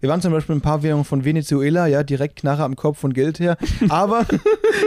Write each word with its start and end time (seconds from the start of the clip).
Wir 0.00 0.08
waren 0.08 0.22
zum 0.22 0.32
Beispiel 0.32 0.56
ein 0.56 0.60
paar 0.62 0.82
Währungen 0.82 1.04
von 1.04 1.24
Venezuela, 1.24 1.86
ja, 1.86 2.02
direkt 2.02 2.36
Knarre 2.40 2.64
am 2.64 2.74
Kopf 2.74 3.04
und 3.04 3.12
Geld 3.12 3.38
her. 3.38 3.56
Aber 3.88 4.26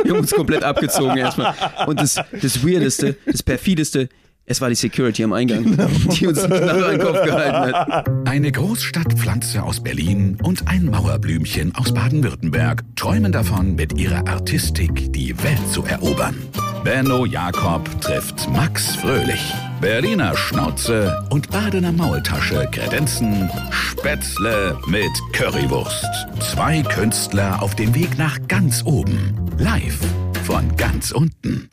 Wir 0.04 0.12
haben 0.12 0.20
uns 0.20 0.32
komplett 0.32 0.63
abgezogen 0.63 1.17
erstmal. 1.17 1.54
Und 1.88 2.00
das, 2.00 2.20
das 2.42 2.66
Weirdeste, 2.66 3.15
das 3.26 3.44
Perfideste, 3.44 4.10
es 4.46 4.60
war 4.60 4.70
die 4.70 4.76
Security 4.76 5.24
am 5.24 5.34
Eingang, 5.34 5.78
die 6.12 6.28
uns 6.28 6.42
die 6.42 6.47
Knarre 6.47 6.86
an 6.86 6.92
den 6.92 7.00
Kopf 7.00 7.24
gehalten 7.24 7.74
hat. 7.74 8.10
Eine 8.28 8.52
Großstadtpflanze 8.52 9.63
aus 9.63 9.81
Berlin 9.81 10.38
und 10.44 10.68
ein 10.68 10.86
Mauerblümchen 10.86 11.74
aus 11.76 11.94
Baden-Württemberg 11.94 12.84
träumen 12.96 13.31
davon, 13.31 13.76
mit 13.76 13.98
ihrer 13.98 14.28
Artistik 14.28 15.13
die 15.13 15.42
Welt 15.44 15.67
zu 15.71 15.84
erobern. 15.85 16.35
Benno 16.84 17.26
Jakob 17.26 17.90
trifft 18.02 18.49
Max 18.52 18.98
Fröhlich. 18.98 19.53
Berliner 19.80 20.35
Schnauze 20.35 21.25
und 21.30 21.49
Badener 21.49 21.94
Maultasche 21.94 22.67
kredenzen 22.71 23.49
Spätzle 23.71 24.77
mit 24.88 25.12
Currywurst. 25.31 26.05
Zwei 26.41 26.81
Künstler 26.81 27.62
auf 27.62 27.75
dem 27.75 27.95
Weg 27.95 28.17
nach 28.17 28.38
ganz 28.49 28.84
oben. 28.85 29.34
Live 29.57 29.99
von 30.44 30.75
ganz 30.75 31.12
unten. 31.12 31.70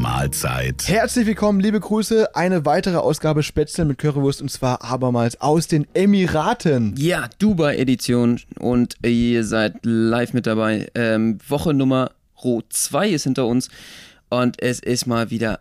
Mahlzeit. 0.00 0.88
herzlich 0.88 1.26
willkommen, 1.26 1.60
liebe 1.60 1.80
Grüße. 1.80 2.34
Eine 2.34 2.64
weitere 2.64 2.96
Ausgabe 2.96 3.42
Spätzle 3.42 3.84
mit 3.84 3.98
Currywurst 3.98 4.42
und 4.42 4.50
zwar 4.50 4.84
abermals 4.84 5.40
aus 5.40 5.66
den 5.66 5.86
Emiraten. 5.94 6.94
Ja, 6.96 7.28
Dubai-Edition 7.38 8.40
und 8.58 8.96
ihr 9.04 9.44
seid 9.44 9.74
live 9.84 10.32
mit 10.32 10.46
dabei. 10.46 10.88
Ähm, 10.94 11.38
Woche 11.48 11.74
Nummer 11.74 12.10
2 12.68 13.08
ist 13.10 13.24
hinter 13.24 13.46
uns 13.46 13.68
und 14.28 14.62
es 14.62 14.80
ist 14.80 15.06
mal 15.06 15.30
wieder 15.30 15.60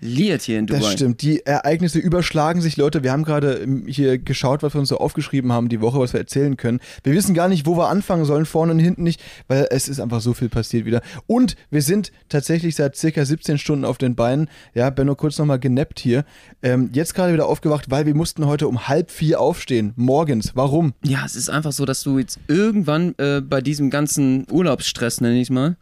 eskaliert 0.00 0.42
hier 0.42 0.58
in 0.58 0.66
Dubai. 0.66 0.80
Das 0.80 0.92
stimmt. 0.92 1.22
Die 1.22 1.44
Ereignisse 1.44 1.98
überschlagen 1.98 2.60
sich, 2.60 2.76
Leute. 2.76 3.02
Wir 3.02 3.12
haben 3.12 3.24
gerade 3.24 3.54
ähm, 3.54 3.84
hier 3.86 4.18
geschaut, 4.18 4.62
was 4.62 4.74
wir 4.74 4.80
uns 4.80 4.88
so 4.88 4.98
aufgeschrieben 4.98 5.52
haben 5.52 5.68
die 5.68 5.80
Woche, 5.80 5.98
was 5.98 6.12
wir 6.12 6.20
erzählen 6.20 6.56
können. 6.56 6.80
Wir 7.04 7.12
wissen 7.12 7.34
gar 7.34 7.48
nicht, 7.48 7.66
wo 7.66 7.76
wir 7.76 7.88
anfangen 7.88 8.24
sollen, 8.24 8.46
vorne 8.46 8.72
und 8.72 8.78
hinten 8.78 9.02
nicht, 9.02 9.22
weil 9.48 9.66
es 9.70 9.88
ist 9.88 10.00
einfach 10.00 10.20
so 10.20 10.34
viel 10.34 10.48
passiert 10.48 10.84
wieder. 10.84 11.02
Und 11.26 11.56
wir 11.70 11.82
sind 11.82 12.12
tatsächlich 12.28 12.76
seit 12.76 12.96
circa 12.96 13.24
17 13.24 13.58
Stunden 13.58 13.84
auf 13.84 13.98
den 13.98 14.14
Beinen. 14.14 14.48
Ja, 14.74 14.90
Benno 14.90 15.14
kurz 15.14 15.38
nochmal 15.38 15.58
genappt 15.58 16.00
hier. 16.00 16.24
Ähm, 16.62 16.90
jetzt 16.92 17.14
gerade 17.14 17.32
wieder 17.32 17.46
aufgewacht, 17.46 17.90
weil 17.90 18.06
wir 18.06 18.14
mussten 18.14 18.46
heute 18.46 18.68
um 18.68 18.88
halb 18.88 19.10
vier 19.10 19.40
aufstehen. 19.40 19.92
Morgens. 19.96 20.52
Warum? 20.54 20.94
Ja, 21.02 21.24
es 21.24 21.36
ist 21.36 21.50
einfach 21.50 21.72
so, 21.72 21.84
dass 21.84 22.02
du 22.02 22.18
jetzt 22.18 22.38
irgendwann 22.48 23.14
äh, 23.18 23.40
bei 23.40 23.60
diesem 23.60 23.90
ganzen 23.90 24.46
Urlaubsstress, 24.50 25.20
nenne 25.20 25.36
ich 25.36 25.48
es 25.48 25.50
mal, 25.50 25.76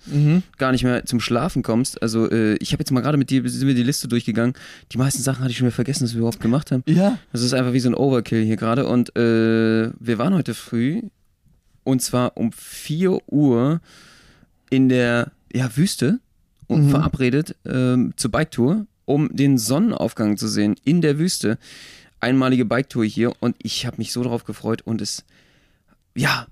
gar 0.58 0.72
nicht 0.72 0.84
mehr 0.84 1.04
zum 1.04 1.20
Schlafen 1.20 1.62
kommst. 1.62 2.02
Also 2.02 2.30
äh, 2.30 2.54
ich 2.54 2.72
habe 2.72 2.80
jetzt 2.80 2.90
mal 2.90 3.00
gerade 3.00 3.18
mit 3.18 3.30
dir 3.30 3.48
sind 3.48 3.66
wir 3.66 3.74
die 3.74 3.82
Liste 3.82 4.07
durchgegangen. 4.08 4.54
Die 4.92 4.98
meisten 4.98 5.22
Sachen 5.22 5.40
hatte 5.40 5.50
ich 5.50 5.58
schon 5.58 5.66
wieder 5.66 5.74
vergessen, 5.74 6.04
dass 6.04 6.14
wir 6.14 6.20
überhaupt 6.20 6.40
gemacht 6.40 6.70
haben. 6.72 6.82
Ja. 6.86 7.18
Das 7.32 7.42
ist 7.42 7.54
einfach 7.54 7.72
wie 7.72 7.80
so 7.80 7.88
ein 7.88 7.94
Overkill 7.94 8.44
hier 8.44 8.56
gerade. 8.56 8.86
Und 8.86 9.16
äh, 9.16 9.90
wir 9.98 10.18
waren 10.18 10.34
heute 10.34 10.54
früh 10.54 11.02
und 11.84 12.02
zwar 12.02 12.36
um 12.36 12.52
4 12.52 13.18
Uhr 13.28 13.80
in 14.70 14.88
der 14.88 15.32
ja, 15.52 15.74
Wüste 15.76 16.20
und 16.66 16.90
verabredet 16.90 17.56
ähm, 17.64 18.12
zur 18.16 18.30
Biketour, 18.30 18.86
um 19.06 19.34
den 19.34 19.56
Sonnenaufgang 19.56 20.36
zu 20.36 20.48
sehen 20.48 20.76
in 20.84 21.00
der 21.00 21.18
Wüste. 21.18 21.58
Einmalige 22.20 22.64
Biketour 22.64 23.04
hier 23.04 23.32
und 23.40 23.56
ich 23.58 23.86
habe 23.86 23.96
mich 23.98 24.12
so 24.12 24.22
darauf 24.22 24.44
gefreut 24.44 24.82
und 24.82 25.00
es 25.00 25.24
ja 26.14 26.46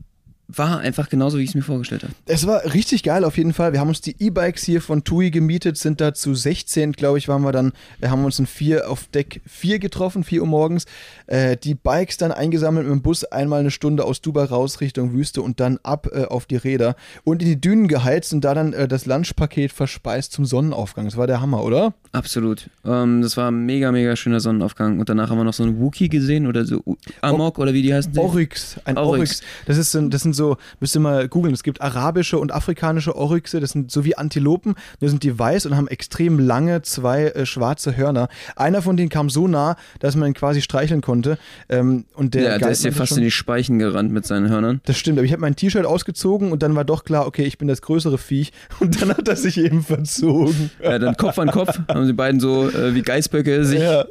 war 0.48 0.78
einfach 0.78 1.08
genauso, 1.08 1.38
wie 1.38 1.42
ich 1.42 1.50
es 1.50 1.54
mir 1.54 1.62
vorgestellt 1.62 2.04
habe. 2.04 2.12
Es 2.26 2.46
war 2.46 2.72
richtig 2.72 3.02
geil 3.02 3.24
auf 3.24 3.36
jeden 3.36 3.52
Fall. 3.52 3.72
Wir 3.72 3.80
haben 3.80 3.88
uns 3.88 4.00
die 4.00 4.14
E-Bikes 4.18 4.62
hier 4.64 4.80
von 4.80 5.02
TUI 5.02 5.30
gemietet, 5.30 5.76
sind 5.76 6.00
da 6.00 6.14
zu 6.14 6.34
16, 6.34 6.92
glaube 6.92 7.18
ich, 7.18 7.26
waren 7.28 7.42
wir 7.42 7.52
dann. 7.52 7.72
Wir 7.98 8.10
haben 8.10 8.24
uns 8.24 8.38
in 8.38 8.46
vier 8.46 8.88
auf 8.90 9.06
Deck 9.08 9.40
4 9.46 9.78
getroffen, 9.78 10.22
4 10.24 10.40
Uhr 10.42 10.46
morgens. 10.46 10.84
Äh, 11.26 11.56
die 11.56 11.74
Bikes 11.74 12.16
dann 12.16 12.30
eingesammelt 12.32 12.86
mit 12.86 12.94
dem 12.94 13.02
Bus 13.02 13.24
einmal 13.24 13.60
eine 13.60 13.70
Stunde 13.70 14.04
aus 14.04 14.20
Dubai 14.20 14.44
raus 14.44 14.80
Richtung 14.80 15.12
Wüste 15.12 15.42
und 15.42 15.58
dann 15.58 15.78
ab 15.82 16.08
äh, 16.12 16.24
auf 16.26 16.46
die 16.46 16.56
Räder 16.56 16.94
und 17.24 17.42
in 17.42 17.48
die 17.48 17.60
Dünen 17.60 17.88
geheizt 17.88 18.32
und 18.32 18.42
da 18.44 18.54
dann 18.54 18.72
äh, 18.72 18.86
das 18.86 19.06
Lunchpaket 19.06 19.72
verspeist 19.72 20.32
zum 20.32 20.44
Sonnenaufgang. 20.44 21.06
Das 21.06 21.16
war 21.16 21.26
der 21.26 21.40
Hammer, 21.40 21.64
oder? 21.64 21.94
Absolut. 22.12 22.70
Ähm, 22.84 23.20
das 23.22 23.36
war 23.36 23.50
ein 23.50 23.66
mega, 23.66 23.90
mega 23.90 24.14
schöner 24.16 24.40
Sonnenaufgang. 24.40 25.00
Und 25.00 25.08
danach 25.08 25.30
haben 25.30 25.38
wir 25.38 25.44
noch 25.44 25.54
so 25.54 25.64
einen 25.64 25.80
Wookie 25.80 26.08
gesehen 26.08 26.46
oder 26.46 26.64
so 26.64 26.80
U- 26.86 26.96
Amok 27.20 27.58
oder 27.58 27.74
wie 27.74 27.82
die 27.82 27.92
heißen. 27.92 28.16
Oryx, 28.16 28.76
ein 28.84 28.96
Oryx. 28.96 29.16
Oryx. 29.18 29.42
Das, 29.66 29.76
ist, 29.76 29.94
ein- 29.96 30.10
das 30.10 30.22
sind 30.22 30.34
so, 30.36 30.56
müsst 30.80 30.94
ihr 30.96 31.00
mal 31.00 31.28
googeln, 31.28 31.52
es 31.54 31.62
gibt 31.62 31.80
arabische 31.80 32.38
und 32.38 32.52
afrikanische 32.52 33.16
Oryxe, 33.16 33.58
das 33.60 33.70
sind 33.70 33.90
so 33.90 34.04
wie 34.04 34.16
Antilopen, 34.16 34.74
nur 35.00 35.10
sind 35.10 35.22
die 35.22 35.38
weiß 35.38 35.66
und 35.66 35.76
haben 35.76 35.88
extrem 35.88 36.38
lange 36.38 36.82
zwei 36.82 37.24
äh, 37.28 37.46
schwarze 37.46 37.96
Hörner. 37.96 38.28
Einer 38.54 38.82
von 38.82 38.96
denen 38.96 39.08
kam 39.08 39.30
so 39.30 39.48
nah, 39.48 39.76
dass 40.00 40.14
man 40.16 40.28
ihn 40.28 40.34
quasi 40.34 40.60
streicheln 40.62 41.00
konnte. 41.00 41.38
Ähm, 41.68 42.04
und 42.14 42.34
der 42.34 42.42
ja, 42.42 42.58
der 42.58 42.68
ist 42.70 42.82
hier 42.82 42.90
meinte 42.90 42.98
fast 42.98 43.08
schon- 43.10 43.18
in 43.18 43.24
die 43.24 43.30
Speichen 43.30 43.78
gerannt 43.78 44.12
mit 44.12 44.26
seinen 44.26 44.48
Hörnern. 44.48 44.80
Das 44.84 44.96
stimmt, 44.98 45.18
aber 45.18 45.24
ich 45.24 45.32
habe 45.32 45.40
mein 45.40 45.56
T-Shirt 45.56 45.86
ausgezogen 45.86 46.52
und 46.52 46.62
dann 46.62 46.74
war 46.76 46.84
doch 46.84 47.04
klar, 47.04 47.26
okay, 47.26 47.44
ich 47.44 47.58
bin 47.58 47.66
das 47.68 47.82
größere 47.82 48.18
Viech 48.18 48.52
und 48.80 49.00
dann 49.00 49.08
hat 49.10 49.26
er 49.28 49.36
sich 49.36 49.58
eben 49.58 49.82
verzogen. 49.82 50.70
Ja, 50.82 50.98
dann 50.98 51.16
Kopf 51.16 51.38
an 51.38 51.50
Kopf 51.50 51.78
haben 51.88 52.06
die 52.06 52.12
beiden 52.12 52.40
so 52.40 52.68
äh, 52.68 52.94
wie 52.94 53.02
Geißböcke 53.02 53.64
sich 53.64 53.80
Ja. 53.80 54.04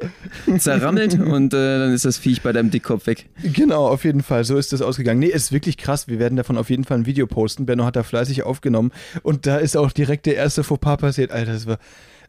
zerrammelt 0.58 1.18
und 1.18 1.52
äh, 1.54 1.78
dann 1.78 1.92
ist 1.92 2.04
das 2.04 2.18
Viech 2.18 2.42
bei 2.42 2.52
deinem 2.52 2.70
Dickkopf 2.70 3.06
weg. 3.06 3.26
Genau, 3.42 3.86
auf 3.88 4.04
jeden 4.04 4.22
Fall. 4.22 4.44
So 4.44 4.56
ist 4.56 4.72
das 4.72 4.82
ausgegangen. 4.82 5.20
Nee, 5.20 5.26
ist 5.26 5.52
wirklich 5.52 5.76
krass. 5.76 6.08
Wir 6.16 6.20
werden 6.20 6.36
davon 6.36 6.56
auf 6.56 6.70
jeden 6.70 6.84
Fall 6.84 6.98
ein 6.98 7.06
Video 7.06 7.26
posten. 7.26 7.66
Benno 7.66 7.84
hat 7.84 7.94
da 7.94 8.02
fleißig 8.02 8.44
aufgenommen. 8.44 8.90
Und 9.22 9.46
da 9.46 9.58
ist 9.58 9.76
auch 9.76 9.92
direkt 9.92 10.24
der 10.24 10.36
erste 10.36 10.64
Fauxpas 10.64 10.96
passiert. 10.96 11.30
Alter, 11.30 11.52
das 11.52 11.66
war 11.66 11.78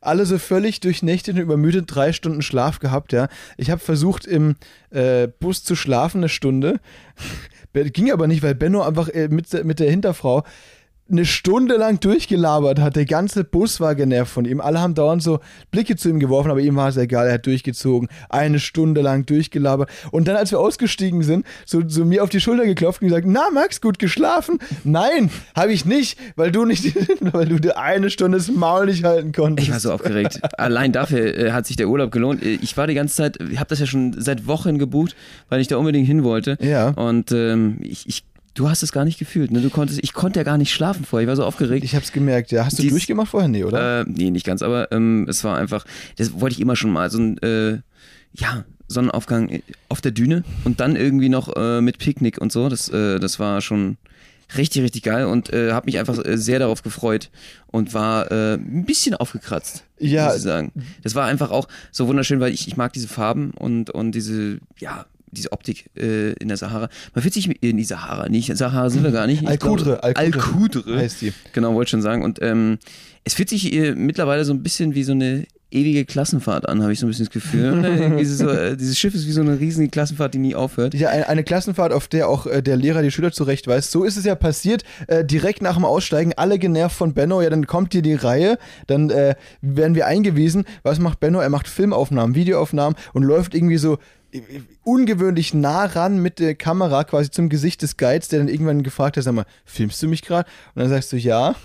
alle 0.01 0.25
so 0.25 0.37
völlig 0.37 0.81
durchnächtigt 0.81 1.37
und 1.37 1.41
übermüdet, 1.41 1.85
drei 1.87 2.11
Stunden 2.11 2.41
Schlaf 2.41 2.79
gehabt, 2.79 3.13
ja. 3.13 3.29
Ich 3.55 3.71
habe 3.71 3.79
versucht, 3.79 4.25
im 4.25 4.55
äh, 4.89 5.27
Bus 5.39 5.63
zu 5.63 5.75
schlafen, 5.75 6.19
eine 6.19 6.29
Stunde. 6.29 6.79
Ging 7.73 8.11
aber 8.11 8.27
nicht, 8.27 8.43
weil 8.43 8.55
Benno 8.55 8.81
einfach 8.81 9.07
äh, 9.09 9.27
mit, 9.27 9.63
mit 9.63 9.79
der 9.79 9.89
Hinterfrau 9.89 10.43
eine 11.09 11.25
Stunde 11.25 11.75
lang 11.77 11.99
durchgelabert 11.99 12.79
hat. 12.79 12.95
Der 12.95 13.05
ganze 13.05 13.43
Bus 13.43 13.79
war 13.79 13.95
genervt 13.95 14.31
von 14.31 14.45
ihm. 14.45 14.61
Alle 14.61 14.79
haben 14.79 14.93
dauernd 14.95 15.23
so 15.23 15.39
Blicke 15.71 15.95
zu 15.95 16.09
ihm 16.09 16.19
geworfen, 16.19 16.51
aber 16.51 16.59
ihm 16.59 16.75
war 16.75 16.89
es 16.89 16.97
egal. 16.97 17.27
Er 17.27 17.35
hat 17.35 17.45
durchgezogen. 17.45 18.09
Eine 18.29 18.59
Stunde 18.59 19.01
lang 19.01 19.25
durchgelabert. 19.25 19.89
Und 20.11 20.27
dann, 20.27 20.35
als 20.35 20.51
wir 20.51 20.59
ausgestiegen 20.59 21.23
sind, 21.23 21.45
so, 21.65 21.81
so 21.87 22.05
mir 22.05 22.23
auf 22.23 22.29
die 22.29 22.39
Schulter 22.41 22.65
geklopft 22.65 23.01
und 23.01 23.07
gesagt, 23.09 23.25
na 23.27 23.49
Max, 23.53 23.81
gut 23.81 23.99
geschlafen? 23.99 24.59
Nein, 24.83 25.29
habe 25.55 25.71
ich 25.73 25.85
nicht, 25.85 26.17
weil 26.35 26.51
du 26.51 26.65
nicht, 26.65 26.95
weil 27.33 27.47
du 27.47 27.59
dir 27.59 27.77
eine 27.77 28.09
Stunde 28.09 28.37
das 28.37 28.49
Maul 28.49 28.87
nicht 28.87 29.03
halten 29.03 29.31
konntest. 29.31 29.67
Ich 29.67 29.73
war 29.73 29.79
so 29.79 29.91
aufgeregt. 29.91 30.39
Allein 30.59 30.91
dafür 30.91 31.37
äh, 31.37 31.51
hat 31.51 31.65
sich 31.65 31.75
der 31.75 31.89
Urlaub 31.89 32.11
gelohnt. 32.11 32.43
Äh, 32.43 32.59
Ich 32.61 32.75
war 32.77 32.87
die 32.87 32.93
ganze 32.93 33.15
Zeit, 33.15 33.37
ich 33.51 33.59
habe 33.59 33.69
das 33.69 33.79
ja 33.79 33.85
schon 33.85 34.15
seit 34.17 34.47
Wochen 34.47 34.77
gebucht, 34.77 35.15
weil 35.49 35.61
ich 35.61 35.67
da 35.67 35.77
unbedingt 35.77 36.07
hin 36.07 36.23
wollte. 36.23 36.57
Ja. 36.61 36.89
Und 36.89 37.31
ähm, 37.31 37.77
ich, 37.81 38.07
ich, 38.07 38.23
du 38.57 38.69
hast 38.69 38.83
es 38.83 38.91
gar 38.91 39.05
nicht 39.05 39.19
gefühlt. 39.19 39.51
Ne? 39.51 39.61
Du 39.61 39.69
konntest, 39.69 39.99
ich 40.03 40.13
konnte 40.13 40.39
ja 40.39 40.43
gar 40.43 40.57
nicht 40.57 40.71
schlafen 40.73 41.05
vorher. 41.05 41.23
Ich 41.25 41.29
war 41.29 41.35
so 41.35 41.45
aufgeregt. 41.45 41.83
Ich 41.85 41.95
hab's 41.95 42.11
gemerkt, 42.11 42.51
ja. 42.51 42.65
Hast 42.65 42.77
du 42.77 42.81
Dies- 42.83 42.91
durchgemacht 42.91 43.29
vorher? 43.29 43.47
Nee, 43.47 43.63
oder? 43.63 44.01
Äh, 44.01 44.05
nee, 44.07 44.31
nicht 44.31 44.45
ganz, 44.45 44.61
aber 44.61 44.91
ähm, 44.91 45.25
es 45.29 45.43
war 45.43 45.57
einfach, 45.57 45.85
das 46.17 46.39
wollte 46.41 46.55
ich 46.55 46.59
immer 46.61 46.75
schon 46.75 46.91
mal, 46.91 47.09
so 47.09 47.19
ein, 47.19 47.37
äh, 47.43 47.79
ja, 48.33 48.65
Sonnenaufgang 48.87 49.49
äh, 49.49 49.61
auf 49.89 50.01
der 50.01 50.11
Düne 50.11 50.43
und 50.63 50.79
dann 50.79 50.95
irgendwie 50.95 51.29
noch 51.29 51.55
äh, 51.55 51.81
mit 51.81 51.97
Picknick 51.99 52.39
und 52.39 52.51
so. 52.51 52.67
Das, 52.69 52.89
äh, 52.89 53.19
das 53.19 53.37
war 53.39 53.61
schon 53.61 53.97
richtig, 54.57 54.81
richtig 54.81 55.03
geil 55.03 55.25
und 55.25 55.51
äh, 55.53 55.73
habe 55.73 55.85
mich 55.87 55.99
einfach 55.99 56.17
äh, 56.25 56.37
sehr 56.37 56.59
darauf 56.59 56.81
gefreut 56.81 57.29
und 57.67 57.93
war 57.93 58.31
äh, 58.31 58.53
ein 58.55 58.85
bisschen 58.85 59.13
aufgekratzt, 59.13 59.83
Ja. 59.99 60.27
muss 60.27 60.37
ich 60.37 60.41
sagen. 60.43 60.71
Das 61.03 61.15
war 61.15 61.25
einfach 61.27 61.51
auch 61.51 61.67
so 61.91 62.07
wunderschön, 62.07 62.39
weil 62.39 62.53
ich, 62.53 62.67
ich 62.67 62.77
mag 62.77 62.93
diese 62.93 63.09
Farben 63.09 63.51
und, 63.51 63.89
und 63.89 64.13
diese, 64.13 64.59
ja, 64.79 65.05
diese 65.31 65.51
Optik 65.51 65.89
äh, 65.97 66.33
in 66.33 66.47
der 66.47 66.57
Sahara. 66.57 66.89
Man 67.13 67.21
fühlt 67.21 67.33
sich 67.33 67.63
in 67.63 67.77
die 67.77 67.83
Sahara, 67.83 68.29
nicht 68.29 68.55
Sahara 68.55 68.89
sind 68.89 69.03
wir 69.03 69.11
gar 69.11 69.27
nicht. 69.27 69.47
Al-Qudre 69.47 70.03
Al-Qudre 70.03 70.97
heißt 70.97 71.21
die. 71.21 71.33
Genau, 71.53 71.73
wollte 71.73 71.91
schon 71.91 72.01
sagen. 72.01 72.23
Und 72.23 72.39
ähm, 72.41 72.77
es 73.23 73.33
fühlt 73.33 73.49
sich 73.49 73.73
äh, 73.73 73.93
mittlerweile 73.93 74.45
so 74.45 74.53
ein 74.53 74.63
bisschen 74.63 74.95
wie 74.95 75.03
so 75.03 75.11
eine 75.11 75.45
ewige 75.69 76.05
Klassenfahrt 76.05 76.67
an, 76.69 76.81
habe 76.81 76.93
ich 76.93 76.99
so 76.99 77.05
ein 77.05 77.09
bisschen 77.09 77.25
das 77.25 77.33
Gefühl. 77.33 77.57
Ne? 77.77 78.25
So, 78.25 78.49
äh, 78.49 78.77
dieses 78.77 78.97
Schiff 78.97 79.13
ist 79.13 79.27
wie 79.27 79.31
so 79.31 79.41
eine 79.41 79.59
riesige 79.59 79.89
Klassenfahrt, 79.89 80.33
die 80.33 80.39
nie 80.39 80.55
aufhört. 80.55 80.93
Ja, 80.93 81.09
eine, 81.09 81.27
eine 81.27 81.43
Klassenfahrt, 81.43 81.91
auf 81.91 82.07
der 82.07 82.29
auch 82.29 82.45
äh, 82.45 82.61
der 82.61 82.77
Lehrer 82.77 83.01
die 83.01 83.11
Schüler 83.11 83.31
zurechtweist. 83.31 83.91
So 83.91 84.03
ist 84.03 84.17
es 84.17 84.25
ja 84.25 84.35
passiert. 84.35 84.83
Äh, 85.07 85.25
direkt 85.25 85.61
nach 85.61 85.75
dem 85.75 85.85
Aussteigen, 85.85 86.33
alle 86.35 86.59
genervt 86.59 86.95
von 86.95 87.13
Benno. 87.13 87.41
Ja, 87.41 87.49
dann 87.49 87.67
kommt 87.67 87.93
hier 87.93 88.01
die 88.01 88.13
Reihe. 88.13 88.57
Dann 88.87 89.09
äh, 89.09 89.35
werden 89.61 89.95
wir 89.95 90.07
eingewiesen. 90.07 90.65
Was 90.83 90.99
macht 90.99 91.19
Benno? 91.19 91.39
Er 91.39 91.49
macht 91.49 91.67
Filmaufnahmen, 91.67 92.35
Videoaufnahmen 92.35 92.97
und 93.13 93.23
läuft 93.23 93.53
irgendwie 93.53 93.77
so 93.77 93.97
ungewöhnlich 94.83 95.53
nah 95.53 95.85
ran 95.85 96.19
mit 96.19 96.39
der 96.39 96.55
Kamera 96.55 97.03
quasi 97.03 97.31
zum 97.31 97.49
Gesicht 97.49 97.81
des 97.81 97.97
Guides, 97.97 98.27
der 98.27 98.39
dann 98.39 98.47
irgendwann 98.47 98.83
gefragt 98.83 99.17
hat, 99.17 99.23
sag 99.23 99.33
mal, 99.33 99.45
filmst 99.65 100.01
du 100.01 100.07
mich 100.07 100.21
gerade? 100.21 100.49
Und 100.75 100.81
dann 100.81 100.89
sagst 100.89 101.11
du 101.11 101.17
ja. 101.17 101.55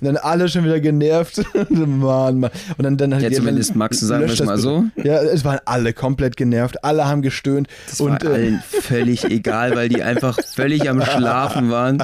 Und 0.00 0.06
dann 0.06 0.16
alle 0.16 0.48
schon 0.48 0.64
wieder 0.64 0.80
genervt. 0.80 1.42
Mann, 1.68 2.40
Mann. 2.40 2.50
Und 2.78 2.84
dann, 2.84 2.96
dann 2.96 3.20
Ja, 3.20 3.30
zumindest 3.30 3.76
Max, 3.76 4.00
sagen 4.00 4.26
wir 4.26 4.32
es 4.32 4.42
mal 4.42 4.56
bitte. 4.56 5.08
Ja, 5.08 5.22
es 5.22 5.44
waren 5.44 5.58
alle 5.64 5.92
komplett 5.92 6.36
genervt. 6.36 6.82
Alle 6.84 7.06
haben 7.06 7.22
gestöhnt. 7.22 7.68
Das 7.88 8.00
und, 8.00 8.24
war 8.24 8.30
äh, 8.30 8.34
allen 8.34 8.62
völlig 8.82 9.24
egal, 9.30 9.74
weil 9.76 9.88
die 9.88 10.02
einfach 10.02 10.38
völlig 10.54 10.88
am 10.88 11.02
Schlafen 11.02 11.70
waren. 11.70 12.02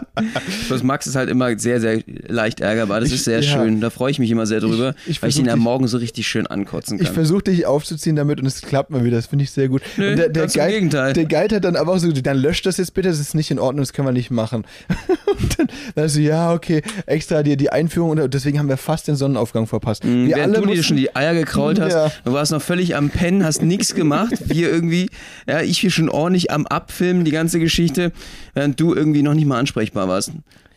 Bloß 0.68 0.82
Max 0.82 1.06
ist 1.06 1.16
halt 1.16 1.30
immer 1.30 1.58
sehr, 1.58 1.80
sehr 1.80 2.00
leicht 2.28 2.60
ärgerbar. 2.60 3.00
Das 3.00 3.08
Ich- 3.08 3.16
ist 3.16 3.24
sehr 3.24 3.40
ja. 3.40 3.42
schön. 3.42 3.80
Da 3.80 3.90
freue 3.90 4.10
ich 4.10 4.18
mich 4.18 4.30
immer 4.30 4.46
sehr 4.46 4.60
drüber, 4.60 4.94
Ich- 5.04 5.12
ich 5.12 5.22
weil 5.22 5.30
ich 5.30 5.38
ihn 5.38 5.48
am 5.48 5.58
Morgen 5.60 5.86
so 5.88 5.96
richtig 5.98 6.26
schön 6.26 6.46
ankotzen 6.46 6.98
Ich 6.98 7.06
kann. 7.06 7.14
versuche 7.14 7.44
dich 7.44 7.66
aufzuziehen 7.66 8.16
damit 8.16 8.40
und 8.40 8.46
es 8.46 8.60
klappt 8.62 8.90
mal 8.90 9.04
wieder. 9.04 9.16
Das 9.16 9.26
finde 9.26 9.44
ich 9.44 9.50
sehr 9.50 9.68
gut. 9.68 9.82
Nö, 9.96 10.14
der, 10.16 10.28
der, 10.28 10.44
im 10.44 10.50
Guide, 10.50 10.70
Gegenteil. 10.72 11.12
der 11.12 11.24
Guide 11.24 11.56
hat 11.56 11.64
dann 11.64 11.76
aber 11.76 11.92
auch 11.92 11.98
so, 11.98 12.10
dann 12.12 12.36
löscht 12.38 12.66
das 12.66 12.76
jetzt 12.76 12.94
bitte, 12.94 13.08
das 13.08 13.20
ist 13.20 13.34
nicht 13.34 13.50
in 13.50 13.58
Ordnung, 13.58 13.82
das 13.82 13.92
können 13.92 14.06
wir 14.08 14.12
nicht 14.12 14.30
machen. 14.30 14.64
und 15.40 15.58
dann, 15.58 15.68
dann 15.94 16.08
so, 16.08 16.20
ja, 16.20 16.52
okay, 16.52 16.82
extra 17.06 17.42
die, 17.42 17.56
die 17.66 17.72
Einführung 17.72 18.10
und 18.10 18.32
deswegen 18.34 18.58
haben 18.58 18.68
wir 18.68 18.76
fast 18.76 19.08
den 19.08 19.16
Sonnenaufgang 19.16 19.66
verpasst. 19.66 20.04
wir 20.04 20.10
Mhm, 20.10 20.28
Während 20.28 20.56
du 20.56 20.66
dir 20.66 20.82
schon 20.82 20.96
die 20.96 21.14
Eier 21.16 21.34
gekrault 21.34 21.80
hast, 21.80 21.92
Ja. 21.92 22.10
du 22.24 22.32
warst 22.32 22.52
noch 22.52 22.62
völlig 22.62 22.94
am 22.96 23.10
Pennen, 23.10 23.44
hast 23.44 23.62
nichts 23.62 23.94
gemacht. 23.94 24.32
Wir 24.46 24.70
irgendwie, 24.70 25.10
ja, 25.48 25.60
ich 25.62 25.78
hier 25.78 25.90
schon 25.90 26.08
ordentlich 26.08 26.50
am 26.50 26.66
Abfilmen, 26.66 27.24
die 27.24 27.30
ganze 27.32 27.58
Geschichte, 27.58 28.12
während 28.54 28.78
du 28.80 28.94
irgendwie 28.94 29.22
noch 29.22 29.34
nicht 29.34 29.46
mal 29.46 29.58
ansprechbar 29.58 30.08
warst. 30.08 30.32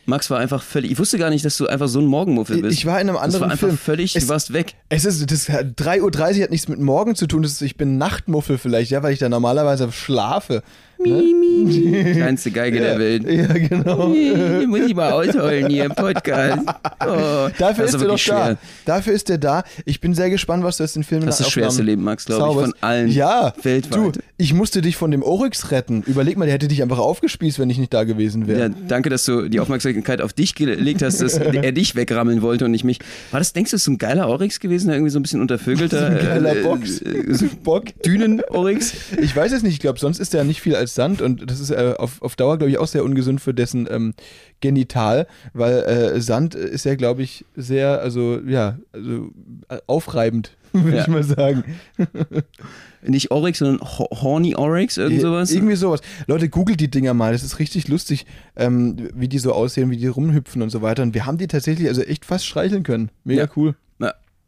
Max 0.06 0.28
war 0.30 0.38
einfach 0.38 0.62
völlig, 0.62 0.90
ich 0.92 0.98
wusste 0.98 1.18
gar 1.18 1.30
nicht, 1.30 1.44
dass 1.44 1.56
du 1.56 1.66
einfach 1.68 1.86
so 1.86 2.00
ein 2.00 2.06
Morgenmuffel 2.06 2.60
bist. 2.62 2.76
Ich 2.76 2.86
war 2.86 3.00
in 3.00 3.08
einem 3.08 3.14
das 3.16 3.22
anderen 3.24 3.42
war 3.42 3.50
einfach 3.52 3.66
Film. 3.68 3.78
völlig, 3.78 4.16
Es- 4.16 4.24
du 4.24 4.28
warst 4.30 4.52
weg. 4.52 4.74
Es 4.88 5.04
ist, 5.04 5.30
das 5.30 5.48
3.30 5.48 6.00
Uhr 6.38 6.42
hat 6.44 6.50
nichts 6.50 6.66
mit 6.68 6.80
morgen 6.80 7.14
zu 7.14 7.26
tun, 7.26 7.42
das 7.42 7.52
ist, 7.52 7.62
ich 7.62 7.76
bin 7.76 7.96
Nachtmuffel 7.98 8.58
vielleicht, 8.58 8.90
ja, 8.90 9.02
weil 9.04 9.12
ich 9.12 9.18
da 9.20 9.28
normalerweise 9.28 9.92
schlafe. 9.92 10.62
Mi, 11.02 11.34
mi, 11.34 11.64
mi. 11.64 12.12
Kleinste 12.12 12.50
Geige 12.50 12.78
der 12.80 12.98
Welt. 12.98 13.24
Ja, 13.30 13.46
genau. 13.46 14.12
Ich 14.12 14.66
muss 14.66 14.80
ich 14.80 14.94
mal 14.94 15.12
ausholen 15.12 15.68
hier 15.68 15.84
im 15.84 15.92
Podcast. 15.92 16.62
Oh, 17.06 17.48
Dafür 17.58 17.84
das 17.86 17.94
ist 17.94 18.02
er 18.02 18.08
doch 18.08 18.18
schwer. 18.18 18.58
da. 18.84 18.96
Dafür 18.96 19.14
ist 19.14 19.30
er 19.30 19.38
da. 19.38 19.64
Ich 19.86 20.00
bin 20.00 20.14
sehr 20.14 20.28
gespannt, 20.28 20.62
was 20.62 20.76
du 20.76 20.84
aus 20.84 20.92
den 20.92 21.02
Filmen 21.02 21.26
Das 21.26 21.40
ist 21.40 21.46
das 21.46 21.52
schwerste 21.52 21.82
Leben, 21.82 22.02
Max, 22.02 22.26
glaube 22.26 22.52
ich, 22.52 22.66
von 22.66 22.74
allen 22.82 23.08
ja, 23.08 23.54
weltweit. 23.62 24.16
Du, 24.16 24.20
ich 24.36 24.52
musste 24.52 24.82
dich 24.82 24.96
von 24.96 25.10
dem 25.10 25.22
Oryx 25.22 25.70
retten. 25.70 26.02
Überleg 26.06 26.36
mal, 26.36 26.44
der 26.44 26.54
hätte 26.54 26.68
dich 26.68 26.82
einfach 26.82 26.98
aufgespießt, 26.98 27.58
wenn 27.58 27.70
ich 27.70 27.78
nicht 27.78 27.94
da 27.94 28.04
gewesen 28.04 28.46
wäre. 28.46 28.60
Ja, 28.60 28.68
danke, 28.88 29.08
dass 29.08 29.24
du 29.24 29.48
die 29.48 29.60
Aufmerksamkeit 29.60 30.20
auf 30.20 30.32
dich 30.34 30.54
gelegt 30.54 31.02
hast, 31.02 31.22
dass 31.22 31.38
er 31.38 31.72
dich 31.72 31.96
wegrammeln 31.96 32.42
wollte 32.42 32.66
und 32.66 32.72
nicht 32.72 32.84
mich. 32.84 32.98
War 33.30 33.40
das, 33.40 33.52
denkst 33.54 33.70
du, 33.70 33.78
so 33.78 33.90
ein 33.92 33.98
geiler 33.98 34.28
Oryx 34.28 34.60
gewesen, 34.60 34.88
der 34.88 34.96
irgendwie 34.96 35.12
so 35.12 35.18
ein 35.18 35.22
bisschen 35.22 35.40
untervögelter? 35.40 35.98
So 35.98 36.06
ein 36.06 36.26
geiler 36.26 36.56
äh, 36.56 36.62
Box. 36.62 37.00
äh, 37.00 37.24
so 37.34 37.46
Bock. 37.62 37.84
Dünen-Oryx? 38.04 38.92
Ich 39.22 39.34
weiß 39.34 39.52
es 39.52 39.62
nicht, 39.62 39.74
ich 39.74 39.80
glaube, 39.80 39.98
sonst 39.98 40.18
ist 40.18 40.34
der 40.34 40.44
nicht 40.44 40.60
viel 40.60 40.74
als 40.76 40.89
Sand 40.94 41.22
und 41.22 41.50
das 41.50 41.60
ist 41.60 41.70
äh, 41.70 41.94
auf, 41.98 42.20
auf 42.22 42.36
Dauer, 42.36 42.58
glaube 42.58 42.70
ich, 42.70 42.78
auch 42.78 42.86
sehr 42.86 43.04
ungesund 43.04 43.40
für 43.40 43.54
dessen 43.54 43.88
ähm, 43.90 44.14
Genital, 44.60 45.26
weil 45.52 45.78
äh, 45.84 46.20
Sand 46.20 46.54
ist 46.54 46.84
ja, 46.84 46.94
glaube 46.94 47.22
ich, 47.22 47.44
sehr, 47.56 48.00
also 48.00 48.40
ja, 48.46 48.78
also 48.92 49.30
äh, 49.68 49.78
aufreibend, 49.86 50.56
würde 50.72 50.96
Ja. 50.98 51.02
ich 51.02 51.08
mal 51.08 51.22
sagen. 51.24 51.64
Nicht 53.02 53.30
Oryx, 53.30 53.58
sondern 53.60 53.80
Ho 53.98 54.08
Horny 54.10 54.54
Oryx, 54.56 54.98
irgend 54.98 55.22
sowas? 55.22 55.50
Irgendwie 55.50 55.76
sowas. 55.76 56.00
Leute, 56.26 56.48
googelt 56.50 56.80
die 56.80 56.90
Dinger 56.90 57.14
mal, 57.14 57.32
das 57.32 57.42
ist 57.42 57.58
richtig 57.58 57.88
lustig, 57.88 58.26
ähm, 58.56 59.08
wie 59.14 59.28
die 59.28 59.38
so 59.38 59.52
aussehen, 59.52 59.90
wie 59.90 59.96
die 59.96 60.06
rumhüpfen 60.06 60.60
und 60.60 60.68
so 60.70 60.82
weiter. 60.82 61.02
Und 61.02 61.14
wir 61.14 61.24
haben 61.24 61.38
die 61.38 61.46
tatsächlich 61.46 61.88
also 61.88 62.02
echt 62.02 62.26
fast 62.26 62.44
streicheln 62.46 62.82
können. 62.82 63.10
Mega 63.24 63.44
Ja. 63.44 63.48
cool. 63.56 63.74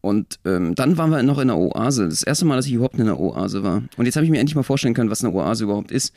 Und 0.02 0.40
ähm, 0.44 0.74
dann 0.74 0.98
waren 0.98 1.10
wir 1.10 1.22
noch 1.22 1.38
in 1.38 1.48
der 1.48 1.56
Oase. 1.56 2.08
Das 2.08 2.22
erste 2.22 2.44
Mal, 2.44 2.56
dass 2.56 2.66
ich 2.66 2.72
überhaupt 2.72 2.96
in 2.96 3.02
einer 3.02 3.18
Oase 3.18 3.62
war. 3.62 3.82
Und 3.96 4.04
jetzt 4.04 4.16
habe 4.16 4.24
ich 4.26 4.30
mir 4.30 4.40
endlich 4.40 4.56
mal 4.56 4.62
vorstellen 4.64 4.94
können, 4.94 5.10
was 5.10 5.24
eine 5.24 5.32
Oase 5.32 5.64
überhaupt 5.64 5.90
ist. 5.92 6.12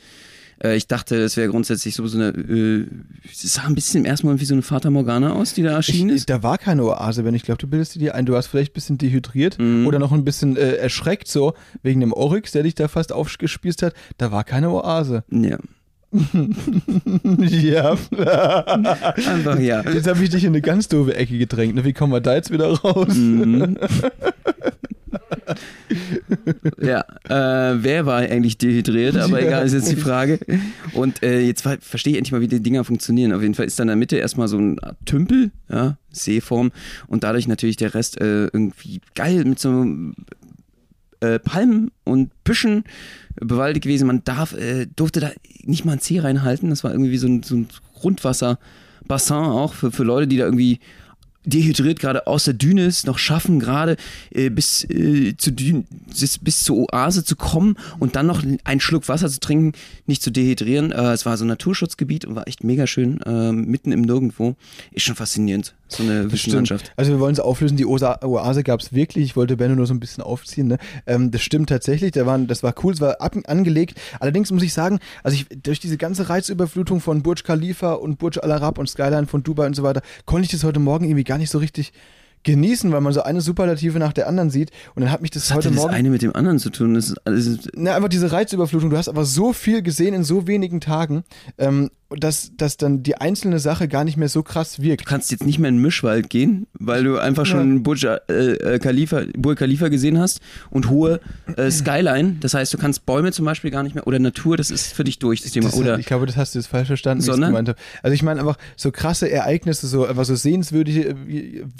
Äh, 0.62 0.74
ich 0.76 0.88
dachte, 0.88 1.20
das 1.20 1.36
wäre 1.36 1.48
grundsätzlich 1.50 1.94
so 1.94 2.04
so 2.08 2.18
eine. 2.18 2.30
Äh, 2.30 2.86
es 3.30 3.42
sah 3.54 3.62
ein 3.62 3.74
bisschen 3.76 4.00
im 4.00 4.04
ersten 4.06 4.26
Mal 4.26 4.40
wie 4.40 4.44
so 4.44 4.54
eine 4.54 4.62
Fata 4.62 4.90
Morgana 4.90 5.34
aus, 5.34 5.54
die 5.54 5.62
da 5.62 5.70
erschienen 5.70 6.10
Ich, 6.10 6.16
ist. 6.16 6.30
da 6.30 6.42
war 6.42 6.58
keine 6.58 6.82
Oase, 6.84 7.22
Ben. 7.22 7.34
Ich 7.34 7.44
glaube, 7.44 7.58
du 7.58 7.68
bildest 7.68 7.94
dir 7.94 8.14
ein. 8.16 8.26
Du 8.26 8.32
warst 8.32 8.48
vielleicht 8.48 8.72
ein 8.72 8.74
bisschen 8.74 8.98
dehydriert 8.98 9.58
Mhm. 9.60 9.86
oder 9.86 9.98
noch 10.00 10.10
ein 10.12 10.24
bisschen 10.24 10.56
äh, 10.56 10.72
erschreckt 10.76 11.28
so 11.28 11.54
wegen 11.82 12.00
dem 12.00 12.12
Oryx, 12.12 12.50
der 12.52 12.64
dich 12.64 12.74
da 12.74 12.88
fast 12.88 13.12
aufgespießt 13.12 13.82
hat. 13.82 13.94
Da 14.18 14.32
war 14.32 14.42
keine 14.42 14.70
Oase. 14.70 15.22
Ja. 15.30 15.58
ja. 17.40 17.96
Einfach 19.16 19.58
ja. 19.58 19.82
Jetzt 19.90 20.06
habe 20.08 20.22
ich 20.22 20.30
dich 20.30 20.44
in 20.44 20.50
eine 20.50 20.60
ganz 20.62 20.88
doofe 20.88 21.14
Ecke 21.14 21.38
gedrängt. 21.38 21.74
Ne? 21.74 21.84
Wie 21.84 21.92
kommen 21.92 22.12
wir 22.12 22.20
da 22.20 22.34
jetzt 22.34 22.50
wieder 22.50 22.68
raus? 22.72 23.14
Mhm. 23.14 23.76
ja, 26.80 27.00
äh, 27.28 27.76
wer 27.82 28.06
war 28.06 28.18
eigentlich 28.18 28.58
dehydriert? 28.58 29.16
Aber 29.16 29.40
Ja. 29.40 29.46
egal, 29.46 29.66
ist 29.66 29.72
jetzt 29.74 29.90
die 29.90 29.96
Frage. 29.96 30.38
Und 30.92 31.22
äh, 31.22 31.40
jetzt 31.40 31.62
ver- 31.62 31.78
verstehe 31.80 32.12
ich 32.12 32.18
endlich 32.18 32.32
mal, 32.32 32.40
wie 32.40 32.48
die 32.48 32.60
Dinger 32.62 32.84
funktionieren. 32.84 33.32
Auf 33.32 33.42
jeden 33.42 33.54
Fall 33.54 33.66
ist 33.66 33.78
dann 33.78 33.84
in 33.86 33.90
der 33.90 33.96
Mitte 33.96 34.16
erstmal 34.16 34.48
so 34.48 34.58
ein 34.58 34.78
Tümpel, 35.04 35.50
ja, 35.70 35.96
Seeform 36.10 36.72
und 37.08 37.24
dadurch 37.24 37.46
natürlich 37.48 37.76
der 37.76 37.94
Rest 37.94 38.20
äh, 38.20 38.44
irgendwie 38.46 39.00
geil 39.14 39.44
mit 39.44 39.58
so 39.58 39.84
äh, 41.34 41.38
Palmen 41.38 41.90
und 42.04 42.30
Büschen 42.44 42.84
bewaldet 43.40 43.82
gewesen. 43.82 44.06
Man 44.06 44.24
darf, 44.24 44.52
äh, 44.54 44.86
durfte 44.86 45.20
da 45.20 45.30
nicht 45.64 45.84
mal 45.84 45.92
ein 45.92 46.00
Zeh 46.00 46.20
reinhalten. 46.20 46.70
Das 46.70 46.84
war 46.84 46.92
irgendwie 46.92 47.10
wie 47.10 47.18
so 47.18 47.28
ein, 47.28 47.42
so 47.42 47.56
ein 47.56 47.68
Grundwasserbassin 47.94 49.36
auch 49.36 49.74
für, 49.74 49.92
für 49.92 50.04
Leute, 50.04 50.26
die 50.26 50.36
da 50.36 50.44
irgendwie 50.44 50.80
dehydriert 51.46 52.00
gerade 52.00 52.26
aus 52.26 52.44
der 52.44 52.54
Düne 52.54 52.84
ist, 52.84 53.06
noch 53.06 53.18
schaffen, 53.18 53.60
gerade 53.60 53.96
äh, 54.30 54.50
bis, 54.50 54.84
äh, 54.90 55.36
zu 55.36 55.52
Dün 55.52 55.86
bis, 56.08 56.38
bis 56.38 56.62
zur 56.62 56.92
Oase 56.92 57.24
zu 57.24 57.36
kommen 57.36 57.76
und 57.98 58.16
dann 58.16 58.26
noch 58.26 58.42
einen 58.64 58.80
Schluck 58.80 59.08
Wasser 59.08 59.30
zu 59.30 59.40
trinken, 59.40 59.72
nicht 60.06 60.22
zu 60.22 60.30
dehydrieren. 60.30 60.92
Äh, 60.92 61.12
es 61.12 61.24
war 61.24 61.36
so 61.36 61.44
ein 61.44 61.48
Naturschutzgebiet 61.48 62.24
und 62.24 62.34
war 62.34 62.48
echt 62.48 62.64
mega 62.64 62.86
schön, 62.86 63.20
äh, 63.22 63.52
mitten 63.52 63.92
im 63.92 64.02
Nirgendwo. 64.02 64.56
Ist 64.90 65.04
schon 65.04 65.14
faszinierend, 65.14 65.74
so 65.88 66.02
eine 66.02 66.30
Wüstenlandschaft. 66.30 66.92
Also 66.96 67.12
wir 67.12 67.20
wollen 67.20 67.32
es 67.32 67.40
auflösen, 67.40 67.76
die 67.76 67.86
Osa 67.86 68.18
Oase 68.22 68.62
gab 68.62 68.80
es 68.80 68.92
wirklich. 68.92 69.24
Ich 69.24 69.36
wollte 69.36 69.56
Benno 69.56 69.74
nur 69.74 69.86
so 69.86 69.94
ein 69.94 70.00
bisschen 70.00 70.22
aufziehen. 70.22 70.66
Ne? 70.66 70.78
Ähm, 71.06 71.30
das 71.30 71.42
stimmt 71.42 71.68
tatsächlich, 71.68 72.12
da 72.12 72.26
waren, 72.26 72.46
das 72.46 72.62
war 72.62 72.74
cool, 72.82 72.92
es 72.92 73.00
war 73.00 73.20
ab, 73.20 73.36
angelegt. 73.46 73.98
Allerdings 74.20 74.50
muss 74.50 74.62
ich 74.62 74.72
sagen, 74.72 74.98
also 75.22 75.36
ich, 75.36 75.46
durch 75.62 75.80
diese 75.80 75.96
ganze 75.96 76.28
Reizüberflutung 76.28 77.00
von 77.00 77.22
Burj 77.22 77.42
Khalifa 77.44 77.92
und 77.92 78.18
Burj 78.18 78.38
Al 78.42 78.52
Arab 78.52 78.78
und 78.78 78.88
Skyline 78.88 79.26
von 79.26 79.42
Dubai 79.42 79.66
und 79.66 79.76
so 79.76 79.82
weiter, 79.82 80.02
konnte 80.24 80.46
ich 80.46 80.50
das 80.50 80.64
heute 80.64 80.80
Morgen 80.80 81.04
irgendwie 81.04 81.24
gar 81.24 81.38
nicht 81.38 81.50
so 81.50 81.58
richtig 81.58 81.92
genießen, 82.46 82.92
weil 82.92 83.00
man 83.00 83.12
so 83.12 83.22
eine 83.22 83.40
Superlative 83.40 83.98
nach 83.98 84.12
der 84.12 84.28
anderen 84.28 84.50
sieht. 84.50 84.70
Und 84.94 85.02
dann 85.02 85.10
hat 85.10 85.20
mich 85.20 85.32
das 85.32 85.44
Was 85.44 85.50
hat 85.50 85.56
heute 85.56 85.68
denn 85.68 85.76
das 85.76 85.84
Morgen... 85.84 85.94
eine 85.94 86.10
mit 86.10 86.22
dem 86.22 86.34
anderen 86.34 86.58
zu 86.58 86.70
tun? 86.70 86.94
Das 86.94 87.10
ist 87.10 87.26
alles, 87.26 87.68
Na, 87.74 87.94
einfach 87.94 88.08
diese 88.08 88.32
Reizüberflutung. 88.32 88.88
Du 88.88 88.96
hast 88.96 89.08
aber 89.08 89.24
so 89.24 89.52
viel 89.52 89.82
gesehen 89.82 90.14
in 90.14 90.24
so 90.24 90.46
wenigen 90.46 90.80
Tagen, 90.80 91.24
ähm, 91.58 91.90
dass, 92.10 92.52
dass 92.56 92.76
dann 92.76 93.02
die 93.02 93.16
einzelne 93.16 93.58
Sache 93.58 93.88
gar 93.88 94.04
nicht 94.04 94.16
mehr 94.16 94.28
so 94.28 94.42
krass 94.44 94.80
wirkt. 94.80 95.02
du 95.02 95.04
kannst 95.08 95.32
jetzt 95.32 95.44
nicht 95.44 95.58
mehr 95.58 95.70
in 95.70 95.76
den 95.76 95.82
Mischwald 95.82 96.30
gehen, 96.30 96.68
weil 96.74 97.02
du 97.02 97.18
einfach 97.18 97.46
schon 97.46 97.82
Burj 97.82 98.04
äh, 98.04 98.32
äh, 98.32 98.78
Khalifa, 98.78 99.22
Burj 99.36 99.56
Khalifa 99.56 99.88
gesehen 99.88 100.18
hast 100.18 100.40
und 100.70 100.88
hohe 100.88 101.20
äh, 101.56 101.70
Skyline. 101.70 102.36
Das 102.40 102.54
heißt, 102.54 102.72
du 102.72 102.78
kannst 102.78 103.06
Bäume 103.06 103.32
zum 103.32 103.44
Beispiel 103.44 103.72
gar 103.72 103.82
nicht 103.82 103.96
mehr 103.96 104.06
oder 104.06 104.20
Natur, 104.20 104.56
das 104.56 104.70
ist 104.70 104.92
für 104.92 105.02
dich 105.02 105.18
durch, 105.18 105.42
das 105.42 105.50
Thema. 105.50 105.66
Das, 105.66 105.76
Oder 105.76 105.98
ich 105.98 106.06
glaube, 106.06 106.26
das 106.26 106.36
hast 106.36 106.54
du 106.54 106.60
jetzt 106.60 106.68
falsch 106.68 106.86
verstanden, 106.86 107.26
wie 107.26 107.30
ich 107.30 107.36
gemeint 107.36 107.68
habe. 107.68 107.78
Also 108.02 108.14
ich 108.14 108.22
meine 108.22 108.38
einfach 108.38 108.56
so 108.76 108.92
krasse 108.92 109.28
Ereignisse, 109.28 109.88
so 109.88 110.06
einfach 110.06 110.24
so 110.24 110.36
sehenswürdige, 110.36 111.16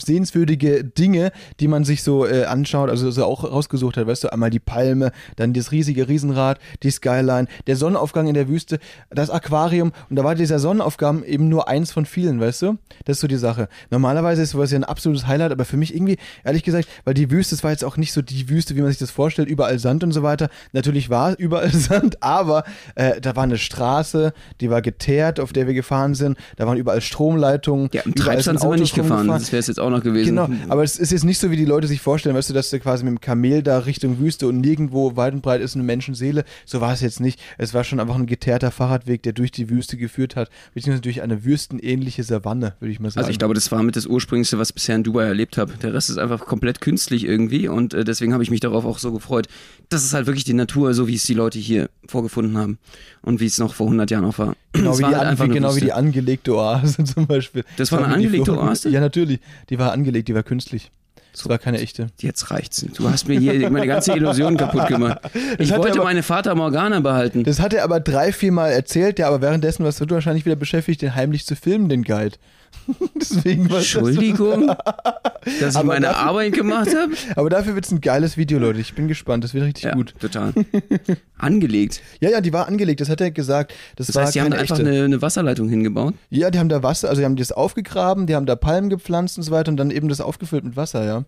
sehenswürdige 0.04 0.82
Dinge, 0.82 1.30
die 1.60 1.68
man 1.68 1.84
sich 1.84 2.02
so 2.02 2.26
äh, 2.26 2.44
anschaut, 2.44 2.90
also 2.90 3.10
so 3.12 3.24
auch 3.24 3.44
rausgesucht 3.44 3.96
hat, 3.96 4.08
weißt 4.08 4.24
du, 4.24 4.32
einmal 4.32 4.50
die 4.50 4.58
Palme, 4.58 5.12
dann 5.36 5.52
das 5.52 5.70
riesige 5.70 6.08
Riesenrad, 6.08 6.58
die 6.82 6.90
Skyline, 6.90 7.46
der 7.68 7.76
Sonnenaufgang 7.76 8.26
in 8.26 8.34
der 8.34 8.48
Wüste, 8.48 8.80
das 9.10 9.30
Aquarium 9.30 9.92
und 10.10 10.15
da 10.16 10.24
war 10.24 10.34
dieser 10.34 10.58
Sonnenaufgang 10.58 11.24
eben 11.24 11.48
nur 11.48 11.68
eins 11.68 11.92
von 11.92 12.06
vielen, 12.06 12.40
weißt 12.40 12.62
du? 12.62 12.78
Das 13.04 13.16
ist 13.16 13.20
so 13.20 13.28
die 13.28 13.36
Sache. 13.36 13.68
Normalerweise 13.90 14.42
ist 14.42 14.50
sowas 14.50 14.70
ja 14.70 14.78
ein 14.78 14.84
absolutes 14.84 15.26
Highlight, 15.26 15.52
aber 15.52 15.64
für 15.64 15.76
mich 15.76 15.94
irgendwie, 15.94 16.16
ehrlich 16.44 16.62
gesagt, 16.62 16.88
weil 17.04 17.14
die 17.14 17.30
Wüste, 17.30 17.54
es 17.54 17.64
war 17.64 17.70
jetzt 17.70 17.84
auch 17.84 17.96
nicht 17.96 18.12
so 18.12 18.22
die 18.22 18.48
Wüste, 18.48 18.76
wie 18.76 18.80
man 18.80 18.90
sich 18.90 18.98
das 18.98 19.10
vorstellt, 19.10 19.48
überall 19.48 19.78
Sand 19.78 20.04
und 20.04 20.12
so 20.12 20.22
weiter. 20.22 20.48
Natürlich 20.72 21.10
war 21.10 21.34
überall 21.38 21.72
Sand, 21.72 22.22
aber 22.22 22.64
äh, 22.94 23.20
da 23.20 23.36
war 23.36 23.44
eine 23.44 23.58
Straße, 23.58 24.32
die 24.60 24.70
war 24.70 24.82
geteert, 24.82 25.40
auf 25.40 25.52
der 25.52 25.66
wir 25.66 25.74
gefahren 25.74 26.14
sind. 26.14 26.38
Da 26.56 26.66
waren 26.66 26.78
überall 26.78 27.00
Stromleitungen. 27.00 27.90
ja, 27.92 28.02
im 28.02 28.14
Treibsand 28.14 28.60
sind 28.60 28.70
wir 28.70 28.78
nicht 28.78 28.94
gefahren, 28.94 29.28
das 29.28 29.52
wäre 29.52 29.60
es 29.60 29.66
jetzt 29.66 29.80
auch 29.80 29.90
noch 29.90 30.02
gewesen. 30.02 30.36
Genau, 30.36 30.48
aber 30.68 30.82
es 30.82 30.98
ist 30.98 31.12
jetzt 31.12 31.24
nicht 31.24 31.38
so, 31.38 31.50
wie 31.50 31.56
die 31.56 31.64
Leute 31.64 31.86
sich 31.86 32.00
vorstellen, 32.00 32.34
weißt 32.34 32.50
du, 32.50 32.54
dass 32.54 32.70
du 32.70 32.80
quasi 32.80 33.04
mit 33.04 33.12
dem 33.12 33.20
Kamel 33.20 33.62
da 33.62 33.78
Richtung 33.78 34.18
Wüste 34.18 34.48
und 34.48 34.60
nirgendwo 34.60 35.16
weit 35.16 35.34
und 35.34 35.42
breit 35.42 35.60
ist 35.60 35.74
eine 35.74 35.84
Menschenseele. 35.84 36.44
So 36.64 36.80
war 36.80 36.92
es 36.92 37.00
jetzt 37.00 37.20
nicht. 37.20 37.40
Es 37.58 37.74
war 37.74 37.84
schon 37.84 38.00
einfach 38.00 38.16
ein 38.16 38.26
geteerter 38.26 38.70
Fahrradweg, 38.70 39.22
der 39.22 39.32
durch 39.32 39.50
die 39.50 39.70
Wüste 39.70 39.96
geführt 40.06 40.36
hat, 40.36 40.50
beziehungsweise 40.74 41.02
durch 41.02 41.22
eine 41.22 41.44
wüstenähnliche 41.44 42.22
Savanne, 42.22 42.74
würde 42.80 42.92
ich 42.92 43.00
mal 43.00 43.10
sagen. 43.10 43.20
Also 43.20 43.30
ich 43.30 43.38
glaube, 43.38 43.54
das 43.54 43.70
war 43.72 43.82
mit 43.82 43.96
das 43.96 44.06
Ursprünglichste, 44.06 44.58
was 44.58 44.70
ich 44.70 44.74
bisher 44.74 44.96
in 44.96 45.02
Dubai 45.02 45.24
erlebt 45.24 45.58
habe. 45.58 45.72
Der 45.82 45.92
Rest 45.92 46.10
ist 46.10 46.18
einfach 46.18 46.46
komplett 46.46 46.80
künstlich 46.80 47.24
irgendwie 47.24 47.68
und 47.68 47.94
äh, 47.94 48.04
deswegen 48.04 48.32
habe 48.32 48.42
ich 48.42 48.50
mich 48.50 48.60
darauf 48.60 48.84
auch 48.84 48.98
so 48.98 49.12
gefreut. 49.12 49.48
Das 49.88 50.04
ist 50.04 50.14
halt 50.14 50.26
wirklich 50.26 50.44
die 50.44 50.54
Natur, 50.54 50.94
so 50.94 51.06
wie 51.08 51.14
es 51.14 51.24
die 51.24 51.34
Leute 51.34 51.58
hier 51.58 51.90
vorgefunden 52.06 52.56
haben 52.56 52.78
und 53.22 53.40
wie 53.40 53.46
es 53.46 53.58
noch 53.58 53.74
vor 53.74 53.86
100 53.86 54.10
Jahren 54.10 54.24
auch 54.24 54.38
war. 54.38 54.56
Genau, 54.76 54.92
Es 54.92 54.98
wie 54.98 55.04
war 55.04 55.10
die, 55.10 55.16
halt 55.16 55.40
an, 55.40 55.48
wie, 55.48 55.52
genau 55.54 55.74
wie 55.74 55.80
die 55.80 55.92
angelegte 55.94 56.54
Oase 56.54 57.02
zum 57.04 57.26
Beispiel. 57.26 57.64
Das 57.78 57.92
war 57.92 58.00
eine 58.00 58.08
wie 58.08 58.26
angelegte 58.26 58.58
Oase? 58.58 58.90
Ja, 58.90 59.00
natürlich. 59.00 59.40
Die 59.70 59.78
war 59.78 59.92
angelegt, 59.92 60.28
die 60.28 60.34
war 60.34 60.42
künstlich. 60.42 60.90
Das 61.36 61.48
war 61.48 61.58
keine 61.58 61.78
echte. 61.80 62.06
Jetzt 62.20 62.50
reicht's. 62.50 62.86
Du 62.94 63.10
hast 63.10 63.28
mir 63.28 63.38
hier 63.38 63.70
meine 63.70 63.86
ganze 63.86 64.12
Illusion 64.14 64.56
kaputt 64.58 64.86
gemacht. 64.88 65.18
Ich 65.58 65.70
wollte 65.70 65.96
aber- 65.98 66.04
meine 66.04 66.22
Vater 66.22 66.54
Morgana 66.54 67.00
behalten. 67.00 67.44
Das 67.44 67.60
hat 67.60 67.74
er 67.74 67.84
aber 67.84 68.00
drei, 68.00 68.32
vier 68.32 68.52
Mal 68.52 68.70
erzählt, 68.70 69.18
ja, 69.18 69.28
aber 69.28 69.42
währenddessen 69.42 69.84
warst 69.84 70.00
du 70.00 70.08
wahrscheinlich 70.08 70.46
wieder 70.46 70.56
beschäftigt, 70.56 71.02
den 71.02 71.14
heimlich 71.14 71.44
zu 71.44 71.54
filmen, 71.54 71.88
den 71.90 72.04
Guide. 72.04 72.36
Deswegen 73.20 73.68
war 73.70 73.78
Entschuldigung, 73.78 74.70
dass 75.60 75.74
ich 75.74 75.76
Aber 75.78 75.88
meine 75.88 76.06
dafür- 76.06 76.26
Arbeit 76.28 76.52
gemacht 76.52 76.88
habe. 76.94 77.12
Aber 77.36 77.48
dafür 77.50 77.74
wird 77.74 77.86
es 77.86 77.92
ein 77.92 78.00
geiles 78.00 78.36
Video, 78.36 78.58
Leute. 78.58 78.80
Ich 78.80 78.94
bin 78.94 79.08
gespannt. 79.08 79.44
Das 79.44 79.54
wird 79.54 79.64
richtig 79.64 79.84
Ja, 79.84 79.94
gut. 79.94 80.14
total. 80.20 80.52
Angelegt. 81.38 82.00
Ja, 82.20 82.30
ja, 82.30 82.40
die 82.40 82.52
war 82.52 82.66
angelegt, 82.66 83.00
das 83.00 83.08
hat 83.08 83.20
er 83.20 83.30
gesagt. 83.30 83.72
Das, 83.96 84.06
Das 84.08 84.16
war 84.16 84.24
heißt, 84.24 84.34
die 84.34 84.40
haben 84.40 84.50
da 84.50 84.58
einfach 84.58 84.78
eine, 84.78 85.04
eine 85.04 85.22
Wasserleitung 85.22 85.68
hingebaut. 85.68 86.14
Ja, 86.30 86.50
die 86.50 86.58
haben 86.58 86.68
da 86.68 86.82
Wasser, 86.82 87.08
also 87.08 87.20
die 87.20 87.24
haben 87.24 87.36
das 87.36 87.52
aufgegraben, 87.52 88.26
die 88.26 88.34
haben 88.34 88.46
da 88.46 88.56
Palmen 88.56 88.88
gepflanzt 88.90 89.36
und 89.36 89.42
so 89.44 89.50
weiter 89.50 89.70
und 89.70 89.76
dann 89.76 89.90
eben 89.90 90.08
das 90.08 90.20
aufgefüllt 90.20 90.64
mit 90.64 90.76
Wasser, 90.76 91.04
ja. 91.04 91.24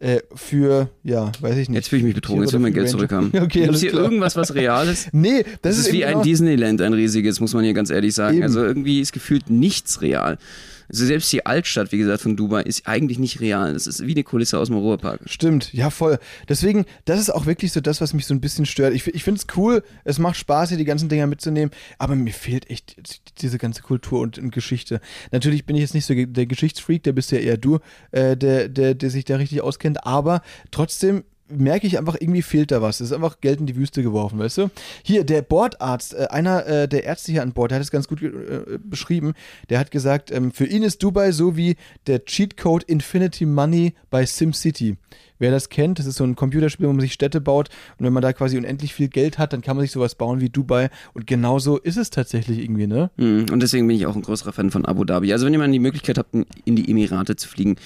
äh, 0.00 0.20
für, 0.34 0.90
ja, 1.04 1.32
weiß 1.40 1.56
ich 1.56 1.68
nicht. 1.68 1.76
Jetzt 1.76 1.88
fühle 1.88 2.00
ich 2.00 2.04
mich 2.06 2.14
betrogen, 2.14 2.42
jetzt 2.42 2.52
will 2.52 2.60
mein 2.60 2.74
Geld 2.74 2.88
zurückhaben. 2.90 3.30
Okay, 3.34 3.46
Gibt 3.60 3.68
alles 3.68 3.80
hier 3.80 3.90
klar. 3.90 4.04
irgendwas, 4.04 4.36
was 4.36 4.54
real 4.54 4.86
ist? 4.88 5.08
Nee, 5.12 5.42
das, 5.62 5.76
Das, 5.76 5.78
ist 5.78 5.92
wie 5.92 6.02
eben 6.02 6.18
ein 6.18 6.22
Disneyland, 6.22 6.80
ein 6.82 6.92
riesiges, 6.92 7.40
muss 7.40 7.54
man 7.54 7.64
hier 7.64 7.72
ganz 7.74 7.90
ehrlich 7.90 8.14
sagen. 8.14 8.36
Eben. 8.36 8.42
Also 8.44 8.62
irgendwie 8.64 9.00
ist 9.00 9.12
gefühlt 9.12 9.48
nichts 9.50 10.02
real. 10.02 10.38
Also 10.88 11.04
selbst 11.04 11.32
die 11.32 11.44
Altstadt, 11.44 11.92
wie 11.92 11.98
gesagt, 11.98 12.22
von 12.22 12.36
Dubai 12.36 12.62
ist 12.62 12.86
eigentlich 12.86 13.18
nicht 13.18 13.40
real. 13.40 13.72
Das 13.72 13.86
ist 13.86 14.06
wie 14.06 14.12
eine 14.12 14.24
Kulisse 14.24 14.58
aus 14.58 14.68
dem 14.68 14.76
Ruhrpark. 14.76 15.20
Stimmt, 15.26 15.72
ja 15.72 15.90
voll. 15.90 16.18
Deswegen, 16.48 16.86
das 17.04 17.20
ist 17.20 17.30
auch 17.30 17.46
wirklich 17.46 17.72
so 17.72 17.80
das, 17.80 18.00
was 18.00 18.14
mich 18.14 18.26
so 18.26 18.34
ein 18.34 18.40
bisschen 18.40 18.66
stört. 18.66 18.94
Ich, 18.94 19.06
ich 19.06 19.24
finde 19.24 19.40
es 19.40 19.56
cool, 19.56 19.82
es 20.04 20.18
macht 20.18 20.36
Spaß, 20.36 20.70
hier 20.70 20.78
die 20.78 20.84
ganzen 20.84 21.08
Dinger 21.08 21.26
mitzunehmen, 21.26 21.70
aber 21.98 22.14
mir 22.14 22.32
fehlt 22.32 22.70
echt 22.70 22.96
diese 23.40 23.58
ganze 23.58 23.82
Kultur 23.82 24.20
und, 24.20 24.38
Geschichte. 24.52 25.00
Natürlich 25.30 25.66
bin 25.66 25.76
ich 25.76 25.82
jetzt 25.82 25.94
nicht 25.94 26.06
so 26.06 26.14
der 26.14 26.46
Geschichtsfreak, 26.46 27.02
der 27.02 27.12
bist 27.12 27.30
ja 27.32 27.38
eher 27.38 27.58
du, 27.58 27.80
äh, 28.12 28.36
der, 28.36 28.68
der, 28.68 28.94
der 28.94 29.10
sich 29.10 29.24
da 29.24 29.36
richtig 29.36 29.60
auskennt, 29.60 30.06
aber 30.06 30.42
trotzdem 30.70 31.24
merke 31.50 31.86
ich 31.86 31.98
einfach, 31.98 32.16
irgendwie 32.20 32.42
fehlt 32.42 32.70
da 32.70 32.82
was. 32.82 33.00
Es 33.00 33.10
ist 33.10 33.12
einfach 33.12 33.40
Geld 33.40 33.60
in 33.60 33.66
die 33.66 33.76
Wüste 33.76 34.02
geworfen, 34.02 34.38
weißt 34.38 34.58
du? 34.58 34.70
Hier, 35.02 35.24
der 35.24 35.42
Bordarzt, 35.42 36.14
äh, 36.14 36.26
einer 36.30 36.66
äh, 36.66 36.88
der 36.88 37.04
Ärzte 37.04 37.32
hier 37.32 37.42
an 37.42 37.52
Bord, 37.52 37.70
der 37.70 37.76
hat 37.76 37.82
es 37.82 37.90
ganz 37.90 38.08
gut 38.08 38.22
äh, 38.22 38.78
beschrieben. 38.82 39.34
Der 39.70 39.78
hat 39.78 39.90
gesagt, 39.90 40.30
ähm, 40.30 40.52
für 40.52 40.66
ihn 40.66 40.82
ist 40.82 41.02
Dubai 41.02 41.32
so 41.32 41.56
wie 41.56 41.76
der 42.06 42.24
Cheatcode 42.24 42.84
Infinity 42.84 43.46
Money 43.46 43.94
bei 44.10 44.24
SimCity. 44.26 44.96
Wer 45.38 45.52
das 45.52 45.68
kennt, 45.68 45.98
das 45.98 46.06
ist 46.06 46.16
so 46.16 46.24
ein 46.24 46.34
Computerspiel, 46.34 46.88
wo 46.88 46.92
man 46.92 47.00
sich 47.00 47.12
Städte 47.12 47.40
baut 47.40 47.68
und 47.98 48.04
wenn 48.04 48.12
man 48.12 48.22
da 48.22 48.32
quasi 48.32 48.58
unendlich 48.58 48.92
viel 48.92 49.08
Geld 49.08 49.38
hat, 49.38 49.52
dann 49.52 49.60
kann 49.60 49.76
man 49.76 49.84
sich 49.84 49.92
sowas 49.92 50.16
bauen 50.16 50.40
wie 50.40 50.50
Dubai 50.50 50.90
und 51.14 51.26
genauso 51.26 51.78
ist 51.78 51.96
es 51.96 52.10
tatsächlich 52.10 52.58
irgendwie, 52.58 52.88
ne? 52.88 53.10
Mhm. 53.16 53.46
Und 53.52 53.62
deswegen 53.62 53.86
bin 53.86 53.96
ich 53.96 54.06
auch 54.06 54.16
ein 54.16 54.22
größerer 54.22 54.52
Fan 54.52 54.72
von 54.72 54.84
Abu 54.84 55.04
Dhabi. 55.04 55.32
Also 55.32 55.46
wenn 55.46 55.52
ihr 55.52 55.60
mal 55.60 55.70
die 55.70 55.78
Möglichkeit 55.78 56.18
habt, 56.18 56.34
in 56.64 56.76
die 56.76 56.90
Emirate 56.90 57.36
zu 57.36 57.48
fliegen, 57.48 57.76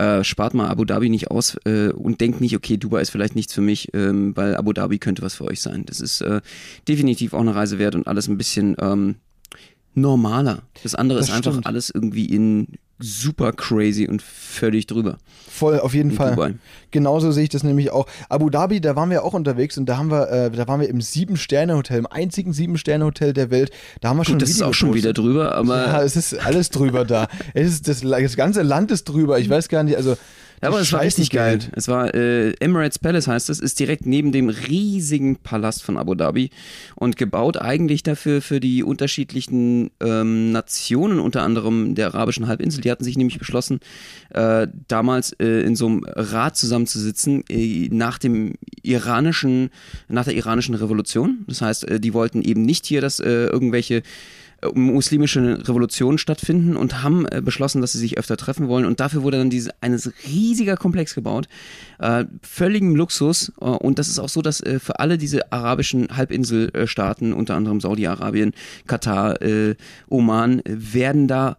äh, 0.00 0.24
spart 0.24 0.54
mal 0.54 0.68
Abu 0.68 0.84
Dhabi 0.84 1.08
nicht 1.10 1.30
aus 1.30 1.56
äh, 1.64 1.90
und 1.90 2.20
denkt 2.20 2.40
nicht, 2.40 2.56
okay, 2.56 2.76
Dubai 2.76 3.02
ist 3.02 3.10
vielleicht 3.10 3.36
nichts 3.36 3.52
für 3.52 3.60
mich, 3.60 3.90
ähm, 3.92 4.34
weil 4.34 4.56
Abu 4.56 4.72
Dhabi 4.72 4.98
könnte 4.98 5.22
was 5.22 5.34
für 5.34 5.44
euch 5.44 5.60
sein. 5.60 5.84
Das 5.84 6.00
ist 6.00 6.22
äh, 6.22 6.40
definitiv 6.88 7.34
auch 7.34 7.40
eine 7.40 7.54
Reise 7.54 7.78
wert 7.78 7.94
und 7.94 8.06
alles 8.06 8.26
ein 8.26 8.38
bisschen 8.38 8.76
ähm, 8.80 9.16
normaler. 9.94 10.62
Das 10.82 10.94
andere 10.94 11.18
Das 11.18 11.28
ist 11.28 11.34
einfach 11.34 11.52
stimmt. 11.52 11.66
alles 11.66 11.90
irgendwie 11.90 12.26
in 12.26 12.68
super 13.02 13.52
crazy 13.52 14.06
und 14.06 14.20
völlig 14.20 14.86
drüber. 14.86 15.16
Voll, 15.48 15.80
auf 15.80 15.94
jeden 15.94 16.10
In 16.10 16.16
Fall. 16.16 16.30
Dubai. 16.32 16.54
Genauso 16.90 17.32
sehe 17.32 17.44
ich 17.44 17.48
das 17.48 17.62
nämlich 17.62 17.90
auch. 17.90 18.06
Abu 18.28 18.50
Dhabi, 18.50 18.80
da 18.80 18.94
waren 18.94 19.08
wir 19.10 19.24
auch 19.24 19.32
unterwegs 19.32 19.78
und 19.78 19.86
da 19.86 19.96
haben 19.96 20.10
wir, 20.10 20.28
äh, 20.30 20.50
da 20.50 20.68
waren 20.68 20.80
wir 20.80 20.88
im 20.88 21.00
Sieben-Sterne-Hotel, 21.00 21.98
im 21.98 22.06
einzigen 22.06 22.52
Sieben-Sterne-Hotel 22.52 23.32
der 23.32 23.50
Welt. 23.50 23.70
Da 24.02 24.10
haben 24.10 24.18
wir 24.18 24.24
schon 24.24 24.34
Gut, 24.34 24.42
das 24.42 24.50
ist 24.50 24.62
auch 24.62 24.74
schon 24.74 24.92
wieder 24.94 25.14
drüber, 25.14 25.54
aber 25.54 25.86
Ja, 25.86 26.02
es 26.02 26.14
ist 26.14 26.34
alles 26.34 26.68
drüber 26.70 27.04
da. 27.06 27.28
Es 27.54 27.68
ist 27.68 27.88
das, 27.88 28.00
das 28.02 28.36
ganze 28.36 28.62
Land 28.62 28.90
ist 28.90 29.04
drüber. 29.04 29.38
Ich 29.38 29.48
weiß 29.48 29.68
gar 29.68 29.82
nicht, 29.82 29.96
also. 29.96 30.16
Ja, 30.62 30.68
aber 30.68 30.78
das 30.78 30.88
es 30.88 30.92
war 30.92 31.00
richtig 31.00 31.30
geil. 31.30 31.54
Scheißengeld. 31.54 31.78
Es 31.78 31.88
war 31.88 32.14
äh, 32.14 32.50
Emirates 32.60 32.98
Palace 32.98 33.28
heißt 33.28 33.48
es, 33.48 33.60
ist 33.60 33.80
direkt 33.80 34.04
neben 34.04 34.30
dem 34.30 34.50
riesigen 34.50 35.36
Palast 35.36 35.82
von 35.82 35.96
Abu 35.96 36.14
Dhabi 36.14 36.50
und 36.96 37.16
gebaut 37.16 37.56
eigentlich 37.56 38.02
dafür 38.02 38.42
für 38.42 38.60
die 38.60 38.82
unterschiedlichen 38.82 39.90
ähm, 40.00 40.52
Nationen, 40.52 41.18
unter 41.18 41.42
anderem 41.42 41.94
der 41.94 42.08
arabischen 42.08 42.46
Halbinsel. 42.46 42.82
Die 42.82 42.90
hatten 42.90 43.04
sich 43.04 43.16
nämlich 43.16 43.38
beschlossen, 43.38 43.80
äh, 44.30 44.66
damals 44.86 45.32
äh, 45.40 45.62
in 45.62 45.76
so 45.76 45.86
einem 45.86 46.04
Rat 46.04 46.58
zusammenzusitzen 46.58 47.42
äh, 47.48 47.88
nach 47.90 48.18
dem 48.18 48.54
iranischen, 48.82 49.70
nach 50.08 50.24
der 50.24 50.34
iranischen 50.34 50.74
Revolution. 50.74 51.44
Das 51.46 51.62
heißt, 51.62 51.88
äh, 51.88 52.00
die 52.00 52.12
wollten 52.12 52.42
eben 52.42 52.62
nicht 52.62 52.84
hier, 52.84 53.00
dass 53.00 53.18
äh, 53.18 53.46
irgendwelche 53.46 54.02
muslimische 54.74 55.66
Revolutionen 55.66 56.18
stattfinden 56.18 56.76
und 56.76 57.02
haben 57.02 57.26
äh, 57.26 57.40
beschlossen, 57.42 57.80
dass 57.80 57.92
sie 57.92 57.98
sich 57.98 58.18
öfter 58.18 58.36
treffen 58.36 58.68
wollen. 58.68 58.84
Und 58.84 59.00
dafür 59.00 59.22
wurde 59.22 59.38
dann 59.38 59.50
diese, 59.50 59.70
ein 59.80 59.94
riesiger 60.26 60.76
Komplex 60.76 61.14
gebaut, 61.14 61.48
äh, 61.98 62.24
völligem 62.42 62.94
Luxus. 62.94 63.52
Äh, 63.60 63.64
und 63.64 63.98
das 63.98 64.08
ist 64.08 64.18
auch 64.18 64.28
so, 64.28 64.42
dass 64.42 64.60
äh, 64.60 64.78
für 64.78 64.98
alle 65.00 65.18
diese 65.18 65.52
arabischen 65.52 66.16
Halbinselstaaten, 66.16 67.32
unter 67.32 67.54
anderem 67.56 67.80
Saudi-Arabien, 67.80 68.52
Katar, 68.86 69.40
äh, 69.42 69.76
Oman, 70.08 70.60
äh, 70.60 70.62
werden 70.66 71.26
da 71.26 71.56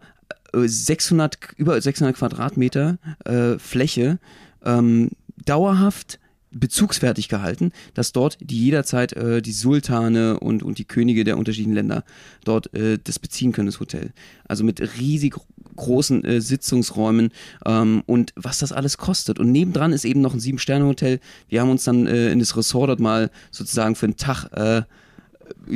äh, 0.54 0.66
600, 0.66 1.38
über 1.56 1.80
600 1.80 2.16
Quadratmeter 2.16 2.98
äh, 3.24 3.58
Fläche 3.58 4.18
ähm, 4.64 5.10
dauerhaft 5.44 6.20
bezugsfertig 6.52 7.28
gehalten, 7.28 7.72
dass 7.94 8.12
dort 8.12 8.38
die 8.40 8.58
jederzeit 8.64 9.12
äh, 9.14 9.42
die 9.42 9.52
Sultane 9.52 10.38
und, 10.38 10.62
und 10.62 10.78
die 10.78 10.84
Könige 10.84 11.24
der 11.24 11.38
unterschiedlichen 11.38 11.74
Länder 11.74 12.04
dort 12.44 12.72
äh, 12.74 12.98
das 13.02 13.18
beziehen 13.18 13.52
können, 13.52 13.66
das 13.66 13.80
Hotel. 13.80 14.12
Also 14.46 14.64
mit 14.64 14.80
riesig 14.98 15.36
großen 15.76 16.24
äh, 16.24 16.40
Sitzungsräumen 16.40 17.30
ähm, 17.64 18.02
und 18.06 18.32
was 18.36 18.58
das 18.58 18.72
alles 18.72 18.98
kostet. 18.98 19.38
Und 19.38 19.50
nebendran 19.52 19.92
ist 19.92 20.04
eben 20.04 20.20
noch 20.20 20.34
ein 20.34 20.40
Sieben-Sterne-Hotel. 20.40 21.20
Wir 21.48 21.60
haben 21.60 21.70
uns 21.70 21.84
dann 21.84 22.06
äh, 22.06 22.30
in 22.30 22.38
das 22.38 22.56
Ressort 22.56 22.90
dort 22.90 23.00
mal 23.00 23.30
sozusagen 23.50 23.94
für 23.94 24.06
einen 24.06 24.16
Tag 24.16 24.46
äh, 24.52 24.82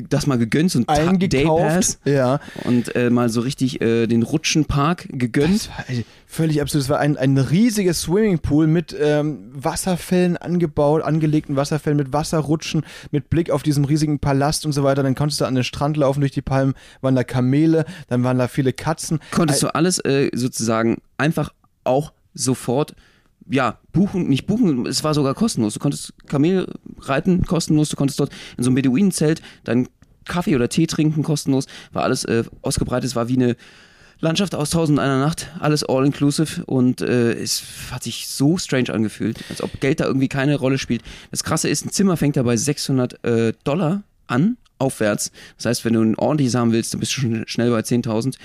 das 0.08 0.26
mal 0.26 0.38
gegönnt, 0.38 0.70
so 0.70 0.80
ein. 0.86 1.18
Daypass 1.18 1.98
Ja. 2.04 2.40
und 2.64 2.94
äh, 2.94 3.10
mal 3.10 3.28
so 3.28 3.40
richtig 3.40 3.80
äh, 3.80 4.06
den 4.06 4.22
Rutschenpark 4.22 5.08
gegönnt. 5.10 5.68
Das 5.68 5.68
war 5.70 5.84
ey, 5.88 6.04
völlig 6.26 6.60
absurd. 6.60 6.84
Es 6.84 6.88
war 6.88 6.98
ein, 6.98 7.16
ein 7.16 7.38
riesiges 7.38 8.02
Swimmingpool 8.02 8.66
mit 8.66 8.96
ähm, 8.98 9.50
Wasserfällen 9.52 10.36
angebaut, 10.36 11.02
angelegten 11.02 11.56
Wasserfällen 11.56 11.96
mit 11.96 12.12
Wasserrutschen, 12.12 12.84
mit 13.10 13.30
Blick 13.30 13.50
auf 13.50 13.62
diesen 13.62 13.84
riesigen 13.84 14.18
Palast 14.18 14.66
und 14.66 14.72
so 14.72 14.82
weiter. 14.84 15.02
Dann 15.02 15.14
konntest 15.14 15.40
du 15.40 15.44
an 15.44 15.54
den 15.54 15.64
Strand 15.64 15.96
laufen 15.96 16.20
durch 16.20 16.32
die 16.32 16.42
Palmen, 16.42 16.74
waren 17.00 17.14
da 17.14 17.24
Kamele, 17.24 17.84
dann 18.08 18.24
waren 18.24 18.38
da 18.38 18.48
viele 18.48 18.72
Katzen. 18.72 19.20
konntest 19.30 19.62
du 19.62 19.74
alles 19.74 19.98
äh, 20.00 20.30
sozusagen 20.34 20.98
einfach 21.18 21.52
auch 21.84 22.12
sofort 22.34 22.94
ja, 23.48 23.78
buchen, 23.92 24.28
nicht 24.28 24.46
buchen, 24.46 24.86
es 24.86 25.04
war 25.04 25.14
sogar 25.14 25.34
kostenlos. 25.34 25.74
Du 25.74 25.80
konntest 25.80 26.14
Kamel 26.26 26.66
reiten, 27.00 27.42
kostenlos, 27.44 27.88
du 27.88 27.96
konntest 27.96 28.18
dort 28.20 28.32
in 28.56 28.64
so 28.64 28.70
einem 28.70 28.76
Beduinenzelt 28.76 29.42
deinen 29.64 29.88
Kaffee 30.24 30.56
oder 30.56 30.68
Tee 30.68 30.86
trinken, 30.86 31.22
kostenlos, 31.22 31.66
war 31.92 32.02
alles 32.02 32.24
äh, 32.24 32.44
ausgebreitet, 32.62 33.08
es 33.10 33.16
war 33.16 33.28
wie 33.28 33.36
eine 33.36 33.56
Landschaft 34.20 34.54
aus 34.54 34.70
Tausend 34.70 34.98
einer 34.98 35.20
Nacht, 35.20 35.50
alles 35.60 35.84
all-inclusive 35.84 36.64
und 36.64 37.00
äh, 37.02 37.32
es 37.34 37.62
hat 37.90 38.02
sich 38.02 38.28
so 38.28 38.56
strange 38.56 38.92
angefühlt, 38.92 39.38
als 39.50 39.62
ob 39.62 39.78
Geld 39.80 40.00
da 40.00 40.06
irgendwie 40.06 40.28
keine 40.28 40.56
Rolle 40.56 40.78
spielt. 40.78 41.02
Das 41.30 41.44
Krasse 41.44 41.68
ist, 41.68 41.84
ein 41.84 41.90
Zimmer 41.90 42.16
fängt 42.16 42.36
da 42.36 42.42
bei 42.42 42.56
600 42.56 43.24
äh, 43.24 43.52
Dollar 43.64 44.02
an, 44.26 44.56
aufwärts. 44.78 45.32
Das 45.56 45.66
heißt, 45.66 45.84
wenn 45.84 45.92
du 45.92 46.02
ein 46.02 46.16
ordentliches 46.16 46.54
haben 46.54 46.72
willst, 46.72 46.92
dann 46.92 47.00
bist 47.00 47.16
du 47.16 47.20
schon 47.20 47.44
schnell 47.46 47.70
bei 47.70 47.80
10.000. 47.80 48.36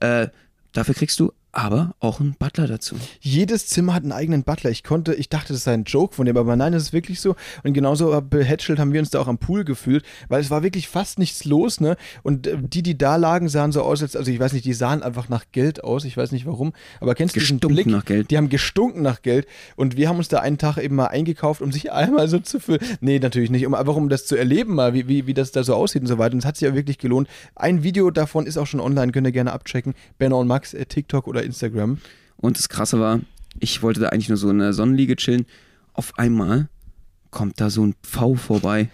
Äh, 0.00 0.28
dafür 0.72 0.94
kriegst 0.94 1.20
du 1.20 1.32
aber 1.52 1.94
auch 2.00 2.20
einen 2.20 2.34
Butler 2.38 2.66
dazu. 2.66 2.96
Jedes 3.20 3.66
Zimmer 3.66 3.94
hat 3.94 4.02
einen 4.02 4.12
eigenen 4.12 4.42
Butler. 4.44 4.70
Ich 4.70 4.84
konnte, 4.84 5.14
ich 5.14 5.28
dachte, 5.28 5.54
das 5.54 5.64
sei 5.64 5.72
ein 5.72 5.84
Joke 5.84 6.14
von 6.14 6.26
dem, 6.26 6.36
aber 6.36 6.56
nein, 6.56 6.72
das 6.72 6.84
ist 6.84 6.92
wirklich 6.92 7.20
so. 7.20 7.36
Und 7.64 7.72
genauso 7.72 8.20
behätschelt 8.20 8.78
haben 8.78 8.92
wir 8.92 9.00
uns 9.00 9.10
da 9.10 9.18
auch 9.18 9.28
am 9.28 9.38
Pool 9.38 9.64
gefühlt, 9.64 10.04
weil 10.28 10.40
es 10.40 10.50
war 10.50 10.62
wirklich 10.62 10.88
fast 10.88 11.18
nichts 11.18 11.44
los, 11.44 11.80
ne? 11.80 11.96
Und 12.22 12.46
äh, 12.46 12.58
die, 12.60 12.82
die 12.82 12.98
da 12.98 13.16
lagen, 13.16 13.48
sahen 13.48 13.72
so 13.72 13.82
aus, 13.82 14.02
als, 14.02 14.14
also 14.14 14.30
ich 14.30 14.38
weiß 14.38 14.52
nicht, 14.52 14.66
die 14.66 14.74
sahen 14.74 15.02
einfach 15.02 15.28
nach 15.28 15.46
Geld 15.52 15.82
aus. 15.82 16.04
Ich 16.04 16.16
weiß 16.16 16.32
nicht 16.32 16.44
warum, 16.44 16.72
aber 17.00 17.14
kennst 17.14 17.34
du 17.34 17.40
diesen 17.40 17.56
Gestunken 17.56 17.74
Blick? 17.76 17.86
nach 17.86 18.04
Geld. 18.04 18.30
Die 18.30 18.36
haben 18.36 18.50
gestunken 18.50 19.02
nach 19.02 19.22
Geld. 19.22 19.46
Und 19.74 19.96
wir 19.96 20.08
haben 20.08 20.18
uns 20.18 20.28
da 20.28 20.40
einen 20.40 20.58
Tag 20.58 20.76
eben 20.76 20.96
mal 20.96 21.06
eingekauft, 21.06 21.62
um 21.62 21.72
sich 21.72 21.92
einmal 21.98 22.28
so 22.28 22.38
zu 22.40 22.60
fühlen. 22.60 22.80
Nee, 23.00 23.18
natürlich 23.18 23.50
nicht, 23.50 23.66
um 23.66 23.74
einfach 23.74 23.96
um 23.96 24.08
das 24.10 24.26
zu 24.26 24.36
erleben 24.36 24.74
mal, 24.74 24.92
wie, 24.92 25.08
wie, 25.08 25.26
wie 25.26 25.34
das 25.34 25.50
da 25.50 25.64
so 25.64 25.74
aussieht 25.74 26.02
und 26.02 26.08
so 26.08 26.18
weiter. 26.18 26.34
Und 26.34 26.40
es 26.40 26.44
hat 26.44 26.56
sich 26.56 26.68
ja 26.68 26.74
wirklich 26.74 26.98
gelohnt. 26.98 27.28
Ein 27.54 27.82
Video 27.82 28.10
davon 28.10 28.46
ist 28.46 28.58
auch 28.58 28.66
schon 28.66 28.80
online, 28.80 29.12
könnt 29.12 29.26
ihr 29.26 29.32
gerne 29.32 29.52
abchecken. 29.52 29.94
Benno 30.18 30.38
und 30.38 30.46
Max, 30.46 30.74
äh, 30.74 30.84
TikTok 30.84 31.26
oder 31.26 31.37
Instagram. 31.42 31.98
Und 32.36 32.58
das 32.58 32.68
Krasse 32.68 33.00
war, 33.00 33.20
ich 33.60 33.82
wollte 33.82 34.00
da 34.00 34.08
eigentlich 34.08 34.28
nur 34.28 34.38
so 34.38 34.50
in 34.50 34.58
der 34.58 34.72
Sonnenliege 34.72 35.16
chillen. 35.16 35.46
Auf 35.92 36.18
einmal 36.18 36.68
kommt 37.38 37.60
da 37.60 37.70
so 37.70 37.86
ein 37.86 37.94
Pfau 38.02 38.34
vorbei 38.34 38.88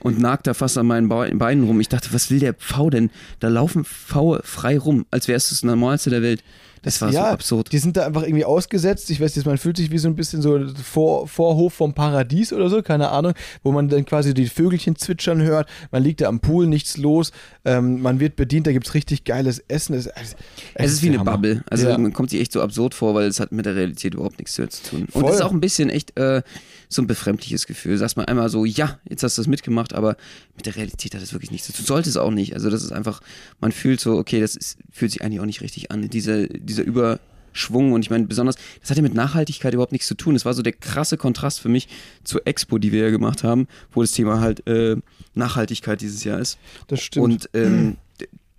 und 0.00 0.18
nagt 0.18 0.46
da 0.46 0.54
fast 0.54 0.78
an 0.78 0.86
meinen 0.86 1.08
Be- 1.10 1.30
Beinen 1.34 1.64
rum. 1.64 1.78
Ich 1.80 1.88
dachte, 1.90 2.08
was 2.12 2.30
will 2.30 2.38
der 2.40 2.54
Pfau 2.54 2.88
denn? 2.88 3.10
Da 3.40 3.48
laufen 3.48 3.84
Pfaue 3.84 4.40
frei 4.44 4.78
rum, 4.78 5.04
als 5.10 5.28
wäre 5.28 5.36
es 5.36 5.50
das 5.50 5.62
Normalste 5.62 6.08
der 6.10 6.22
Welt. 6.22 6.42
Das 6.82 7.00
war 7.02 7.10
so 7.10 7.18
absurd. 7.18 7.72
Die 7.72 7.78
sind 7.78 7.96
da 7.96 8.06
einfach 8.06 8.22
irgendwie 8.22 8.44
ausgesetzt. 8.44 9.10
Ich 9.10 9.20
weiß 9.20 9.34
nicht, 9.34 9.44
man 9.44 9.58
fühlt 9.58 9.76
sich 9.76 9.90
wie 9.90 9.98
so 9.98 10.06
ein 10.06 10.14
bisschen 10.14 10.40
so 10.40 10.60
Vor 10.84 11.26
Vorhof 11.26 11.74
vom 11.74 11.94
Paradies 11.94 12.52
oder 12.52 12.68
so, 12.70 12.80
keine 12.80 13.08
Ahnung, 13.10 13.32
wo 13.64 13.72
man 13.72 13.88
dann 13.88 14.04
quasi 14.04 14.34
die 14.34 14.46
Vögelchen 14.46 14.94
zwitschern 14.94 15.42
hört. 15.42 15.68
Man 15.90 16.04
liegt 16.04 16.20
da 16.20 16.28
am 16.28 16.38
Pool, 16.38 16.68
nichts 16.68 16.96
los. 16.96 17.32
Ähm, 17.64 18.00
man 18.02 18.20
wird 18.20 18.36
bedient, 18.36 18.68
da 18.68 18.72
gibt 18.72 18.86
es 18.86 18.94
richtig 18.94 19.24
geiles 19.24 19.58
Essen. 19.66 19.94
Es, 19.94 20.06
es, 20.06 20.36
Es 20.74 20.92
ist 20.92 21.02
wie 21.02 21.08
eine 21.08 21.18
Hammer. 21.18 21.32
Bubble. 21.32 21.64
Also 21.68 21.88
Ja. 21.88 21.98
man 21.98 22.12
kommt 22.12 22.30
sich 22.30 22.40
echt 22.40 22.52
so 22.52 22.60
absurd 22.62 22.94
vor, 22.94 23.16
weil 23.16 23.26
es 23.26 23.40
hat 23.40 23.50
mit 23.50 23.66
der 23.66 23.74
Realität 23.74 24.14
überhaupt 24.14 24.38
nichts 24.38 24.54
zu 24.54 24.68
tun. 24.68 25.08
Und 25.12 25.24
es 25.28 25.36
ist 25.36 25.42
auch 25.42 25.50
ein 25.52 25.60
bisschen 25.60 25.90
echt 25.90 26.16
äh, 26.16 26.42
so 26.88 27.02
ein 27.02 27.06
befremdliches 27.06 27.66
Gefühl. 27.66 27.96
Sagst 27.98 28.16
man 28.16 28.26
einmal 28.26 28.48
so, 28.48 28.64
ja, 28.64 28.98
jetzt 29.08 29.22
hast 29.22 29.38
du 29.38 29.42
das 29.42 29.48
mitgemacht, 29.48 29.94
aber 29.94 30.16
mit 30.56 30.66
der 30.66 30.76
Realität 30.76 31.14
hat 31.14 31.22
das 31.22 31.32
wirklich 31.32 31.50
nichts 31.50 31.66
zu 31.66 31.72
tun. 31.72 31.84
Sollte 31.84 32.08
es 32.08 32.16
auch 32.16 32.30
nicht. 32.30 32.54
Also 32.54 32.70
das 32.70 32.82
ist 32.82 32.92
einfach, 32.92 33.20
man 33.60 33.72
fühlt 33.72 34.00
so, 34.00 34.16
okay, 34.16 34.40
das 34.40 34.56
ist, 34.56 34.78
fühlt 34.90 35.12
sich 35.12 35.22
eigentlich 35.22 35.40
auch 35.40 35.46
nicht 35.46 35.60
richtig 35.60 35.90
an. 35.90 36.08
Diese, 36.08 36.48
dieser 36.48 36.84
Überschwung 36.84 37.92
und 37.92 38.02
ich 38.02 38.10
meine 38.10 38.26
besonders, 38.26 38.56
das 38.80 38.90
hat 38.90 38.96
ja 38.96 39.02
mit 39.02 39.14
Nachhaltigkeit 39.14 39.74
überhaupt 39.74 39.92
nichts 39.92 40.08
zu 40.08 40.14
tun. 40.14 40.34
Es 40.34 40.44
war 40.44 40.54
so 40.54 40.62
der 40.62 40.72
krasse 40.72 41.16
Kontrast 41.16 41.60
für 41.60 41.68
mich 41.68 41.88
zur 42.24 42.46
Expo, 42.46 42.78
die 42.78 42.92
wir 42.92 43.02
ja 43.02 43.10
gemacht 43.10 43.44
haben, 43.44 43.68
wo 43.92 44.02
das 44.02 44.12
Thema 44.12 44.40
halt 44.40 44.66
äh, 44.66 44.96
Nachhaltigkeit 45.34 46.00
dieses 46.00 46.24
Jahr 46.24 46.38
ist. 46.38 46.58
Das 46.88 47.00
stimmt. 47.00 47.24
Und 47.24 47.50
ähm, 47.54 47.96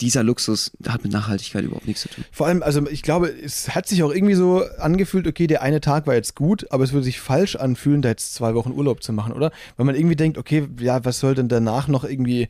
dieser 0.02 0.24
Luxus 0.24 0.72
hat 0.88 1.04
mit 1.04 1.12
Nachhaltigkeit 1.12 1.64
überhaupt 1.64 1.88
nichts 1.88 2.04
zu 2.04 2.10
tun. 2.10 2.24
Vor 2.32 2.48
allem, 2.48 2.62
also 2.62 2.88
ich 2.88 3.02
glaube, 3.02 3.30
es 3.30 3.74
hat 3.74 3.88
sich 3.88 4.04
auch 4.04 4.14
irgendwie 4.14 4.36
so 4.36 4.64
angefühlt, 4.80 5.28
okay, 5.28 5.48
der 5.48 5.62
eine 5.62 5.82
Tag 5.82 6.08
war 6.08 6.14
jetzt 6.14 6.36
gut, 6.36 6.72
aber 6.72 6.84
es 6.84 6.94
würde 6.94 7.04
sich 7.04 7.20
falsch 7.20 7.56
anfühlen, 7.56 8.02
da 8.02 8.10
jetzt 8.10 8.36
zwei 8.36 8.54
Wochen 8.54 8.72
Urlaub 8.72 9.02
zu 9.02 9.14
machen, 9.14 9.34
oder? 9.34 9.52
Weil 9.76 9.86
man 9.86 9.96
irgendwie 9.96 10.16
denkt, 10.16 10.38
okay, 10.38 10.68
ja, 10.80 11.04
was 11.04 11.20
soll 11.20 11.36
denn 11.36 11.50
danach 11.50 11.88
noch 11.88 12.04
irgendwie 12.04 12.50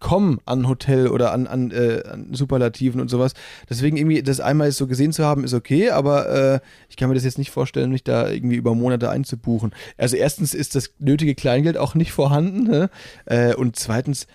kommen 0.00 0.38
an 0.44 0.68
Hotel 0.68 1.08
oder 1.08 1.32
an, 1.32 1.46
an, 1.46 1.70
äh, 1.70 2.02
an 2.06 2.34
Superlativen 2.34 3.00
und 3.00 3.08
sowas. 3.08 3.32
Deswegen 3.70 3.96
irgendwie 3.96 4.22
das 4.22 4.38
einmal 4.38 4.70
so 4.70 4.86
gesehen 4.86 5.12
zu 5.12 5.24
haben, 5.24 5.44
ist 5.44 5.54
okay, 5.54 5.90
aber 5.90 6.28
äh, 6.28 6.60
ich 6.90 6.96
kann 6.96 7.08
mir 7.08 7.14
das 7.14 7.24
jetzt 7.24 7.38
nicht 7.38 7.50
vorstellen, 7.50 7.90
mich 7.90 8.04
da 8.04 8.28
irgendwie 8.28 8.56
über 8.56 8.74
Monate 8.74 9.08
einzubuchen. 9.08 9.74
Also 9.96 10.16
erstens 10.16 10.52
ist 10.52 10.74
das 10.74 10.90
nötige 10.98 11.34
Kleingeld 11.34 11.78
auch 11.78 11.94
nicht 11.94 12.12
vorhanden 12.12 12.64
ne? 12.64 12.90
äh, 13.24 13.54
und 13.54 13.76
zweitens, 13.76 14.26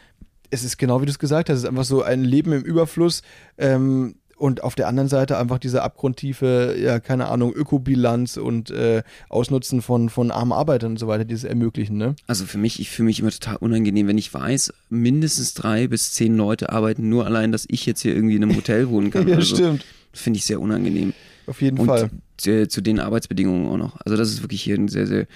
es 0.50 0.64
ist 0.64 0.78
genau 0.78 1.02
wie 1.02 1.06
du 1.06 1.12
es 1.12 1.20
gesagt 1.20 1.50
hast, 1.50 1.58
es 1.58 1.64
ist 1.64 1.70
einfach 1.70 1.84
so 1.84 2.02
ein 2.02 2.24
Leben 2.24 2.52
im 2.52 2.62
Überfluss. 2.62 3.22
Ähm, 3.58 4.16
und 4.40 4.64
auf 4.64 4.74
der 4.74 4.88
anderen 4.88 5.10
Seite 5.10 5.38
einfach 5.38 5.60
diese 5.60 5.84
abgrundtiefe, 5.84 6.76
ja, 6.80 7.02
keine 7.02 7.28
Ahnung, 7.28 7.54
Ökobilanz 7.54 8.38
und 8.38 8.72
äh, 8.72 9.04
Ausnutzen 9.28 9.82
von, 9.82 10.10
von 10.10 10.32
armen 10.32 10.54
Arbeitern 10.54 10.92
und 10.92 10.98
so 10.98 11.08
weiter, 11.08 11.26
die 11.26 11.34
es 11.34 11.44
ermöglichen, 11.44 11.98
ne? 11.98 12.16
Also 12.26 12.46
für 12.46 12.58
mich, 12.58 12.80
ich 12.80 12.90
fühle 12.90 13.08
mich 13.08 13.20
immer 13.20 13.32
total 13.32 13.58
unangenehm, 13.58 14.08
wenn 14.08 14.18
ich 14.18 14.34
weiß, 14.34 14.74
mindestens 14.90 15.56
drei 15.56 15.88
bis 15.88 16.14
zehn 16.14 16.38
Leute 16.38 16.72
arbeiten 16.72 17.10
nur 17.10 17.26
allein, 17.26 17.52
dass 17.52 17.66
ich 17.68 17.86
jetzt 17.86 18.02
hier 18.02 18.16
irgendwie 18.16 18.38
in 18.38 18.44
einem 18.44 18.56
Hotel 18.56 18.88
wohnen 18.88 19.12
kann. 19.12 19.28
ja, 19.28 19.36
also, 19.36 19.56
stimmt. 19.56 19.86
Das 20.14 20.22
finde 20.22 20.38
ich 20.38 20.46
sehr 20.46 20.62
unangenehm. 20.62 21.14
Auf 21.46 21.62
jeden 21.62 21.78
Und 21.78 21.88
Fall. 21.88 22.10
zu, 22.38 22.68
zu 22.68 22.80
den 22.80 23.00
Arbeitsbedingungen 23.00 23.68
auch 23.68 23.78
noch. 23.78 24.00
Also 24.06 24.16
das 24.16 24.30
ist 24.30 24.42
wirklich 24.42 24.62
hier 24.62 24.76
ein 24.76 24.88
sehr, 24.88 25.06
sehr 25.06 25.28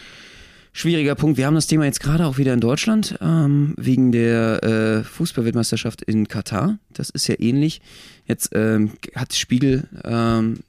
schwieriger 0.74 1.16
Punkt. 1.16 1.38
Wir 1.38 1.46
haben 1.46 1.56
das 1.56 1.68
Thema 1.68 1.86
jetzt 1.86 2.02
gerade 2.02 2.26
auch 2.26 2.38
wieder 2.38 2.54
in 2.54 2.60
Deutschland 2.60 3.18
ähm, 3.22 3.74
wegen 3.78 4.12
der 4.12 4.64
äh, 4.64 5.04
Fußballweltmeisterschaft 5.04 6.02
in 6.02 6.28
Katar. 6.28 6.80
Das 6.92 7.10
ist 7.10 7.28
ja 7.28 7.36
ähnlich. 7.40 7.82
Jetzt 8.26 8.50
ähm, 8.54 8.92
hat 9.16 9.34
Spiegel, 9.34 9.88
ähm, 10.04 10.60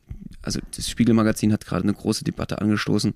also 0.42 0.60
das 0.76 0.88
Spiegelmagazin 0.88 1.52
hat 1.52 1.66
gerade 1.66 1.84
eine 1.84 1.94
große 1.94 2.22
Debatte 2.22 2.60
angestoßen, 2.60 3.14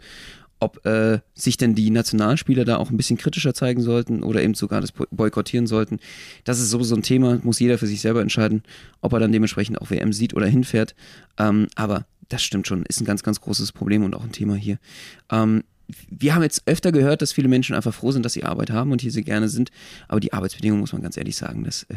ob 0.61 0.85
äh, 0.87 1.21
sich 1.35 1.57
denn 1.57 1.75
die 1.75 1.91
Nationalspieler 1.91 2.65
da 2.65 2.79
auch 2.79 2.91
ein 2.91 2.97
bisschen 2.97 3.19
kritischer 3.19 3.55
zeigen 3.55 3.83
sollten 3.83 4.23
oder 4.23 4.43
eben 4.43 4.55
sogar 4.55 4.81
das 4.81 4.91
boy- 4.91 5.07
boykottieren 5.11 5.67
sollten. 5.67 6.01
Das 6.45 6.59
ist 6.59 6.71
sowieso 6.71 6.97
ein 6.97 7.03
Thema, 7.03 7.39
muss 7.45 7.61
jeder 7.61 7.79
für 7.79 7.87
sich 7.87 8.01
selber 8.01 8.23
entscheiden, 8.23 8.63
ob 9.01 9.13
er 9.13 9.21
dann 9.21 9.31
dementsprechend 9.31 9.81
auch 9.81 9.91
WM 9.91 10.13
sieht 10.13 10.35
oder 10.35 10.47
hinfährt. 10.47 10.95
Ähm, 11.37 11.69
aber 11.77 12.07
das 12.29 12.43
stimmt 12.43 12.67
schon, 12.67 12.85
ist 12.87 13.01
ein 13.01 13.05
ganz, 13.05 13.23
ganz 13.23 13.41
großes 13.41 13.73
Problem 13.73 14.03
und 14.05 14.15
auch 14.17 14.25
ein 14.25 14.33
Thema 14.33 14.55
hier. 14.57 14.79
Ähm, 15.31 15.63
wir 16.11 16.35
haben 16.35 16.43
jetzt 16.43 16.63
öfter 16.67 16.93
gehört, 16.93 17.23
dass 17.23 17.33
viele 17.33 17.49
Menschen 17.49 17.75
einfach 17.75 17.95
froh 17.95 18.13
sind, 18.13 18.25
dass 18.25 18.35
sie 18.35 18.45
Arbeit 18.45 18.71
haben 18.71 18.93
und 18.93 19.01
hier 19.01 19.11
sie 19.11 19.25
gerne 19.25 19.49
sind. 19.49 19.71
Aber 20.07 20.21
die 20.21 20.33
Arbeitsbedingungen, 20.33 20.81
muss 20.81 20.93
man 20.93 21.03
ganz 21.03 21.17
ehrlich 21.17 21.37
sagen, 21.37 21.65
das 21.65 21.85
äh, 21.85 21.95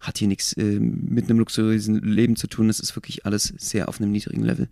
hat 0.00 0.18
hier 0.18 0.28
nichts 0.28 0.52
äh, 0.54 0.80
mit 0.80 1.28
einem 1.30 1.38
luxuriösen 1.38 2.02
Leben 2.02 2.36
zu 2.36 2.46
tun. 2.46 2.68
Das 2.68 2.80
ist 2.80 2.94
wirklich 2.96 3.24
alles 3.24 3.54
sehr 3.56 3.88
auf 3.88 4.00
einem 4.00 4.12
niedrigen 4.12 4.42
Level. 4.42 4.68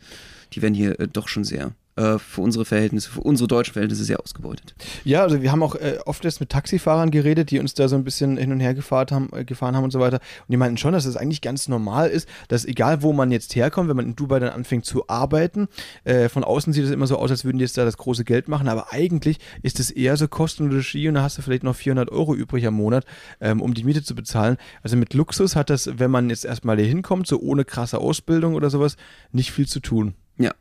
Die 0.53 0.63
werden 0.63 0.75
hier 0.75 0.99
äh, 1.01 1.09
doch 1.09 1.29
schon 1.29 1.45
sehr 1.45 1.73
für 1.97 2.41
unsere 2.41 2.65
Verhältnisse, 2.65 3.11
für 3.11 3.21
unsere 3.21 3.49
deutschen 3.49 3.73
Verhältnisse 3.73 4.05
sehr 4.05 4.21
ausgebeutet. 4.21 4.75
Ja, 5.05 5.23
also 5.23 5.43
wir 5.43 5.53
haben 5.53 5.63
auch 5.63 5.75
äh, 5.75 5.99
oft 6.07 6.25
jetzt 6.25 6.41
mit 6.41 6.49
Taxifahrern 6.49 7.11
geredet, 7.11 7.51
die 7.51 7.59
uns 7.59 7.75
da 7.75 7.89
so 7.89 7.97
ein 7.97 8.05
bisschen 8.05 8.37
hin 8.37 8.53
und 8.53 8.61
her 8.61 8.75
gefahren 8.75 9.09
haben, 9.11 9.31
äh, 9.33 9.45
gefahren 9.45 9.77
haben 9.77 9.85
und 9.85 9.91
so 9.91 10.01
weiter. 10.01 10.17
Und 10.17 10.51
die 10.51 10.57
meinten 10.57 10.77
schon, 10.77 10.93
dass 10.93 11.05
es 11.05 11.17
eigentlich 11.17 11.41
ganz 11.41 11.69
normal 11.69 12.09
ist, 12.09 12.29
dass 12.49 12.65
egal 12.65 13.03
wo 13.03 13.13
man 13.13 13.31
jetzt 13.31 13.55
herkommt, 13.55 13.89
wenn 13.89 13.97
man 13.97 14.07
in 14.07 14.17
Dubai 14.17 14.39
dann 14.39 14.51
anfängt 14.51 14.85
zu 14.85 15.09
arbeiten, 15.09 15.69
äh, 16.05 16.29
von 16.29 16.45
außen 16.45 16.73
sieht 16.73 16.85
es 16.85 16.91
immer 16.91 17.07
so 17.07 17.17
aus, 17.17 17.31
als 17.31 17.45
würden 17.45 17.59
die 17.59 17.65
jetzt 17.65 17.77
da 17.77 17.85
das 17.85 17.97
große 17.97 18.25
Geld 18.25 18.49
machen, 18.49 18.69
aber 18.69 18.93
eigentlich 18.93 19.39
ist 19.63 19.81
es 19.81 19.91
eher 19.91 20.17
so 20.17 20.29
Kosten 20.29 20.65
und 20.65 20.73
Regie 20.73 21.09
und 21.09 21.15
da 21.15 21.23
hast 21.23 21.39
du 21.39 21.43
vielleicht 21.43 21.65
noch 21.65 21.77
400 21.77 22.11
Euro 22.11 22.35
übrig 22.35 22.67
am 22.67 22.75
Monat, 22.75 23.05
ähm, 23.41 23.61
um 23.61 23.75
die 23.75 23.85
Miete 23.85 24.03
zu 24.03 24.15
bezahlen. 24.15 24.57
Also 24.83 24.97
mit 24.97 25.15
Luxus 25.15 25.57
hat 25.57 25.71
das, 25.71 25.99
wenn 25.99 26.11
man 26.11 26.31
jetzt 26.31 26.45
erstmal 26.45 26.77
hier 26.77 26.87
hinkommt, 26.87 27.27
so 27.27 27.41
ohne 27.41 27.65
krasse 27.65 27.99
Ausbildung 27.99 28.55
oder 28.55 28.71
sowas, 28.71 28.97
nicht 29.33 29.51
viel 29.51 29.67
zu 29.67 29.81
tun. 29.81 30.15
Ja, 30.39 30.53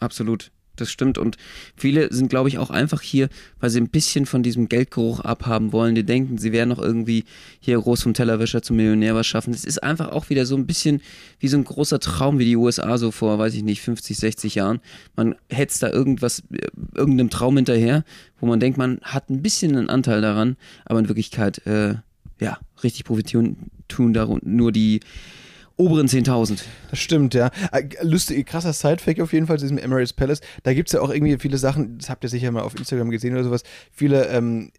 absolut. 0.00 0.50
Das 0.76 0.90
stimmt. 0.90 1.18
Und 1.18 1.36
viele 1.76 2.12
sind, 2.12 2.28
glaube 2.28 2.48
ich, 2.48 2.56
auch 2.58 2.70
einfach 2.70 3.02
hier, 3.02 3.28
weil 3.60 3.68
sie 3.68 3.80
ein 3.80 3.90
bisschen 3.90 4.24
von 4.24 4.42
diesem 4.42 4.68
Geldgeruch 4.68 5.20
abhaben 5.20 5.72
wollen. 5.72 5.94
Die 5.94 6.04
denken, 6.04 6.38
sie 6.38 6.52
werden 6.52 6.70
noch 6.70 6.78
irgendwie 6.78 7.24
hier 7.60 7.78
groß 7.78 8.02
vom 8.02 8.14
Tellerwäscher 8.14 8.62
zum 8.62 8.76
Millionär 8.76 9.14
was 9.14 9.26
schaffen. 9.26 9.52
Es 9.52 9.64
ist 9.64 9.82
einfach 9.82 10.08
auch 10.08 10.30
wieder 10.30 10.46
so 10.46 10.56
ein 10.56 10.66
bisschen 10.66 11.02
wie 11.40 11.48
so 11.48 11.58
ein 11.58 11.64
großer 11.64 12.00
Traum 12.00 12.38
wie 12.38 12.46
die 12.46 12.56
USA 12.56 12.96
so 12.96 13.10
vor, 13.10 13.38
weiß 13.38 13.54
ich 13.54 13.62
nicht, 13.62 13.82
50, 13.82 14.16
60 14.16 14.54
Jahren. 14.54 14.80
Man 15.14 15.34
hetzt 15.50 15.82
da 15.82 15.90
irgendwas, 15.90 16.42
äh, 16.52 16.68
irgendeinem 16.94 17.28
Traum 17.28 17.56
hinterher, 17.56 18.04
wo 18.40 18.46
man 18.46 18.58
denkt, 18.58 18.78
man 18.78 18.98
hat 19.02 19.28
ein 19.28 19.42
bisschen 19.42 19.76
einen 19.76 19.90
Anteil 19.90 20.22
daran, 20.22 20.56
aber 20.86 21.00
in 21.00 21.08
Wirklichkeit, 21.08 21.66
äh, 21.66 21.96
ja, 22.40 22.58
richtig 22.82 23.04
profitieren 23.04 23.70
tun 23.88 24.14
darum 24.14 24.40
nur 24.42 24.72
die 24.72 25.00
oberen 25.82 26.06
10.000. 26.06 26.60
Das 26.90 26.98
stimmt, 26.98 27.34
ja. 27.34 27.50
Äh, 27.72 27.84
Lustig, 28.02 28.46
krasser 28.46 28.72
Sidefact 28.72 29.20
auf 29.20 29.32
jeden 29.32 29.46
Fall 29.46 29.58
zu 29.58 29.64
diesem 29.64 29.78
Emirates 29.78 30.12
Palace. 30.12 30.40
Da 30.62 30.72
gibt 30.74 30.88
es 30.88 30.92
ja 30.92 31.00
auch 31.00 31.10
irgendwie 31.10 31.36
viele 31.38 31.58
Sachen, 31.58 31.98
das 31.98 32.08
habt 32.10 32.24
ihr 32.24 32.30
sicher 32.30 32.50
mal 32.50 32.62
auf 32.62 32.76
Instagram 32.76 33.10
gesehen 33.10 33.34
oder 33.34 33.44
sowas, 33.44 33.62
viele 33.90 34.28
ähm, 34.28 34.72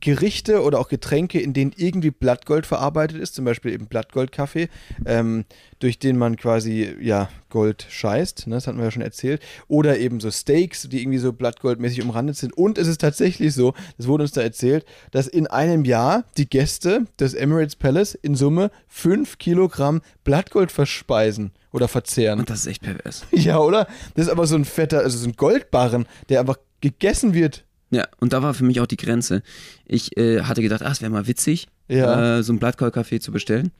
Gerichte 0.00 0.62
oder 0.62 0.78
auch 0.78 0.88
Getränke, 0.88 1.40
in 1.40 1.52
denen 1.52 1.72
irgendwie 1.76 2.10
Blattgold 2.10 2.66
verarbeitet 2.66 3.18
ist, 3.18 3.34
zum 3.34 3.44
Beispiel 3.44 3.72
eben 3.72 3.86
Blattgoldkaffee, 3.86 4.68
ähm, 5.06 5.44
durch 5.78 5.98
den 5.98 6.16
man 6.16 6.36
quasi 6.36 6.94
ja 7.00 7.28
Gold 7.50 7.86
scheißt, 7.88 8.46
ne, 8.46 8.56
das 8.56 8.66
hatten 8.66 8.78
wir 8.78 8.84
ja 8.84 8.90
schon 8.90 9.02
erzählt, 9.02 9.42
oder 9.68 9.98
eben 9.98 10.20
so 10.20 10.30
Steaks, 10.30 10.88
die 10.88 11.00
irgendwie 11.00 11.18
so 11.18 11.32
blattgoldmäßig 11.32 12.02
umrandet 12.02 12.36
sind. 12.36 12.56
Und 12.56 12.78
es 12.78 12.88
ist 12.88 13.00
tatsächlich 13.00 13.54
so, 13.54 13.74
das 13.96 14.06
wurde 14.06 14.24
uns 14.24 14.32
da 14.32 14.42
erzählt, 14.42 14.84
dass 15.10 15.26
in 15.26 15.46
einem 15.46 15.84
Jahr 15.84 16.24
die 16.36 16.48
Gäste 16.48 17.06
des 17.18 17.34
Emirates 17.34 17.76
Palace 17.76 18.14
in 18.14 18.34
Summe 18.34 18.70
5 18.88 19.38
Kilogramm 19.38 20.02
Blattgold 20.24 20.72
verspeisen 20.72 21.52
oder 21.72 21.88
verzehren. 21.88 22.40
Und 22.40 22.50
das 22.50 22.60
ist 22.60 22.66
echt 22.66 22.82
pervers. 22.82 23.24
Ja, 23.32 23.58
oder? 23.60 23.86
Das 24.14 24.26
ist 24.26 24.32
aber 24.32 24.46
so 24.46 24.56
ein 24.56 24.64
fetter, 24.64 24.98
also 24.98 25.16
so 25.16 25.28
ein 25.28 25.34
Goldbarren, 25.34 26.06
der 26.28 26.40
einfach 26.40 26.58
gegessen 26.80 27.34
wird. 27.34 27.64
Ja, 27.90 28.06
und 28.20 28.32
da 28.32 28.42
war 28.42 28.52
für 28.54 28.64
mich 28.64 28.80
auch 28.80 28.86
die 28.86 28.96
Grenze. 28.98 29.42
Ich 29.86 30.16
äh, 30.18 30.42
hatte 30.42 30.60
gedacht, 30.62 30.82
ach, 30.82 30.92
es 30.92 31.00
wäre 31.00 31.10
mal 31.10 31.26
witzig, 31.26 31.68
Ja. 31.88 32.38
äh, 32.38 32.42
so 32.42 32.52
ein 32.52 32.58
Blattgoldkaffee 32.58 33.20
zu 33.20 33.32
bestellen. 33.32 33.70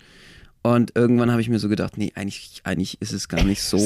Und 0.75 0.93
irgendwann 0.95 1.31
habe 1.31 1.41
ich 1.41 1.49
mir 1.49 1.59
so 1.59 1.69
gedacht, 1.69 1.97
nee, 1.97 2.13
eigentlich, 2.15 2.61
eigentlich 2.65 3.01
ist 3.01 3.13
es 3.13 3.29
gar 3.29 3.43
nicht 3.43 3.63
so. 3.63 3.79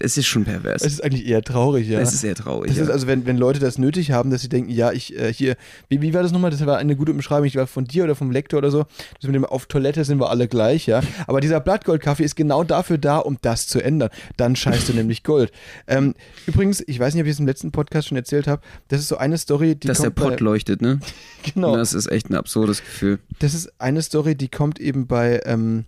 es 0.00 0.16
ist 0.16 0.26
schon 0.26 0.44
pervers. 0.44 0.82
Es 0.82 0.94
ist 0.94 1.04
eigentlich 1.04 1.26
eher 1.26 1.42
traurig, 1.42 1.88
ja. 1.88 2.00
Es 2.00 2.12
ist 2.12 2.20
sehr 2.20 2.34
traurig. 2.34 2.68
das 2.68 2.78
ja. 2.78 2.84
ist 2.84 2.90
also, 2.90 3.06
wenn, 3.06 3.26
wenn 3.26 3.36
Leute 3.36 3.60
das 3.60 3.78
nötig 3.78 4.10
haben, 4.10 4.30
dass 4.30 4.42
sie 4.42 4.48
denken, 4.48 4.70
ja, 4.70 4.92
ich 4.92 5.16
äh, 5.16 5.32
hier, 5.32 5.56
wie, 5.88 6.02
wie 6.02 6.12
war 6.12 6.22
das 6.22 6.32
nochmal? 6.32 6.50
Das 6.50 6.64
war 6.66 6.78
eine 6.78 6.96
gute 6.96 7.14
Beschreibung, 7.14 7.46
ich 7.46 7.56
war 7.56 7.66
von 7.66 7.84
dir 7.84 8.04
oder 8.04 8.14
vom 8.16 8.30
Lektor 8.30 8.58
oder 8.58 8.70
so. 8.70 8.86
Das 9.20 9.24
mit 9.24 9.34
dem 9.34 9.44
auf 9.44 9.66
Toilette 9.66 10.04
sind 10.04 10.18
wir 10.18 10.30
alle 10.30 10.48
gleich, 10.48 10.86
ja. 10.86 11.00
Aber 11.26 11.40
dieser 11.40 11.60
Blattgoldkaffee 11.60 12.24
ist 12.24 12.34
genau 12.34 12.64
dafür 12.64 12.98
da, 12.98 13.18
um 13.18 13.38
das 13.42 13.66
zu 13.66 13.80
ändern. 13.80 14.10
Dann 14.36 14.56
scheißt 14.56 14.88
du 14.88 14.92
nämlich 14.94 15.22
Gold. 15.22 15.52
Ähm, 15.86 16.14
übrigens, 16.46 16.82
ich 16.86 16.98
weiß 16.98 17.14
nicht, 17.14 17.22
ob 17.22 17.26
ich 17.26 17.34
es 17.34 17.40
im 17.40 17.46
letzten 17.46 17.70
Podcast 17.70 18.08
schon 18.08 18.16
erzählt 18.16 18.46
habe, 18.46 18.62
das 18.88 19.00
ist 19.00 19.08
so 19.08 19.16
eine 19.16 19.38
Story, 19.38 19.76
die 19.76 19.86
Dass 19.86 19.98
der 19.98 20.10
kommt 20.10 20.16
bei- 20.16 20.30
Pott 20.30 20.40
leuchtet, 20.40 20.82
ne? 20.82 21.00
genau. 21.54 21.76
Das 21.76 21.94
ist 21.94 22.10
echt 22.10 22.30
ein 22.30 22.34
absurdes 22.34 22.80
Gefühl. 22.80 23.18
Das 23.38 23.54
ist 23.54 23.72
eine 23.78 24.02
Story, 24.02 24.34
die 24.34 24.48
kommt 24.48 24.80
eben 24.80 25.06
bei, 25.06 25.40
ähm, 25.44 25.84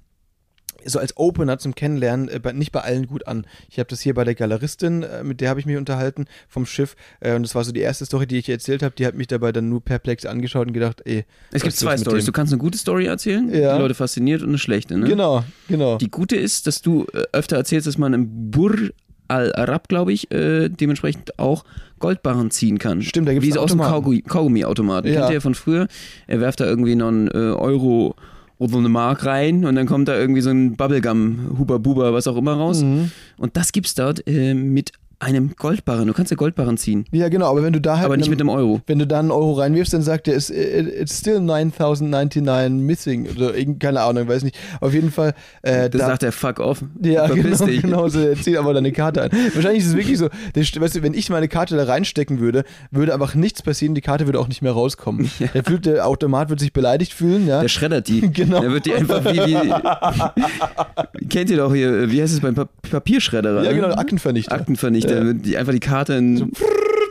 so 0.87 0.99
als 0.99 1.17
Opener 1.17 1.59
zum 1.59 1.75
Kennenlernen, 1.75 2.29
äh, 2.29 2.53
nicht 2.53 2.73
bei 2.73 2.81
allen 2.81 3.07
gut 3.07 3.27
an. 3.27 3.47
Ich 3.71 3.79
habe 3.79 3.89
das 3.89 4.01
hier 4.01 4.15
bei 4.15 4.25
der 4.25 4.35
Galeristin, 4.35 5.03
äh, 5.03 5.23
mit 5.25 5.41
der 5.41 5.49
habe 5.51 5.61
ich 5.61 5.67
mich 5.67 5.77
unterhalten, 5.77 6.27
vom 6.49 6.67
Schiff. 6.67 6.97
Äh, 7.21 7.35
und 7.35 7.43
das 7.43 7.55
war 7.55 7.65
so 7.65 7.73
die 7.73 7.81
erste 7.81 8.05
Story, 8.07 8.27
die 8.27 8.39
ich 8.39 8.49
erzählt 8.49 8.83
habe. 8.83 8.95
Die 8.97 9.07
hat 9.07 9.15
mich 9.15 9.27
dabei 9.27 9.53
dann 9.53 9.69
nur 9.69 9.83
perplex 9.85 10.27
angeschaut 10.27 10.67
und 10.69 10.73
gedacht, 10.73 11.03
ey. 11.05 11.25
Es 11.53 11.63
gibt 11.63 11.77
zwei 11.77 11.97
Stories. 11.97 12.25
Du 12.25 12.33
kannst 12.33 12.53
eine 12.53 12.61
gute 12.61 12.79
Story 12.79 13.07
erzählen, 13.07 13.49
Ja. 13.55 13.75
die 13.77 13.83
Leute 13.83 13.95
fasziniert 13.95 14.43
und 14.43 14.49
eine 14.49 14.59
schlechte, 14.59 14.97
ne? 14.99 15.07
Genau, 15.07 15.45
genau. 15.69 15.99
Die 15.99 16.11
gute 16.11 16.37
ist, 16.37 16.67
dass 16.67 16.83
du 16.83 17.07
äh, 17.15 17.23
öfter 17.33 17.57
erzählst, 17.57 17.87
dass 17.87 17.99
man 17.99 18.13
im 18.15 18.51
Burj 18.51 18.91
Al-Arab, 19.29 19.89
glaube 19.89 20.13
ich, 20.13 20.31
äh, 20.31 20.69
dementsprechend 20.69 21.39
auch 21.39 21.65
Goldbarren 22.01 22.51
ziehen 22.51 22.79
kann. 22.79 23.01
Stimmt, 23.01 23.29
da 23.29 23.33
gibt's 23.33 23.47
Wie 23.49 23.53
einen 23.53 23.61
aus 23.61 23.71
dem 23.71 23.81
Automaten. 23.81 24.05
Kaugummi- 24.05 24.29
Kaugummi-Automaten. 24.29 25.09
Ja. 25.09 25.15
Kennt 25.21 25.31
ihr 25.31 25.35
ja 25.35 25.41
von 25.41 25.55
früher? 25.55 25.87
Er 26.27 26.41
werft 26.41 26.61
da 26.61 26.67
irgendwie 26.67 26.97
noch 26.97 27.09
einen 27.09 27.29
äh, 27.29 27.31
Euro 27.33 28.15
oder 28.59 28.79
eine 28.79 28.89
Mark 28.89 29.25
rein 29.25 29.65
und 29.65 29.75
dann 29.75 29.87
kommt 29.87 30.09
da 30.09 30.19
irgendwie 30.19 30.41
so 30.41 30.51
ein 30.51 30.77
Bubblegum, 30.77 31.57
Huber 31.59 31.79
Buber, 31.79 32.13
was 32.13 32.27
auch 32.27 32.37
immer 32.37 32.55
raus. 32.55 32.83
Mhm. 32.83 33.11
Und 33.37 33.57
das 33.57 33.73
gibt's 33.73 33.95
dort 33.95 34.27
äh, 34.27 34.55
mit 34.55 34.93
einem 35.23 35.53
Goldbarren. 35.57 36.07
Du 36.09 36.13
kannst 36.13 36.31
ja 36.31 36.37
Goldbarren 36.37 36.77
ziehen, 36.77 37.05
Ja, 37.13 37.29
genau, 37.29 37.49
aber 37.51 37.63
wenn 37.63 37.73
du 37.73 37.81
da 37.81 37.97
halt. 37.97 38.07
aber 38.07 38.17
nicht 38.17 38.29
mit 38.29 38.41
einem 38.41 38.49
Euro. 38.49 38.81
wenn 38.87 38.99
du 38.99 39.07
da 39.07 39.21
einen 39.21 39.31
Euro 39.31 39.53
reinwirfst, 39.53 39.93
dann 39.95 40.03
sagt 40.03 40.27
er, 40.29 40.35
it's, 40.35 40.51
it's 40.51 41.19
still 41.19 41.41
9099 41.41 42.71
missing. 42.85 43.29
Oder 43.37 43.53
keine 43.79 44.01
Ahnung, 44.01 44.27
weiß 44.29 44.43
nicht. 44.43 44.59
Auf 44.81 44.93
jeden 44.93 45.11
Fall. 45.13 45.35
Äh, 45.63 45.89
Das 45.91 46.01
da, 46.01 46.07
sagt 46.09 46.23
er, 46.25 46.33
fuck 46.33 46.59
off. 46.61 46.85
Ja, 47.03 47.27
Verpiss 47.27 47.59
genau, 47.61 47.67
dich. 47.71 47.83
genau 47.83 48.09
so. 48.09 48.21
Er 48.21 48.35
zieht 48.37 48.57
aber 48.57 48.75
deine 48.75 48.93
Karte 48.93 49.23
ein. 49.23 49.31
Wahrscheinlich 49.55 49.83
ist 49.85 49.91
es 49.91 49.97
wirklich 49.97 50.19
so, 50.19 50.29
der, 50.55 50.63
weißt 50.65 50.97
du, 50.97 51.03
wenn 51.03 51.15
ich 51.15 51.31
meine 51.31 51.49
Karte 51.49 51.77
da 51.77 51.85
reinstecken 51.85 52.41
würde, 52.41 52.65
würde 52.91 53.15
einfach 53.15 53.35
nichts 53.35 53.63
passieren, 53.63 53.95
die 53.95 54.01
Karte 54.01 54.27
würde 54.27 54.41
auch 54.41 54.49
nicht 54.49 54.63
mehr 54.63 54.73
rauskommen. 54.73 55.31
Der, 55.55 55.63
fühlt, 55.65 55.87
der 55.87 56.07
Automat 56.07 56.51
wird 56.51 56.61
sich 56.61 56.73
beleidigt 56.73 57.13
fühlen, 57.13 57.47
ja. 57.47 57.61
Der 57.61 57.69
schreddert 57.69 58.09
die. 58.09 58.21
Genau. 58.33 58.61
Der 58.61 58.73
wird 58.73 58.87
die 58.87 58.95
einfach 58.95 59.25
wie, 59.25 59.39
wie 59.39 61.27
kennt 61.29 61.51
ihr 61.51 61.59
doch 61.59 61.73
hier, 61.75 62.11
wie 62.11 62.21
heißt 62.23 62.33
es 62.35 62.41
beim 62.41 62.55
Pa- 62.55 62.69
Papierschredderer? 62.91 63.63
Ja, 63.63 63.71
ne? 63.73 63.77
genau, 63.81 63.95
Aktenvernichter. 63.95 64.53
Aktenvernichter. 64.55 65.12
Ja. 65.17 65.25
Wird 65.25 65.47
Die, 65.47 65.57
einfach 65.57 65.73
die 65.73 65.81
Karte 65.81 66.15
in, 66.15 66.53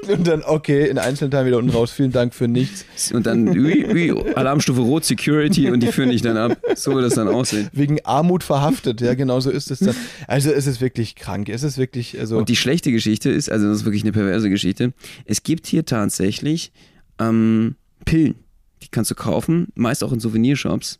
Und 0.07 0.27
dann, 0.27 0.43
okay, 0.43 0.89
in 0.89 0.97
einzelnen 0.97 1.31
Teilen 1.31 1.47
wieder 1.47 1.57
unten 1.57 1.71
raus. 1.71 1.91
Vielen 1.91 2.11
Dank 2.11 2.33
für 2.33 2.47
nichts. 2.47 2.85
Und 3.11 3.25
dann 3.25 3.49
ui, 3.49 3.85
ui, 3.85 4.33
Alarmstufe 4.35 4.81
Rot, 4.81 5.05
Security 5.05 5.69
und 5.69 5.81
die 5.81 5.87
führen 5.87 6.09
dich 6.09 6.21
dann 6.21 6.37
ab. 6.37 6.57
So 6.75 6.93
wird 6.95 7.05
das 7.05 7.15
dann 7.15 7.27
aussehen. 7.27 7.69
Wegen 7.73 8.03
Armut 8.03 8.43
verhaftet. 8.43 9.01
Ja, 9.01 9.13
genau 9.13 9.39
so 9.39 9.49
ist 9.49 9.71
es 9.71 9.79
dann. 9.79 9.95
Also 10.27 10.51
es 10.51 10.67
ist 10.67 10.81
wirklich 10.81 11.15
krank. 11.15 11.49
Es 11.49 11.63
ist 11.63 11.77
wirklich, 11.77 12.19
also. 12.19 12.37
Und 12.37 12.49
die 12.49 12.55
schlechte 12.55 12.91
Geschichte 12.91 13.29
ist, 13.29 13.51
also 13.51 13.67
das 13.67 13.77
ist 13.79 13.85
wirklich 13.85 14.03
eine 14.03 14.11
perverse 14.11 14.49
Geschichte. 14.49 14.93
Es 15.25 15.43
gibt 15.43 15.67
hier 15.67 15.85
tatsächlich 15.85 16.71
ähm, 17.19 17.75
Pillen. 18.05 18.35
Die 18.83 18.87
kannst 18.89 19.11
du 19.11 19.15
kaufen, 19.15 19.67
meist 19.75 20.03
auch 20.03 20.11
in 20.11 20.19
Souvenirshops. 20.19 20.99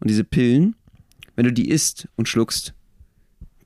Und 0.00 0.08
diese 0.08 0.24
Pillen, 0.24 0.74
wenn 1.36 1.44
du 1.44 1.52
die 1.52 1.68
isst 1.68 2.08
und 2.16 2.28
schluckst, 2.28 2.72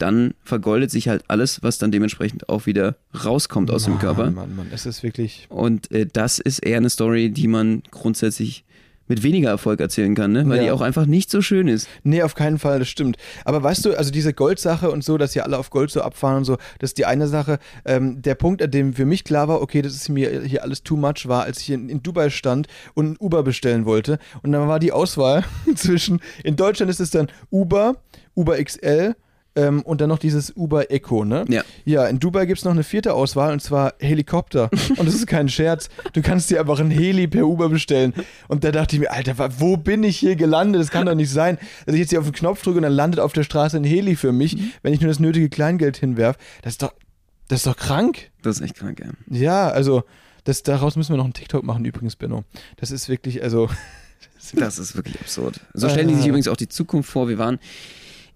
dann 0.03 0.35
vergoldet 0.43 0.91
sich 0.91 1.09
halt 1.09 1.25
alles, 1.29 1.63
was 1.63 1.79
dann 1.79 1.91
dementsprechend 1.93 2.49
auch 2.49 2.67
wieder 2.67 2.97
rauskommt 3.25 3.71
aus 3.71 3.85
dem 3.85 3.99
Körper. 3.99 4.31
Mann, 4.31 4.55
Mann, 4.57 4.67
es 4.73 4.85
ist 4.85 5.03
wirklich. 5.03 5.47
Und 5.49 5.91
äh, 5.93 6.07
das 6.13 6.39
ist 6.41 6.59
eher 6.59 6.77
eine 6.79 6.91
Story, 6.91 7.31
die 7.31 7.47
man 7.49 7.83
grundsätzlich 7.91 8.65
mit 9.09 9.23
weniger 9.25 9.51
Erfolg 9.51 9.81
erzählen 9.81 10.15
kann, 10.15 10.33
ne? 10.33 10.49
weil 10.49 10.59
Ja. 10.59 10.63
die 10.65 10.71
auch 10.71 10.81
einfach 10.81 11.07
nicht 11.07 11.29
so 11.31 11.43
schön 11.43 11.69
ist. 11.69 11.89
Nee, 12.03 12.23
auf 12.23 12.35
keinen 12.35 12.59
Fall, 12.59 12.79
das 12.79 12.89
stimmt. 12.89 13.17
Aber 13.45 13.63
weißt 13.63 13.85
du, 13.85 13.99
also 13.99 14.11
diese 14.11 14.33
Goldsache 14.33 14.91
und 14.91 15.05
so, 15.05 15.19
dass 15.19 15.33
hier 15.35 15.45
alle 15.45 15.59
auf 15.59 15.71
Gold 15.71 15.91
so 15.91 16.01
abfahren 16.03 16.39
und 16.39 16.45
so, 16.45 16.57
das 16.79 16.91
ist 16.91 16.99
die 16.99 17.05
eine 17.05 17.27
Sache. 17.27 17.59
Ähm, 17.85 18.23
der 18.23 18.37
Punkt, 18.37 18.63
an 18.63 18.71
dem 18.71 18.95
für 18.95 19.05
mich 19.05 19.25
klar 19.25 19.49
war, 19.49 19.61
okay, 19.61 19.83
das 19.83 19.95
ist 19.95 20.09
mir 20.09 20.43
hier 20.43 20.63
alles 20.63 20.83
too 20.83 20.97
much, 20.97 21.27
war, 21.27 21.43
als 21.43 21.61
ich 21.61 21.71
in, 21.71 21.89
in 21.89 22.03
Dubai 22.03 22.31
stand 22.31 22.69
und 22.95 23.13
ein 23.13 23.17
Uber 23.21 23.43
bestellen 23.43 23.85
wollte. 23.87 24.19
Und 24.43 24.53
dann 24.53 24.67
war 24.69 24.79
die 24.79 24.93
Auswahl 24.93 25.45
zwischen, 25.75 26.21
in 26.43 26.57
Deutschland 26.57 26.89
ist 26.91 27.01
es 27.01 27.11
dann 27.11 27.27
Uber, 27.51 27.97
Uber 28.35 28.63
XL, 28.63 29.15
ähm, 29.55 29.83
und 29.83 30.01
dann 30.01 30.09
noch 30.09 30.19
dieses 30.19 30.57
Uber 30.57 30.91
Echo, 30.91 31.25
ne? 31.25 31.45
Ja. 31.49 31.63
Ja, 31.85 32.07
in 32.07 32.19
Dubai 32.19 32.47
gibt 32.47 32.59
es 32.59 32.65
noch 32.65 32.73
eine 32.73 32.85
vierte 32.85 33.15
Auswahl 33.15 33.53
und 33.53 33.61
zwar 33.61 33.95
Helikopter. 33.99 34.71
Und 34.97 35.07
das 35.07 35.15
ist 35.15 35.27
kein 35.27 35.49
Scherz. 35.49 35.89
Du 36.13 36.23
kannst 36.23 36.51
dir 36.51 36.61
einfach 36.61 36.79
ein 36.79 36.91
Heli 36.91 37.27
per 37.27 37.47
Uber 37.47 37.69
bestellen. 37.69 38.15
Und 38.49 38.65
da 38.65 38.71
dachte 38.71 38.97
ich 38.97 39.01
mir, 39.01 39.11
Alter, 39.11 39.35
wo 39.59 39.77
bin 39.77 40.05
ich 40.05 40.19
hier 40.19 40.37
gelandet? 40.37 40.81
Das 40.81 40.91
kann 40.91 41.07
doch 41.07 41.15
nicht 41.15 41.31
sein, 41.31 41.59
dass 41.87 41.95
ich 41.95 42.01
jetzt 42.01 42.11
hier 42.11 42.21
auf 42.21 42.27
den 42.27 42.35
Knopf 42.35 42.63
drücke 42.63 42.79
und 42.79 42.83
dann 42.83 42.93
landet 42.93 43.21
auf 43.21 43.33
der 43.33 43.43
Straße 43.43 43.77
ein 43.77 43.85
Heli 43.85 44.17
für 44.17 44.33
mich, 44.33 44.57
wenn 44.83 44.93
ich 44.93 45.01
nur 45.01 45.09
das 45.09 45.19
nötige 45.19 45.49
Kleingeld 45.49 45.97
hinwerf. 45.97 46.37
Das 46.63 46.75
ist 46.75 46.83
doch, 46.83 46.93
das 47.49 47.61
ist 47.61 47.67
doch 47.67 47.77
krank. 47.77 48.31
Das 48.43 48.57
ist 48.57 48.63
echt 48.63 48.77
krank, 48.77 49.01
ja. 49.01 49.11
Ja, 49.29 49.69
also, 49.69 50.05
das, 50.45 50.63
daraus 50.63 50.97
müssen 50.97 51.13
wir 51.13 51.17
noch 51.17 51.25
einen 51.25 51.35
TikTok 51.35 51.65
machen 51.65 51.85
übrigens, 51.85 52.17
Benno. 52.17 52.45
Das 52.77 52.91
ist 52.91 53.09
wirklich, 53.09 53.43
also, 53.43 53.69
Das 54.55 54.79
ist 54.79 54.97
wirklich 54.97 55.21
absurd. 55.21 55.61
So 55.73 55.89
stellen 55.89 56.09
die 56.09 56.15
sich 56.15 56.27
übrigens 56.27 56.49
auch 56.49 56.57
die 56.57 56.69
Zukunft 56.69 57.11
vor. 57.11 57.29
Wir 57.29 57.39
waren 57.39 57.59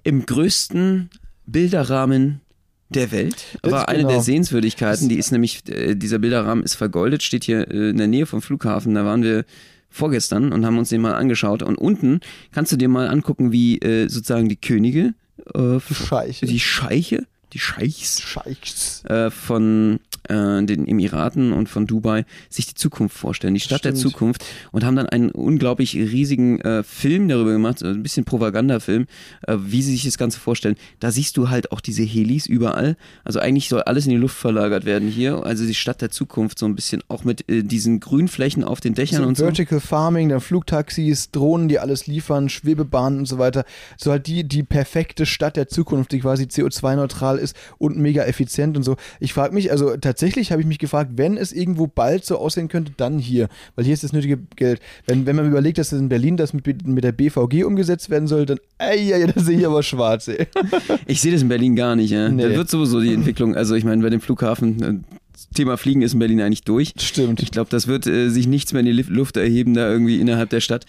im 0.06 0.24
größten 0.24 1.10
Bilderrahmen 1.46 2.40
der 2.88 3.10
Welt. 3.10 3.58
Das 3.62 3.72
War 3.72 3.88
eine 3.88 3.98
genau. 3.98 4.10
der 4.10 4.20
Sehenswürdigkeiten. 4.20 5.08
Die 5.08 5.18
ist 5.18 5.32
nämlich, 5.32 5.68
äh, 5.68 5.96
dieser 5.96 6.20
Bilderrahmen 6.20 6.62
ist 6.62 6.76
vergoldet, 6.76 7.24
steht 7.24 7.42
hier 7.42 7.68
äh, 7.68 7.90
in 7.90 7.96
der 7.96 8.06
Nähe 8.06 8.26
vom 8.26 8.40
Flughafen. 8.40 8.94
Da 8.94 9.04
waren 9.04 9.24
wir 9.24 9.44
vorgestern 9.90 10.52
und 10.52 10.64
haben 10.64 10.78
uns 10.78 10.90
den 10.90 11.00
mal 11.00 11.14
angeschaut. 11.14 11.64
Und 11.64 11.76
unten 11.76 12.20
kannst 12.52 12.70
du 12.70 12.76
dir 12.76 12.88
mal 12.88 13.08
angucken, 13.08 13.50
wie 13.50 13.78
äh, 13.78 14.08
sozusagen 14.08 14.48
die 14.48 14.56
Könige, 14.56 15.14
äh, 15.54 15.80
Scheiche. 15.80 16.46
die 16.46 16.60
Scheiche, 16.60 17.26
die 17.52 17.58
Scheichs 17.58 18.22
Scheichs. 18.22 19.04
äh, 19.06 19.30
von 19.30 19.98
äh, 20.28 20.64
den 20.64 20.86
Emiraten 20.86 21.52
und 21.52 21.68
von 21.68 21.86
Dubai 21.86 22.24
sich 22.48 22.66
die 22.66 22.74
Zukunft 22.74 23.16
vorstellen, 23.16 23.54
die 23.54 23.60
Stadt 23.60 23.84
der 23.84 23.90
Stimmt. 23.90 24.12
Zukunft 24.12 24.44
und 24.72 24.84
haben 24.84 24.96
dann 24.96 25.08
einen 25.08 25.30
unglaublich 25.30 25.94
riesigen 25.94 26.60
äh, 26.60 26.82
Film 26.82 27.28
darüber 27.28 27.52
gemacht, 27.52 27.78
so 27.78 27.86
ein 27.86 28.02
bisschen 28.02 28.24
Propagandafilm, 28.24 29.06
äh, 29.46 29.56
wie 29.58 29.82
sie 29.82 29.92
sich 29.92 30.04
das 30.04 30.18
Ganze 30.18 30.38
vorstellen. 30.38 30.76
Da 31.00 31.10
siehst 31.10 31.36
du 31.36 31.48
halt 31.48 31.72
auch 31.72 31.80
diese 31.80 32.02
Helis 32.02 32.46
überall. 32.46 32.96
Also 33.24 33.40
eigentlich 33.40 33.68
soll 33.68 33.82
alles 33.82 34.04
in 34.06 34.10
die 34.10 34.16
Luft 34.16 34.36
verlagert 34.36 34.84
werden 34.84 35.08
hier. 35.08 35.44
Also 35.44 35.66
die 35.66 35.74
Stadt 35.74 36.02
der 36.02 36.10
Zukunft 36.10 36.58
so 36.58 36.66
ein 36.66 36.74
bisschen 36.74 37.02
auch 37.08 37.24
mit 37.24 37.48
äh, 37.48 37.62
diesen 37.62 38.00
Grünflächen 38.00 38.64
auf 38.64 38.80
den 38.80 38.94
Dächern 38.94 39.22
So 39.22 39.28
und 39.28 39.36
so. 39.36 39.44
Vertical 39.44 39.80
Farming, 39.80 40.28
dann 40.28 40.40
Flugtaxis, 40.40 41.30
Drohnen, 41.30 41.68
die 41.68 41.78
alles 41.78 42.06
liefern, 42.06 42.48
Schwebebahnen 42.48 43.20
und 43.20 43.26
so 43.26 43.38
weiter. 43.38 43.64
So 43.96 44.10
halt 44.10 44.26
die, 44.26 44.44
die 44.44 44.62
perfekte 44.62 45.26
Stadt 45.26 45.56
der 45.56 45.68
Zukunft, 45.68 46.12
die 46.12 46.20
quasi 46.20 46.44
CO2-neutral 46.44 47.38
ist 47.38 47.56
und 47.78 47.96
mega 47.96 48.24
effizient 48.24 48.76
und 48.76 48.82
so. 48.82 48.96
Ich 49.20 49.32
frage 49.32 49.54
mich, 49.54 49.70
also 49.70 49.96
tatsächlich 49.96 50.15
habe 50.22 50.60
ich 50.60 50.66
mich 50.66 50.78
gefragt, 50.78 51.12
wenn 51.16 51.36
es 51.36 51.52
irgendwo 51.52 51.86
bald 51.86 52.24
so 52.24 52.38
aussehen 52.38 52.68
könnte, 52.68 52.92
dann 52.96 53.18
hier. 53.18 53.48
Weil 53.74 53.84
hier 53.84 53.94
ist 53.94 54.04
das 54.04 54.12
nötige 54.12 54.38
Geld. 54.56 54.80
Wenn, 55.06 55.26
wenn 55.26 55.36
man 55.36 55.46
überlegt, 55.46 55.78
dass 55.78 55.90
das 55.90 56.00
in 56.00 56.08
Berlin 56.08 56.36
das 56.36 56.52
mit, 56.52 56.86
mit 56.86 57.04
der 57.04 57.12
BVG 57.12 57.64
umgesetzt 57.64 58.10
werden 58.10 58.26
soll, 58.26 58.46
dann, 58.46 58.58
ey, 58.78 59.08
ja, 59.08 59.16
ja, 59.16 59.26
da 59.26 59.40
sehe 59.40 59.58
ich 59.58 59.66
aber 59.66 59.82
schwarz, 59.82 60.28
ey. 60.28 60.46
Ich 61.06 61.20
sehe 61.20 61.32
das 61.32 61.42
in 61.42 61.48
Berlin 61.48 61.76
gar 61.76 61.96
nicht. 61.96 62.10
Ja. 62.10 62.28
Nee. 62.28 62.42
Da 62.42 62.50
wird 62.50 62.68
sowieso 62.68 63.00
die 63.00 63.12
Entwicklung, 63.12 63.54
also 63.54 63.74
ich 63.74 63.84
meine, 63.84 64.02
bei 64.02 64.10
dem 64.10 64.20
Flughafen, 64.20 64.82
äh, 64.82 65.15
Thema 65.54 65.76
Fliegen 65.76 66.02
ist 66.02 66.14
in 66.14 66.18
Berlin 66.18 66.40
eigentlich 66.40 66.62
durch. 66.62 66.94
Stimmt. 66.98 67.42
Ich 67.42 67.50
glaube, 67.50 67.70
das 67.70 67.86
wird 67.86 68.06
äh, 68.06 68.30
sich 68.30 68.46
nichts 68.46 68.72
mehr 68.72 68.80
in 68.80 68.86
die 68.86 69.02
Luft 69.02 69.36
erheben, 69.36 69.74
da 69.74 69.90
irgendwie 69.90 70.20
innerhalb 70.20 70.50
der 70.50 70.60
Stadt. 70.60 70.86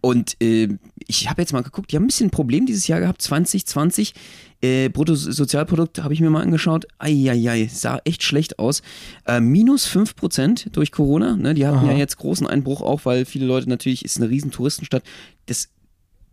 Und 0.00 0.36
äh, 0.42 0.68
ich 1.06 1.28
habe 1.28 1.42
jetzt 1.42 1.52
mal 1.52 1.62
geguckt, 1.62 1.92
die 1.92 1.96
haben 1.96 2.04
ein 2.04 2.08
bisschen 2.08 2.28
ein 2.28 2.30
Problem 2.30 2.66
dieses 2.66 2.86
Jahr 2.86 3.00
gehabt, 3.00 3.20
2020. 3.20 4.14
Äh, 4.62 4.88
Bruttosozialprodukt 4.90 6.02
habe 6.02 6.14
ich 6.14 6.20
mir 6.20 6.30
mal 6.30 6.42
angeschaut. 6.42 6.86
Eieiei, 6.98 7.68
sah 7.72 8.00
echt 8.04 8.22
schlecht 8.22 8.58
aus. 8.58 8.82
Äh, 9.26 9.40
minus 9.40 9.86
5% 9.88 10.70
durch 10.70 10.92
Corona. 10.92 11.36
Ne? 11.36 11.54
Die 11.54 11.66
hatten 11.66 11.78
Aha. 11.78 11.92
ja 11.92 11.98
jetzt 11.98 12.16
großen 12.18 12.46
Einbruch 12.46 12.82
auch, 12.82 13.04
weil 13.04 13.24
viele 13.24 13.46
Leute 13.46 13.68
natürlich, 13.68 14.04
ist 14.04 14.18
eine 14.18 14.30
riesen 14.30 14.50
Touristenstadt. 14.50 15.02
Das 15.46 15.68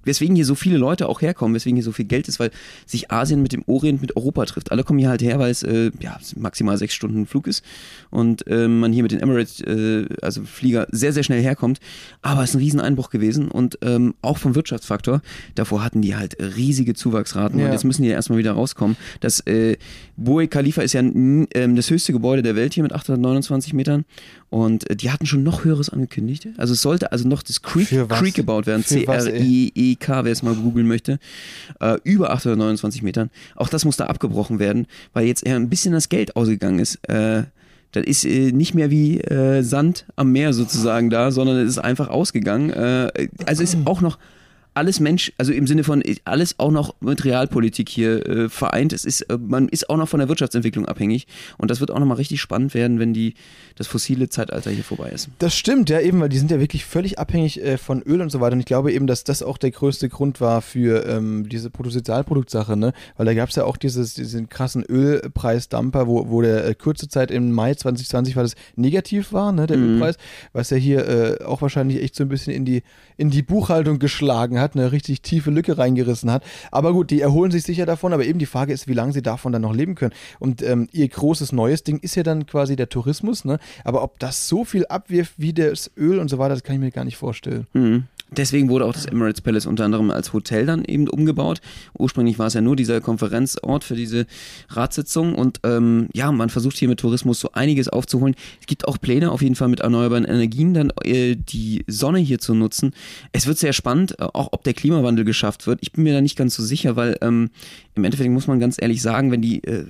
weswegen 0.08 0.36
hier 0.36 0.46
so 0.46 0.56
viele 0.56 0.78
Leute 0.78 1.08
auch 1.08 1.22
herkommen, 1.22 1.54
weswegen 1.56 1.76
hier 1.76 1.84
so 1.84 1.92
viel 1.92 2.06
Geld 2.06 2.28
ist, 2.28 2.40
weil 2.40 2.52
sich 2.86 3.12
Asien 3.12 3.42
mit 3.42 3.54
dem 3.54 3.64
Orient 3.68 4.02
mit 4.02 4.16
Europa 4.16 4.46
trifft. 4.46 4.72
Alle 4.72 4.84
kommen 4.84 5.00
hier 5.00 5.10
halt 5.10 5.22
her, 5.22 5.38
weil 5.40 5.52
es 5.52 5.64
äh, 5.64 5.92
ja, 6.00 6.18
maximal 6.36 6.78
sechs 6.78 6.94
Stunden 6.94 7.26
Flug 7.28 7.48
ist 7.48 7.64
und 8.10 8.44
ähm, 8.48 8.80
man 8.80 8.92
hier 8.94 9.04
mit 9.04 9.12
den 9.12 9.20
Emirates, 9.20 9.62
äh, 9.62 10.06
also 10.22 10.44
Flieger, 10.44 10.88
sehr, 10.92 11.14
sehr 11.14 11.24
schnell 11.24 11.42
herkommt. 11.42 11.80
Aber 12.22 12.44
es 12.44 12.50
ist 12.50 12.56
ein 12.56 12.60
Rieseneinbruch 12.60 13.10
gewesen 13.10 13.50
und 13.50 13.78
ähm, 13.82 14.16
auch 14.22 14.38
vom 14.38 14.56
Wirtschaftsfaktor. 14.56 15.22
Davor 15.56 15.84
hatten 15.84 16.02
die 16.02 16.16
halt 16.16 16.38
riesige 16.40 16.94
Zuwachsraten 16.94 17.60
Ja. 17.60 17.66
und 17.66 17.72
jetzt 17.74 17.84
müssen 17.84 18.02
die 18.04 18.10
ja 18.10 18.16
erstmal 18.16 18.40
wieder 18.40 18.54
rauskommen. 18.54 18.96
Das 19.20 19.42
äh, 19.42 19.78
Burj 20.18 20.48
Khalifa 20.48 20.82
ist 20.82 20.94
ja 20.94 21.02
ähm, 21.02 21.48
das 21.76 21.90
höchste 21.90 22.12
Gebäude 22.12 22.42
der 22.42 22.56
Welt 22.56 22.74
hier 22.74 22.84
mit 22.84 22.92
829 22.92 23.74
Metern 23.74 24.04
und 24.50 24.90
äh, 24.90 24.96
die 24.96 25.12
hatten 25.12 25.28
schon 25.28 25.44
noch 25.44 25.64
höheres 25.64 25.90
angekündigt. 25.90 26.48
Also 26.58 26.74
es 26.74 26.82
sollte 26.82 27.12
also 27.12 27.28
noch 27.28 27.44
das 27.44 27.62
Creek? 27.62 27.90
Creek 28.10 28.34
gebaut 28.34 28.66
werden. 28.66 28.84
C-R-I-E-K, 28.84 30.26
wer 30.26 30.32
es 30.32 30.42
mal 30.42 30.56
googeln 30.56 30.88
möchte. 30.88 31.20
Äh, 31.80 31.98
über 32.04 32.32
829 32.32 33.04
Metern. 33.04 33.30
Auch 33.56 33.70
das 33.70 33.86
musste 33.86 34.10
abgebrochen 34.10 34.58
werden, 34.58 34.88
weil 35.14 35.28
jetzt 35.28 35.46
eher 35.46 35.56
ein 35.56 35.70
bisschen 35.70 35.94
das 35.94 36.10
Geld 36.10 36.36
ausgegangen 36.36 36.80
ist. 36.80 36.96
Äh, 37.08 37.44
das 37.92 38.06
ist 38.06 38.26
äh, 38.26 38.52
nicht 38.52 38.74
mehr 38.74 38.90
wie 38.90 39.20
äh, 39.20 39.62
Sand 39.62 40.06
am 40.16 40.32
Meer 40.32 40.54
sozusagen 40.54 41.10
da, 41.10 41.32
sondern 41.32 41.58
es 41.58 41.70
ist 41.70 41.80
einfach 41.80 42.10
ausgegangen. 42.10 42.72
Äh, 42.72 43.30
also 43.46 43.62
ist 43.64 43.78
auch 43.86 44.02
noch 44.02 44.18
alles 44.78 45.00
Mensch, 45.00 45.32
also 45.38 45.52
im 45.52 45.66
Sinne 45.68 45.84
von 45.84 46.04
alles 46.24 46.60
auch 46.60 46.72
noch 46.72 46.96
mit 47.02 47.26
Realpolitik 47.26 47.90
hier 47.90 48.26
äh, 48.28 48.50
vereint. 48.50 48.94
Es 48.94 49.06
ist, 49.06 49.22
äh, 49.24 49.38
man 49.38 49.68
ist 49.68 49.90
auch 49.90 49.98
noch 49.98 50.08
von 50.08 50.20
der 50.20 50.30
Wirtschaftsentwicklung 50.30 50.86
abhängig 50.86 51.28
und 51.58 51.72
das 51.72 51.80
wird 51.80 51.92
auch 51.92 52.00
nochmal 52.00 52.18
richtig 52.18 52.40
spannend 52.40 52.74
werden, 52.74 53.00
wenn 53.00 53.14
die 53.14 53.34
das 53.76 53.88
fossile 53.88 54.30
Zeitalter 54.30 54.72
hier 54.72 54.84
vorbei 54.84 55.10
ist. 55.10 55.30
Das 55.40 55.56
stimmt, 55.56 55.90
ja, 55.90 56.00
eben, 56.00 56.20
weil 56.22 56.30
die 56.30 56.38
sind 56.38 56.52
ja 56.52 56.60
wirklich 56.60 56.86
völlig 56.86 57.18
abhängig 57.20 57.64
äh, 57.64 57.78
von 57.78 58.02
Öl 58.04 58.22
und 58.22 58.30
so 58.30 58.40
weiter. 58.40 58.54
Und 58.54 58.60
ich 58.60 58.66
glaube 58.66 58.94
eben, 58.94 59.08
dass 59.08 59.24
das 59.24 59.44
auch 59.44 59.58
der 59.58 59.72
größte 59.72 60.10
Grund 60.10 60.42
war 60.42 60.62
für 60.62 61.06
ähm, 61.08 61.50
diese 61.50 61.70
Bruttosozialproduktsache, 61.70 62.78
ne? 62.78 62.94
Weil 63.18 63.26
da 63.26 63.34
gab 63.34 63.50
es 63.50 63.56
ja 63.56 63.64
auch 63.64 63.78
dieses, 63.78 64.14
diesen 64.14 64.50
krassen 64.50 64.84
Ölpreisdumper, 64.84 66.08
wo, 66.08 66.30
wo 66.30 66.42
der 66.42 66.66
äh, 66.66 66.76
kurze 66.76 67.08
Zeit 67.08 67.32
im 67.32 67.52
Mai 67.52 67.74
2020 67.74 68.36
war 68.36 68.44
das 68.44 68.56
negativ 68.76 69.34
war, 69.34 69.52
ne, 69.52 69.68
der 69.68 69.78
Mhm. 69.78 69.96
Ölpreis, 69.96 70.18
was 70.54 70.70
ja 70.70 70.78
hier 70.78 71.08
äh, 71.08 71.44
auch 71.44 71.62
wahrscheinlich 71.62 72.02
echt 72.02 72.16
so 72.16 72.24
ein 72.24 72.30
bisschen 72.30 72.54
in 72.54 72.66
die, 72.66 72.84
in 73.16 73.30
die 73.30 73.42
Buchhaltung 73.42 74.00
geschlagen 74.00 74.60
hat, 74.60 74.67
eine 74.76 74.92
richtig 74.92 75.22
tiefe 75.22 75.52
Lücke 75.52 75.78
reingerissen 75.78 76.32
hat. 76.32 76.44
Aber 76.72 76.94
gut, 76.94 77.12
die 77.12 77.22
erholen 77.22 77.52
sich 77.52 77.64
sicher 77.64 77.86
davon, 77.86 78.14
aber 78.14 78.26
eben 78.26 78.40
die 78.40 78.46
Frage 78.46 78.74
ist, 78.74 78.88
wie 78.88 78.94
lange 78.94 79.14
sie 79.14 79.22
davon 79.22 79.52
dann 79.52 79.62
noch 79.62 79.74
leben 79.74 79.96
können. 79.96 80.14
Und 80.40 80.62
ähm, 80.62 80.88
ihr 80.92 81.08
großes 81.08 81.52
neues 81.52 81.84
Ding 81.84 82.00
ist 82.00 82.16
ja 82.16 82.24
dann 82.24 82.46
quasi 82.46 82.76
der 82.76 82.90
Tourismus, 82.90 83.46
ne? 83.46 83.60
Aber 83.84 84.04
ob 84.04 84.20
das 84.20 84.48
so 84.48 84.66
viel 84.66 84.86
abwirft 84.88 85.34
wie 85.38 85.54
das 85.54 85.92
Öl 85.98 86.20
und 86.20 86.30
so 86.30 86.38
weiter, 86.38 86.56
das 86.56 86.64
kann 86.64 86.76
ich 86.76 86.82
mir 86.82 86.92
gar 86.92 87.06
nicht 87.06 87.18
vorstellen. 87.18 87.68
Mhm. 87.74 88.06
Deswegen 88.30 88.70
wurde 88.70 88.86
auch 88.86 88.94
das 88.94 89.06
Emirates 89.06 89.42
Palace 89.42 89.66
unter 89.66 89.86
anderem 89.86 90.12
als 90.12 90.34
Hotel 90.34 90.66
dann 90.66 90.84
eben 90.84 91.08
umgebaut. 91.08 91.62
Ursprünglich 91.98 92.38
war 92.38 92.48
es 92.48 92.56
ja 92.56 92.62
nur 92.62 92.76
dieser 92.76 93.00
Konferenzort 93.00 93.86
für 93.86 93.96
diese 93.96 94.26
Ratssitzung 94.70 95.34
und 95.34 95.62
ähm, 95.64 96.10
ja, 96.14 96.32
man 96.34 96.50
versucht 96.50 96.78
hier 96.78 96.90
mit 96.90 97.00
Tourismus 97.00 97.40
so 97.40 97.52
einiges 97.54 97.88
aufzuholen. 97.88 98.36
Es 98.60 98.68
gibt 98.68 98.88
auch 98.88 99.00
Pläne 99.00 99.32
auf 99.32 99.42
jeden 99.42 99.56
Fall 99.56 99.70
mit 99.70 99.80
erneuerbaren 99.80 100.26
Energien 100.26 100.74
dann 100.74 100.92
äh, 101.04 101.36
die 101.36 101.86
Sonne 101.88 102.20
hier 102.20 102.40
zu 102.40 102.54
nutzen. 102.54 102.92
Es 103.32 103.48
wird 103.48 103.58
sehr 103.60 103.74
spannend, 103.74 104.20
äh, 104.20 104.24
auch 104.24 104.50
ob 104.52 104.64
der 104.64 104.74
Klimawandel 104.74 105.24
geschafft 105.24 105.66
wird. 105.66 105.80
Ich 105.82 105.94
bin 105.94 106.04
mir 106.04 106.14
da 106.14 106.22
nicht 106.22 106.38
ganz 106.38 106.56
so 106.56 106.64
sicher, 106.64 106.98
weil 106.98 107.18
ähm, 107.22 107.50
im 107.96 108.04
Endeffekt 108.04 108.30
muss 108.30 108.48
man 108.48 108.60
ganz 108.60 108.76
ehrlich 108.80 109.02
sagen, 109.02 109.32
wenn 109.32 109.42
die 109.42 109.64
äh, 109.64 109.86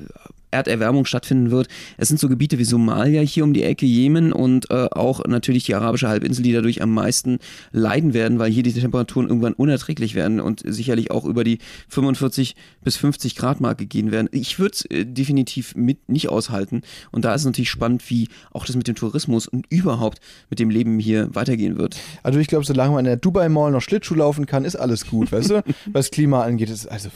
Erderwärmung 0.51 1.05
stattfinden 1.05 1.51
wird. 1.51 1.67
Es 1.97 2.07
sind 2.07 2.19
so 2.19 2.29
Gebiete 2.29 2.57
wie 2.57 2.63
Somalia 2.63 3.21
hier 3.21 3.43
um 3.43 3.53
die 3.53 3.63
Ecke, 3.63 3.85
Jemen 3.85 4.31
und 4.31 4.69
äh, 4.71 4.87
auch 4.91 5.25
natürlich 5.25 5.65
die 5.65 5.75
arabische 5.75 6.07
Halbinsel, 6.07 6.43
die 6.43 6.53
dadurch 6.53 6.81
am 6.81 6.93
meisten 6.93 7.39
leiden 7.71 8.13
werden, 8.13 8.39
weil 8.39 8.51
hier 8.51 8.63
die 8.63 8.73
Temperaturen 8.73 9.27
irgendwann 9.27 9.53
unerträglich 9.53 10.15
werden 10.15 10.39
und 10.39 10.63
sicherlich 10.65 11.11
auch 11.11 11.25
über 11.25 11.43
die 11.43 11.59
45 11.89 12.55
bis 12.83 12.97
50 12.97 13.35
Grad 13.35 13.59
Marke 13.59 13.85
gehen 13.85 14.11
werden. 14.11 14.29
Ich 14.31 14.59
würde 14.59 14.73
es 14.73 14.85
äh, 14.85 15.05
definitiv 15.05 15.75
mit 15.75 16.09
nicht 16.09 16.29
aushalten 16.29 16.81
und 17.11 17.25
da 17.25 17.33
ist 17.33 17.41
es 17.41 17.45
natürlich 17.45 17.69
spannend, 17.69 18.09
wie 18.09 18.27
auch 18.51 18.65
das 18.65 18.75
mit 18.75 18.87
dem 18.87 18.95
Tourismus 18.95 19.47
und 19.47 19.65
überhaupt 19.69 20.19
mit 20.49 20.59
dem 20.59 20.69
Leben 20.69 20.99
hier 20.99 21.33
weitergehen 21.35 21.77
wird. 21.77 21.97
Also 22.23 22.39
ich 22.39 22.47
glaube, 22.47 22.65
solange 22.65 22.91
man 22.93 22.99
in 22.99 23.05
der 23.05 23.17
Dubai 23.17 23.49
Mall 23.49 23.71
noch 23.71 23.81
Schlittschuh 23.81 24.15
laufen 24.15 24.45
kann, 24.45 24.65
ist 24.65 24.75
alles 24.75 25.07
gut, 25.07 25.31
weißt 25.31 25.49
du? 25.49 25.63
Was 25.91 26.11
Klima 26.11 26.43
angeht, 26.43 26.69
ist 26.69 26.87
also 26.87 27.09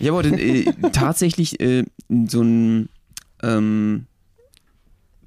ich 0.00 0.08
habe 0.08 0.16
heute 0.16 0.40
äh, 0.40 0.72
tatsächlich 0.92 1.60
äh, 1.60 1.84
so 2.26 2.42
ein 2.42 2.88
ähm, 3.42 4.06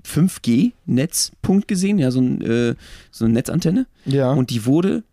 5G-Netzpunkt 0.06 1.68
gesehen, 1.68 1.98
ja, 1.98 2.12
so, 2.12 2.20
ein, 2.20 2.42
äh, 2.42 2.76
so 3.12 3.26
eine 3.26 3.34
Netzantenne. 3.36 3.88
Ja. 4.06 4.32
Und 4.34 4.50
die 4.50 4.66
wurde 4.66 5.04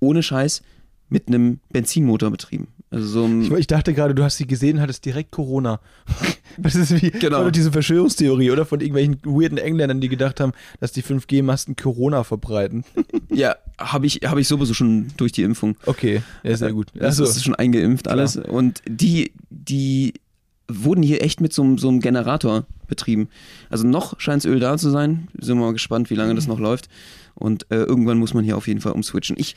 ohne 0.00 0.22
Scheiß 0.22 0.62
mit 1.08 1.28
einem 1.28 1.58
Benzinmotor 1.70 2.30
betrieben. 2.30 2.68
Also 2.90 3.06
so 3.06 3.40
ich, 3.40 3.50
ich, 3.50 3.66
dachte 3.66 3.92
gerade, 3.92 4.14
du 4.14 4.24
hast 4.24 4.38
sie 4.38 4.46
gesehen, 4.46 4.80
hattest 4.80 5.04
direkt 5.04 5.30
Corona. 5.32 5.80
Das 6.60 6.74
ist 6.74 7.00
wie 7.00 7.10
genau. 7.12 7.50
diese 7.50 7.70
Verschwörungstheorie, 7.70 8.50
oder? 8.50 8.66
Von 8.66 8.80
irgendwelchen 8.80 9.20
weirden 9.22 9.58
Engländern, 9.58 10.00
die 10.00 10.08
gedacht 10.08 10.40
haben, 10.40 10.52
dass 10.80 10.90
die 10.90 11.04
5G-Masten 11.04 11.76
Corona 11.76 12.24
verbreiten. 12.24 12.84
Ja, 13.30 13.56
habe 13.78 14.06
ich, 14.06 14.22
hab 14.24 14.38
ich 14.38 14.48
sowieso 14.48 14.74
schon 14.74 15.08
durch 15.18 15.30
die 15.30 15.42
Impfung. 15.42 15.76
Okay, 15.86 16.22
ja, 16.42 16.56
sehr 16.56 16.72
gut. 16.72 16.88
Also 16.98 17.22
ist 17.22 17.44
schon 17.44 17.54
eingeimpft 17.54 18.08
alles. 18.08 18.32
Klar. 18.32 18.48
Und 18.48 18.82
die, 18.88 19.32
die 19.50 20.14
wurden 20.66 21.02
hier 21.02 21.22
echt 21.22 21.40
mit 21.40 21.52
so, 21.52 21.76
so 21.76 21.88
einem 21.88 22.00
Generator 22.00 22.66
betrieben. 22.88 23.28
Also 23.70 23.86
noch 23.86 24.18
scheint 24.18 24.44
Öl 24.44 24.60
da 24.60 24.76
zu 24.78 24.90
sein. 24.90 25.28
Sind 25.38 25.58
wir 25.58 25.66
mal 25.66 25.72
gespannt, 25.72 26.10
wie 26.10 26.14
lange 26.14 26.34
das 26.34 26.46
noch 26.46 26.58
läuft. 26.58 26.88
Und 27.34 27.70
äh, 27.70 27.76
irgendwann 27.76 28.18
muss 28.18 28.34
man 28.34 28.44
hier 28.44 28.56
auf 28.56 28.66
jeden 28.66 28.80
Fall 28.80 28.92
umswitchen. 28.92 29.36
Ich, 29.38 29.54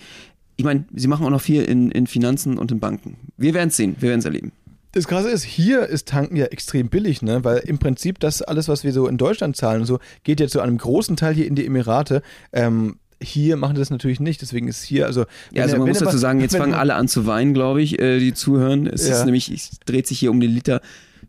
ich 0.62 0.66
meine, 0.66 0.86
sie 0.94 1.08
machen 1.08 1.26
auch 1.26 1.32
noch 1.32 1.42
viel 1.42 1.64
in, 1.64 1.90
in 1.90 2.06
Finanzen 2.06 2.60
und 2.60 2.72
in 2.72 2.80
Banken. 2.80 3.18
Wir 3.36 3.56
werden 3.56 3.70
es 3.70 3.78
sehen, 3.78 3.96
wir 4.00 4.10
werden 4.10 4.20
es 4.20 4.26
erleben. 4.26 4.52
Das 4.92 5.08
Krasse 5.08 5.32
ist, 5.32 5.44
hier 5.44 5.88
ist 5.88 6.08
Tanken 6.08 6.36
ja 6.36 6.46
extrem 6.46 6.88
billig, 6.88 7.24
ne? 7.24 7.44
Weil 7.44 7.60
im 7.60 7.80
Prinzip 7.80 8.20
das 8.20 8.44
alles, 8.44 8.68
was 8.68 8.84
wir 8.84 8.92
so 8.92 9.08
in 9.08 9.18
Deutschland 9.18 9.56
zahlen 9.56 9.82
und 9.82 9.88
so, 9.88 9.98
geht 10.24 10.40
ja 10.40 10.48
zu 10.48 10.62
einem 10.62 10.78
großen 10.78 11.16
Teil 11.16 11.34
hier 11.34 11.48
in 11.48 11.56
die 11.56 11.66
Emirate. 11.66 12.22
Ähm, 12.54 12.98
hier 13.20 13.58
machen 13.58 13.76
das 13.76 13.90
natürlich 13.90 14.20
nicht, 14.20 14.44
deswegen 14.44 14.68
ist 14.68 14.84
hier, 14.84 15.08
also. 15.08 15.26
Ja, 15.52 15.64
also 15.64 15.78
man 15.78 15.88
muss 15.88 15.98
dazu 15.98 16.20
sagen, 16.20 16.42
jetzt 16.42 16.56
fangen 16.56 16.76
alle 16.76 16.94
an 16.94 17.08
zu 17.08 17.26
weinen, 17.26 17.56
glaube 17.56 17.82
ich, 17.82 18.00
äh, 18.00 18.20
die 18.20 18.36
zuhören. 18.36 18.86
Es 18.86 19.08
ja. 19.08 19.16
ist 19.16 19.26
nämlich, 19.26 19.50
es 19.52 19.80
dreht 19.84 20.06
sich 20.06 20.20
hier 20.20 20.30
um 20.30 20.40
den 20.40 20.52
Liter 20.52 20.80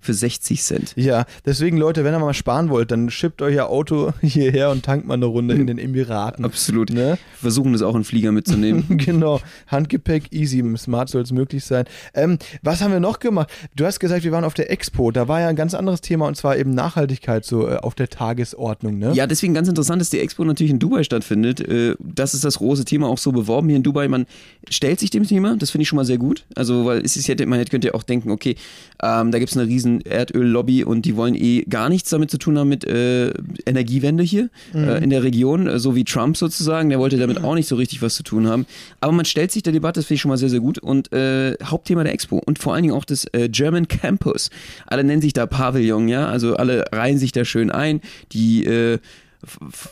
für 0.02 0.12
60 0.12 0.62
Cent. 0.62 0.92
Ja, 0.96 1.24
deswegen 1.46 1.76
Leute, 1.78 2.04
wenn 2.04 2.12
ihr 2.12 2.18
mal 2.18 2.34
sparen 2.34 2.68
wollt, 2.68 2.90
dann 2.90 3.08
schippt 3.08 3.40
euer 3.40 3.66
Auto 3.68 4.12
hierher 4.20 4.70
und 4.70 4.84
tankt 4.84 5.06
mal 5.06 5.14
eine 5.14 5.26
Runde 5.26 5.54
in 5.54 5.66
den 5.66 5.78
Emiraten. 5.78 6.44
Absolut. 6.44 6.90
Ne? 6.90 7.18
Versuchen 7.40 7.72
es 7.72 7.82
auch 7.82 7.94
in 7.94 8.04
Flieger 8.04 8.32
mitzunehmen. 8.32 8.84
genau. 8.98 9.40
Handgepäck, 9.68 10.32
easy, 10.32 10.62
smart 10.76 11.08
soll 11.08 11.22
es 11.22 11.32
möglich 11.32 11.64
sein. 11.64 11.84
Ähm, 12.14 12.38
was 12.62 12.82
haben 12.82 12.92
wir 12.92 13.00
noch 13.00 13.20
gemacht? 13.20 13.48
Du 13.76 13.86
hast 13.86 14.00
gesagt, 14.00 14.24
wir 14.24 14.32
waren 14.32 14.44
auf 14.44 14.54
der 14.54 14.70
Expo. 14.70 15.12
Da 15.12 15.28
war 15.28 15.40
ja 15.40 15.48
ein 15.48 15.56
ganz 15.56 15.72
anderes 15.74 16.00
Thema 16.00 16.26
und 16.26 16.36
zwar 16.36 16.56
eben 16.56 16.74
Nachhaltigkeit 16.74 17.44
so 17.44 17.68
äh, 17.68 17.76
auf 17.76 17.94
der 17.94 18.08
Tagesordnung. 18.08 18.98
Ne? 18.98 19.12
Ja, 19.14 19.28
deswegen 19.28 19.54
ganz 19.54 19.68
interessant, 19.68 20.00
dass 20.00 20.10
die 20.10 20.18
Expo 20.18 20.44
natürlich 20.44 20.72
in 20.72 20.80
Dubai 20.80 21.04
stattfindet. 21.04 21.60
Äh, 21.60 21.94
das 22.00 22.34
ist 22.34 22.44
das 22.44 22.58
große 22.58 22.84
Thema 22.84 23.06
auch 23.06 23.18
so 23.18 23.30
beworben 23.30 23.68
hier 23.68 23.76
in 23.76 23.84
Dubai. 23.84 24.08
Man 24.08 24.26
stellt 24.68 24.98
sich 24.98 25.10
dem 25.10 25.26
Thema, 25.26 25.56
das 25.56 25.70
finde 25.70 25.82
ich 25.82 25.88
schon 25.88 25.96
mal 25.96 26.04
sehr 26.04 26.18
gut. 26.18 26.44
Also, 26.56 26.86
weil 26.86 27.04
es 27.04 27.16
ist 27.16 27.28
ja, 27.28 27.36
man 27.46 27.64
könnte 27.66 27.88
ja 27.88 27.94
auch 27.94 28.02
denken, 28.02 28.30
okay, 28.30 28.56
ähm, 29.00 29.30
da 29.30 29.38
gibt 29.38 29.50
es 29.50 29.56
eine 29.56 29.68
riesen 29.68 29.91
riesen 29.92 30.00
Erdöllobby 30.00 30.85
und 30.85 31.02
die 31.05 31.16
wollen 31.16 31.35
eh 31.35 31.62
gar 31.62 31.88
nichts 31.88 32.11
damit 32.11 32.31
zu 32.31 32.38
tun 32.38 32.59
haben 32.59 32.68
mit 32.68 32.85
äh, 32.85 33.33
Energiewende 33.66 34.22
hier 34.22 34.48
mhm. 34.72 34.85
äh, 34.85 34.98
in 34.98 35.11
der 35.11 35.22
Region, 35.22 35.66
äh, 35.66 35.78
so 35.78 35.94
wie 35.94 36.05
Trump 36.05 36.37
sozusagen. 36.37 36.88
Der 36.90 36.98
wollte 36.98 37.18
damit 37.18 37.42
auch 37.42 37.55
nicht 37.55 37.68
so 37.68 37.76
richtig 37.76 38.02
was 38.02 38.14
zu 38.14 38.22
tun 38.22 38.46
haben. 38.46 38.66
Aber 39.00 39.12
man 39.12 39.24
stellt 39.24 39.52
sich 39.52 39.62
der 39.62 39.72
Debatte, 39.72 40.00
das 40.00 40.07
finde 40.07 40.14
ich 40.16 40.20
schon 40.20 40.31
mal 40.31 40.38
sehr, 40.38 40.50
sehr 40.50 40.61
gut. 40.61 40.78
Und 40.78 41.12
äh, 41.12 41.57
Hauptthema 41.62 42.05
der 42.05 42.12
Expo 42.12 42.40
und 42.44 42.59
vor 42.59 42.74
allen 42.74 42.83
Dingen 42.83 42.94
auch 42.94 43.05
das 43.05 43.26
äh, 43.33 43.48
German 43.48 43.88
Campus. 43.88 44.50
Alle 44.87 45.05
nennen 45.05 45.22
sich 45.22 45.33
da 45.33 45.46
Pavillon, 45.46 46.09
ja, 46.09 46.26
also 46.26 46.57
alle 46.57 46.85
reihen 46.92 47.18
sich 47.18 47.33
da 47.33 47.44
schön 47.44 47.70
ein. 47.70 48.00
Die 48.33 48.64
äh, 48.64 48.98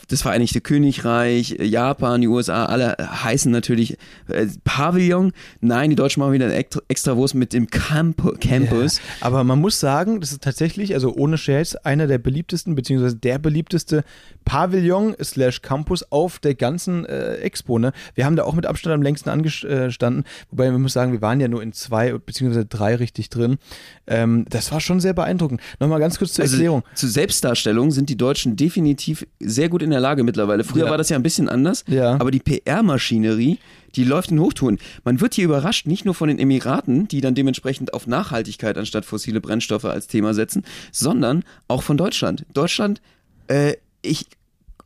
das 0.07 0.21
Vereinigte 0.21 0.61
Königreich, 0.61 1.57
Japan, 1.59 2.21
die 2.21 2.27
USA, 2.27 2.65
alle 2.65 2.95
heißen 2.99 3.51
natürlich 3.51 3.97
äh, 4.27 4.47
Pavillon. 4.63 5.33
Nein, 5.59 5.89
die 5.89 5.95
Deutschen 5.95 6.21
machen 6.21 6.33
wieder 6.33 6.45
ein 6.47 6.65
extra 6.87 7.17
Wurst 7.17 7.35
mit 7.35 7.53
dem 7.53 7.67
Camp 7.69 8.39
Campus. 8.39 8.97
Ja, 8.97 9.27
aber 9.27 9.43
man 9.43 9.59
muss 9.59 9.79
sagen, 9.79 10.21
das 10.21 10.31
ist 10.31 10.41
tatsächlich, 10.41 10.93
also 10.93 11.13
ohne 11.13 11.37
Scherz, 11.37 11.75
einer 11.75 12.07
der 12.07 12.17
beliebtesten, 12.17 12.75
beziehungsweise 12.75 13.15
der 13.15 13.39
beliebteste 13.39 14.03
Pavillon 14.45 15.15
slash 15.21 15.61
Campus 15.61 16.03
auf 16.11 16.39
der 16.39 16.55
ganzen 16.55 17.05
äh, 17.05 17.35
Expo. 17.35 17.79
Ne? 17.79 17.91
Wir 18.15 18.25
haben 18.25 18.35
da 18.35 18.43
auch 18.43 18.53
mit 18.53 18.65
Abstand 18.65 18.93
am 18.93 19.01
längsten 19.01 19.29
angestanden, 19.29 20.23
wobei 20.49 20.71
wir 20.71 20.77
muss 20.77 20.93
sagen, 20.93 21.11
wir 21.11 21.21
waren 21.21 21.39
ja 21.39 21.47
nur 21.47 21.61
in 21.61 21.73
zwei 21.73 22.13
beziehungsweise 22.13 22.65
drei 22.65 22.95
richtig 22.95 23.29
drin. 23.29 23.57
Ähm, 24.07 24.45
das 24.49 24.71
war 24.71 24.79
schon 24.79 24.99
sehr 24.99 25.13
beeindruckend. 25.13 25.61
Nochmal 25.79 25.99
ganz 25.99 26.17
kurz 26.17 26.33
zur 26.33 26.43
also, 26.43 26.55
Erklärung. 26.55 26.83
Zur 26.95 27.09
Selbstdarstellung 27.09 27.91
sind 27.91 28.09
die 28.09 28.17
Deutschen 28.17 28.55
definitiv 28.55 29.25
sehr 29.45 29.69
gut 29.69 29.81
in 29.81 29.89
der 29.89 29.99
Lage 29.99 30.23
mittlerweile. 30.23 30.63
Früher 30.63 30.85
ja. 30.85 30.91
war 30.91 30.97
das 30.97 31.09
ja 31.09 31.15
ein 31.15 31.23
bisschen 31.23 31.49
anders, 31.49 31.83
ja. 31.87 32.13
aber 32.13 32.31
die 32.31 32.39
PR-Maschinerie, 32.39 33.59
die 33.95 34.03
läuft 34.03 34.31
in 34.31 34.39
Hochtouren. 34.39 34.79
Man 35.03 35.21
wird 35.21 35.35
hier 35.35 35.45
überrascht, 35.45 35.87
nicht 35.87 36.05
nur 36.05 36.13
von 36.13 36.29
den 36.29 36.39
Emiraten, 36.39 37.07
die 37.07 37.21
dann 37.21 37.35
dementsprechend 37.35 37.93
auf 37.93 38.07
Nachhaltigkeit 38.07 38.77
anstatt 38.77 39.05
fossile 39.05 39.41
Brennstoffe 39.41 39.85
als 39.85 40.07
Thema 40.07 40.33
setzen, 40.33 40.63
sondern 40.91 41.43
auch 41.67 41.83
von 41.83 41.97
Deutschland. 41.97 42.45
Deutschland, 42.53 43.01
äh, 43.47 43.73
ich 44.01 44.25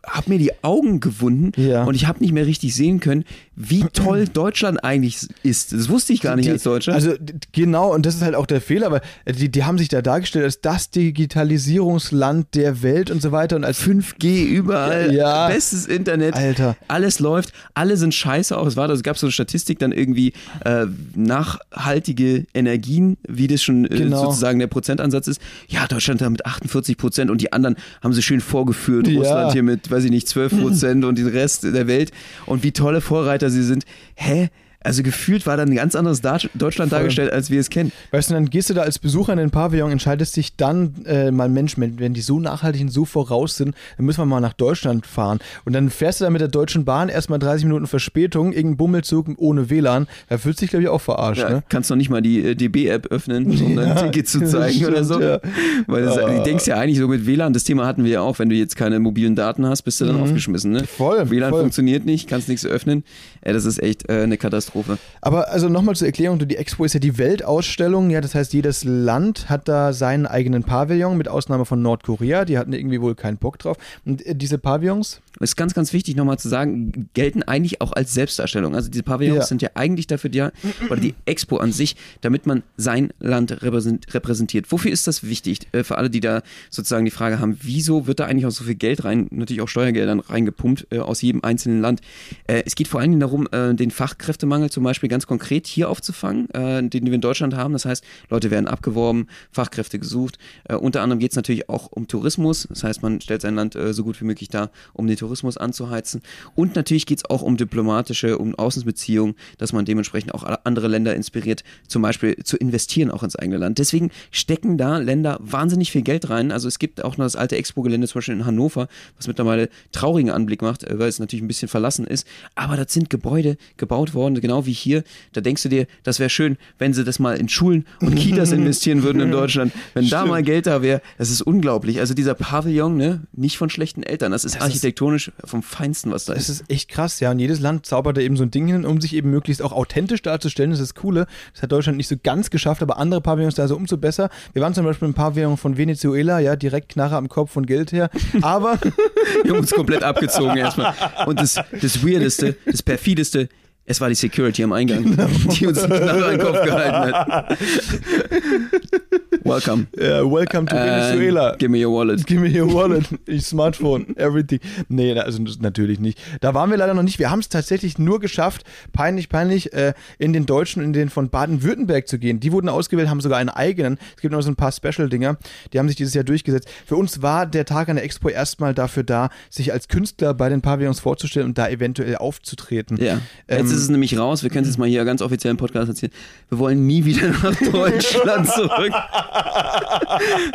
habe 0.07 0.29
mir 0.29 0.39
die 0.39 0.51
Augen 0.63 0.99
gewunden 0.99 1.51
ja. 1.59 1.83
und 1.83 1.95
ich 1.95 2.07
habe 2.07 2.19
nicht 2.19 2.31
mehr 2.31 2.45
richtig 2.45 2.75
sehen 2.75 2.99
können, 2.99 3.25
wie 3.55 3.83
toll 3.93 4.25
Deutschland 4.33 4.83
eigentlich 4.83 5.27
ist. 5.43 5.73
Das 5.73 5.89
wusste 5.89 6.13
ich 6.13 6.21
gar 6.21 6.35
nicht 6.35 6.47
die, 6.47 6.51
als 6.51 6.63
Deutscher. 6.63 6.93
Also 6.93 7.13
genau, 7.51 7.93
und 7.93 8.05
das 8.05 8.15
ist 8.15 8.21
halt 8.21 8.35
auch 8.35 8.45
der 8.45 8.61
Fehler, 8.61 8.91
weil 8.91 9.01
die, 9.25 9.49
die 9.49 9.63
haben 9.63 9.77
sich 9.77 9.89
da 9.89 10.01
dargestellt 10.01 10.45
als 10.45 10.61
das 10.61 10.89
Digitalisierungsland 10.89 12.53
der 12.55 12.81
Welt 12.83 13.11
und 13.11 13.21
so 13.21 13.31
weiter 13.31 13.55
und 13.55 13.63
als 13.63 13.81
5G 13.81 14.45
überall, 14.45 15.13
ja. 15.13 15.47
bestes 15.47 15.85
Internet, 15.85 16.35
Alter. 16.35 16.75
alles 16.87 17.19
läuft, 17.19 17.53
alle 17.73 17.97
sind 17.97 18.13
scheiße 18.13 18.57
auch. 18.57 18.67
Es 18.67 18.75
war, 18.75 18.89
es 18.89 19.03
gab 19.03 19.17
so 19.17 19.27
eine 19.27 19.31
Statistik 19.31 19.79
dann 19.79 19.91
irgendwie 19.91 20.33
äh, 20.63 20.85
nachhaltige 21.15 22.45
Energien, 22.53 23.17
wie 23.27 23.47
das 23.47 23.63
schon 23.63 23.85
äh, 23.85 23.89
genau. 23.89 24.25
sozusagen 24.25 24.59
der 24.59 24.67
Prozentansatz 24.67 25.27
ist. 25.27 25.41
Ja, 25.67 25.87
Deutschland 25.87 26.21
da 26.21 26.29
mit 26.29 26.45
48 26.45 26.97
Prozent 26.97 27.31
und 27.31 27.41
die 27.41 27.53
anderen 27.53 27.75
haben 28.01 28.13
sie 28.13 28.21
schön 28.21 28.41
vorgeführt. 28.41 29.07
Ja. 29.07 29.19
Russland 29.19 29.53
hier 29.53 29.63
mit, 29.63 29.91
weiß 29.95 30.03
ich 30.05 30.11
nicht, 30.11 30.27
12 30.27 30.61
Prozent 30.61 31.05
und 31.05 31.17
den 31.17 31.27
Rest 31.27 31.63
der 31.63 31.87
Welt 31.87 32.11
und 32.45 32.63
wie 32.63 32.71
tolle 32.71 33.01
Vorreiter 33.01 33.49
sie 33.49 33.63
sind. 33.63 33.85
Hä? 34.15 34.49
Also 34.85 35.01
gefühlt 35.01 35.47
war 35.47 35.57
da 35.57 35.63
ein 35.63 35.73
ganz 35.73 35.95
anderes 35.95 36.21
Deutschland 36.21 36.53
Voll. 36.59 36.99
dargestellt, 36.99 37.33
als 37.33 37.49
wir 37.49 37.59
es 37.59 37.71
kennen. 37.71 37.91
Weißt 38.11 38.29
du, 38.29 38.35
dann 38.35 38.51
gehst 38.51 38.69
du 38.69 38.75
da 38.75 38.81
als 38.81 38.99
Besucher 38.99 39.33
in 39.33 39.39
den 39.39 39.49
Pavillon, 39.49 39.91
entscheidest 39.91 40.35
dich 40.35 40.55
dann 40.55 40.93
äh, 41.05 41.31
mal, 41.31 41.49
Mensch, 41.49 41.73
wenn 41.77 42.13
die 42.13 42.21
so 42.21 42.39
nachhaltig 42.39 42.81
und 42.81 42.89
so 42.89 43.03
voraus 43.03 43.55
sind, 43.57 43.73
dann 43.97 44.05
müssen 44.05 44.19
wir 44.19 44.25
mal 44.25 44.41
nach 44.41 44.53
Deutschland 44.53 45.07
fahren. 45.07 45.39
Und 45.65 45.73
dann 45.73 45.89
fährst 45.89 46.21
du 46.21 46.25
da 46.25 46.29
mit 46.29 46.39
der 46.39 46.49
Deutschen 46.49 46.85
Bahn 46.85 47.09
erstmal 47.09 47.39
30 47.39 47.65
Minuten 47.65 47.87
Verspätung, 47.87 48.53
irgendein 48.53 48.77
Bummelzug 48.77 49.27
ohne 49.37 49.71
WLAN. 49.71 50.07
Da 50.29 50.37
fühlt 50.37 50.59
sich, 50.59 50.69
glaube 50.69 50.83
ich, 50.83 50.89
auch 50.89 51.01
verarscht. 51.01 51.41
Ja, 51.41 51.49
ne? 51.49 51.63
Kannst 51.67 51.89
noch 51.89 51.97
nicht 51.97 52.11
mal 52.11 52.21
die 52.21 52.45
äh, 52.45 52.55
DB-App 52.55 53.07
öffnen, 53.07 53.47
um 53.47 53.79
ja, 53.79 53.95
ein 53.95 54.11
Ticket 54.11 54.27
zu 54.27 54.45
zeigen 54.45 54.75
stimmt, 54.75 54.91
oder 54.91 55.03
so. 55.03 55.19
Ja. 55.19 55.39
Weil 55.87 56.03
das, 56.03 56.17
oh. 56.19 56.27
du 56.27 56.43
denkst 56.43 56.67
ja 56.67 56.77
eigentlich 56.77 56.99
so 56.99 57.07
mit 57.07 57.25
WLAN, 57.25 57.53
das 57.53 57.63
Thema 57.63 57.87
hatten 57.87 58.03
wir 58.03 58.11
ja 58.11 58.21
auch, 58.21 58.37
wenn 58.37 58.49
du 58.49 58.55
jetzt 58.55 58.75
keine 58.75 58.99
mobilen 58.99 59.35
Daten 59.35 59.65
hast, 59.65 59.81
bist 59.81 59.99
du 59.99 60.05
dann 60.05 60.17
mhm. 60.17 60.23
aufgeschmissen. 60.23 60.71
Ne? 60.71 60.83
Voll. 60.85 61.27
WLAN 61.31 61.49
voll. 61.49 61.61
funktioniert 61.61 62.05
nicht, 62.05 62.29
kannst 62.29 62.49
nichts 62.49 62.67
öffnen. 62.67 63.03
Äh, 63.41 63.53
das 63.53 63.65
ist 63.65 63.81
echt 63.81 64.07
äh, 64.09 64.21
eine 64.21 64.37
Katastrophe. 64.37 64.74
Aber 65.21 65.49
also 65.49 65.69
nochmal 65.69 65.95
zur 65.95 66.07
Erklärung, 66.07 66.39
die 66.39 66.57
Expo 66.57 66.85
ist 66.85 66.93
ja 66.93 66.99
die 66.99 67.17
Weltausstellung, 67.17 68.09
ja, 68.09 68.21
das 68.21 68.35
heißt, 68.35 68.53
jedes 68.53 68.83
Land 68.83 69.49
hat 69.49 69.67
da 69.67 69.93
seinen 69.93 70.25
eigenen 70.25 70.63
Pavillon, 70.63 71.17
mit 71.17 71.27
Ausnahme 71.27 71.65
von 71.65 71.81
Nordkorea, 71.81 72.45
die 72.45 72.57
hatten 72.57 72.73
irgendwie 72.73 73.01
wohl 73.01 73.15
keinen 73.15 73.37
Bock 73.37 73.59
drauf. 73.59 73.77
Und 74.05 74.25
äh, 74.25 74.35
diese 74.35 74.57
Pavillons? 74.57 75.21
Ist 75.41 75.57
ganz, 75.57 75.73
ganz 75.73 75.91
wichtig 75.91 76.15
nochmal 76.15 76.39
zu 76.39 76.47
sagen, 76.47 77.09
gelten 77.13 77.43
eigentlich 77.43 77.81
auch 77.81 77.91
als 77.91 78.13
Selbstdarstellung. 78.13 78.73
Also 78.73 78.89
diese 78.89 79.03
Pavillons 79.03 79.39
ja. 79.39 79.45
sind 79.45 79.61
ja 79.61 79.71
eigentlich 79.73 80.07
dafür 80.07 80.29
da, 80.29 80.51
oder 80.89 81.01
die 81.01 81.13
Expo 81.25 81.57
an 81.57 81.73
sich, 81.73 81.97
damit 82.21 82.45
man 82.45 82.63
sein 82.77 83.09
Land 83.19 83.63
repräsentiert. 83.63 84.71
Wofür 84.71 84.91
ist 84.91 85.07
das 85.07 85.23
wichtig? 85.23 85.67
Äh, 85.73 85.83
für 85.83 85.97
alle, 85.97 86.09
die 86.09 86.21
da 86.21 86.41
sozusagen 86.69 87.03
die 87.03 87.11
Frage 87.11 87.39
haben, 87.39 87.57
wieso 87.61 88.07
wird 88.07 88.21
da 88.21 88.25
eigentlich 88.25 88.45
auch 88.45 88.51
so 88.51 88.63
viel 88.63 88.75
Geld 88.75 89.03
rein, 89.03 89.27
natürlich 89.31 89.61
auch 89.61 89.67
Steuergeldern 89.67 90.21
reingepumpt 90.21 90.87
äh, 90.91 90.99
aus 90.99 91.21
jedem 91.21 91.43
einzelnen 91.43 91.81
Land? 91.81 92.01
Es 92.47 92.75
geht 92.75 92.87
vor 92.87 92.99
allen 92.99 93.11
Dingen 93.11 93.19
darum, 93.19 93.47
den 93.51 93.91
Fachkräftemangel 93.91 94.64
Fachkräftemangel 94.65 94.69
zum 94.69 94.83
Beispiel 94.83 95.09
ganz 95.09 95.27
konkret 95.27 95.67
hier 95.67 95.89
aufzufangen, 95.89 96.49
äh, 96.51 96.87
den 96.87 97.05
wir 97.05 97.13
in 97.13 97.21
Deutschland 97.21 97.55
haben. 97.55 97.73
Das 97.73 97.85
heißt, 97.85 98.03
Leute 98.29 98.51
werden 98.51 98.67
abgeworben, 98.67 99.27
Fachkräfte 99.51 99.99
gesucht. 99.99 100.37
Äh, 100.65 100.75
unter 100.75 101.01
anderem 101.01 101.19
geht 101.19 101.31
es 101.31 101.35
natürlich 101.35 101.69
auch 101.69 101.91
um 101.91 102.07
Tourismus. 102.07 102.67
Das 102.69 102.83
heißt, 102.83 103.01
man 103.01 103.21
stellt 103.21 103.41
sein 103.41 103.55
Land 103.55 103.75
äh, 103.75 103.93
so 103.93 104.03
gut 104.03 104.19
wie 104.21 104.25
möglich 104.25 104.49
dar, 104.49 104.71
um 104.93 105.07
den 105.07 105.17
Tourismus 105.17 105.57
anzuheizen. 105.57 106.21
Und 106.55 106.75
natürlich 106.75 107.05
geht 107.05 107.19
es 107.19 107.29
auch 107.29 107.41
um 107.41 107.57
diplomatische, 107.57 108.37
um 108.37 108.55
Außenbeziehungen, 108.55 109.35
dass 109.57 109.73
man 109.73 109.85
dementsprechend 109.85 110.33
auch 110.33 110.43
andere 110.63 110.87
Länder 110.87 111.15
inspiriert, 111.15 111.63
zum 111.87 112.01
Beispiel 112.01 112.35
zu 112.43 112.57
investieren 112.57 113.11
auch 113.11 113.23
ins 113.23 113.35
eigene 113.35 113.57
Land. 113.57 113.77
Deswegen 113.77 114.11
stecken 114.31 114.77
da 114.77 114.97
Länder 114.97 115.37
wahnsinnig 115.41 115.91
viel 115.91 116.01
Geld 116.01 116.29
rein. 116.29 116.51
Also 116.51 116.67
es 116.67 116.79
gibt 116.79 117.03
auch 117.03 117.17
noch 117.17 117.25
das 117.25 117.35
alte 117.35 117.55
Expo-Gelände 117.55 118.07
zum 118.07 118.19
Beispiel 118.19 118.35
in 118.35 118.45
Hannover, 118.45 118.87
was 119.17 119.27
mittlerweile 119.27 119.69
traurigen 119.91 120.31
Anblick 120.31 120.61
macht, 120.61 120.83
äh, 120.83 120.99
weil 120.99 121.09
es 121.09 121.19
natürlich 121.19 121.43
ein 121.43 121.47
bisschen 121.47 121.67
verlassen 121.67 122.05
ist. 122.07 122.27
Aber 122.55 122.77
das 122.77 122.93
sind 122.93 123.09
Gebäude 123.09 123.57
gebaut 123.77 124.13
worden, 124.13 124.35
genau 124.45 124.65
wie 124.65 124.73
hier. 124.73 125.03
Da 125.33 125.41
denkst 125.41 125.63
du 125.63 125.69
dir, 125.69 125.87
das 126.03 126.19
wäre 126.19 126.29
schön, 126.29 126.57
wenn 126.77 126.93
sie 126.93 127.03
das 127.03 127.19
mal 127.19 127.37
in 127.37 127.49
Schulen 127.49 127.85
und 128.01 128.15
Kitas 128.15 128.51
investieren 128.51 129.03
würden 129.03 129.21
in 129.21 129.31
Deutschland. 129.31 129.73
Wenn 129.93 130.05
Stimmt. 130.05 130.21
da 130.21 130.25
mal 130.25 130.43
Geld 130.43 130.67
da 130.67 130.81
wäre, 130.81 131.01
das 131.17 131.29
ist 131.29 131.41
unglaublich. 131.41 131.99
Also 131.99 132.13
dieser 132.13 132.35
Pavillon, 132.35 132.95
ne, 132.95 133.21
nicht 133.33 133.57
von 133.57 133.69
schlechten 133.69 134.03
Eltern. 134.03 134.31
Das 134.31 134.45
ist 134.45 134.55
das 134.55 134.61
architektonisch 134.61 135.29
ist, 135.29 135.49
vom 135.49 135.63
Feinsten, 135.63 136.11
was 136.11 136.25
da 136.25 136.33
ist. 136.33 136.49
Das 136.49 136.61
ist 136.61 136.69
echt 136.69 136.89
krass, 136.89 137.19
ja. 137.19 137.31
Und 137.31 137.39
jedes 137.39 137.59
Land 137.59 137.85
zaubert 137.85 138.17
da 138.17 138.21
eben 138.21 138.37
so 138.37 138.43
ein 138.43 138.51
Ding 138.51 138.67
hin, 138.67 138.85
um 138.85 139.01
sich 139.01 139.15
eben 139.15 139.31
möglichst 139.31 139.61
auch 139.61 139.71
authentisch 139.71 140.21
darzustellen. 140.21 140.71
Das 140.71 140.79
ist 140.79 140.95
das 140.95 141.01
Coole. 141.01 141.27
Das 141.53 141.63
hat 141.63 141.71
Deutschland 141.71 141.97
nicht 141.97 142.07
so 142.07 142.15
ganz 142.21 142.49
geschafft, 142.49 142.81
aber 142.81 142.97
andere 142.97 143.21
Pavillons 143.21 143.55
da 143.55 143.67
so 143.67 143.75
umso 143.75 143.97
besser. 143.97 144.29
Wir 144.53 144.61
waren 144.61 144.73
zum 144.73 144.85
Beispiel 144.85 145.07
im 145.07 145.13
Pavillon 145.13 145.57
von 145.57 145.77
Venezuela, 145.77 146.39
ja, 146.39 146.55
direkt 146.55 146.89
Knarre 146.89 147.15
am 147.15 147.29
Kopf 147.29 147.51
von 147.51 147.65
Geld 147.65 147.91
her. 147.91 148.09
Aber. 148.41 148.79
Wir 149.43 149.51
haben 149.51 149.59
uns 149.59 149.71
komplett 149.71 150.03
abgezogen 150.03 150.57
erstmal. 150.57 150.93
Und 151.25 151.39
das, 151.39 151.59
das 151.81 152.05
Weirdeste, 152.05 152.55
das 152.65 152.83
Perfideste, 152.83 153.49
es 153.85 154.01
war 154.01 154.09
die 154.09 154.15
Security 154.15 154.63
am 154.63 154.73
Eingang, 154.73 155.03
genau. 155.15 155.27
die 155.51 155.67
uns 155.67 155.87
nach 155.87 156.29
den 156.29 156.39
Kopf 156.39 156.63
gehalten 156.63 157.13
hat. 157.13 157.57
welcome. 159.45 159.87
Yeah, 159.97 160.23
welcome 160.23 160.65
to 160.65 160.75
Venezuela. 160.75 161.55
Give 161.57 161.69
me 161.69 161.85
your 161.85 161.91
wallet. 161.91 162.25
Give 162.25 162.41
me 162.41 162.49
your 162.49 162.73
wallet. 162.73 163.05
Your 163.27 163.39
smartphone. 163.39 164.17
Everything. 164.17 164.59
Nee, 164.89 165.17
also 165.17 165.41
natürlich 165.59 165.99
nicht. 165.99 166.19
Da 166.41 166.53
waren 166.53 166.71
wir 166.71 166.77
leider 166.77 166.95
noch 166.95 167.03
nicht. 167.03 167.19
Wir 167.19 167.29
haben 167.29 167.39
es 167.39 167.49
tatsächlich 167.49 167.99
nur 167.99 168.19
geschafft, 168.19 168.65
peinlich, 168.91 169.29
peinlich, 169.29 169.71
äh, 169.73 169.93
in 170.17 170.33
den 170.33 170.47
Deutschen, 170.47 170.83
in 170.83 170.93
den 170.93 171.09
von 171.09 171.29
Baden-Württemberg 171.29 172.07
zu 172.07 172.17
gehen. 172.17 172.39
Die 172.39 172.51
wurden 172.51 172.69
ausgewählt, 172.69 173.07
haben 173.07 173.21
sogar 173.21 173.37
einen 173.37 173.49
eigenen. 173.49 173.99
Es 174.15 174.21
gibt 174.21 174.33
noch 174.33 174.41
so 174.41 174.49
ein 174.49 174.55
paar 174.55 174.71
Special-Dinger. 174.71 175.37
Die 175.73 175.79
haben 175.79 175.87
sich 175.87 175.97
dieses 175.97 176.15
Jahr 176.15 176.23
durchgesetzt. 176.23 176.67
Für 176.85 176.95
uns 176.95 177.21
war 177.21 177.45
der 177.45 177.65
Tag 177.65 177.89
an 177.89 177.97
der 177.97 178.05
Expo 178.05 178.29
erstmal 178.29 178.73
dafür 178.73 179.03
da, 179.03 179.29
sich 179.51 179.71
als 179.71 179.87
Künstler 179.87 180.33
bei 180.33 180.49
den 180.49 180.61
Pavillons 180.61 180.99
vorzustellen 180.99 181.47
und 181.47 181.57
da 181.57 181.69
eventuell 181.69 182.15
aufzutreten. 182.15 182.97
Ja. 182.97 183.21
Ähm, 183.47 183.74
ist 183.75 183.83
es 183.83 183.89
nämlich 183.89 184.17
raus, 184.17 184.43
wir 184.43 184.49
können 184.49 184.63
es 184.63 184.69
jetzt 184.69 184.77
mal 184.77 184.87
hier 184.87 185.03
ganz 185.05 185.21
offiziell 185.21 185.51
im 185.51 185.57
Podcast 185.57 185.89
erzählen, 185.89 186.11
wir 186.49 186.59
wollen 186.59 186.85
nie 186.85 187.05
wieder 187.05 187.27
nach 187.29 187.55
Deutschland 187.71 188.47
zurück. 188.47 188.93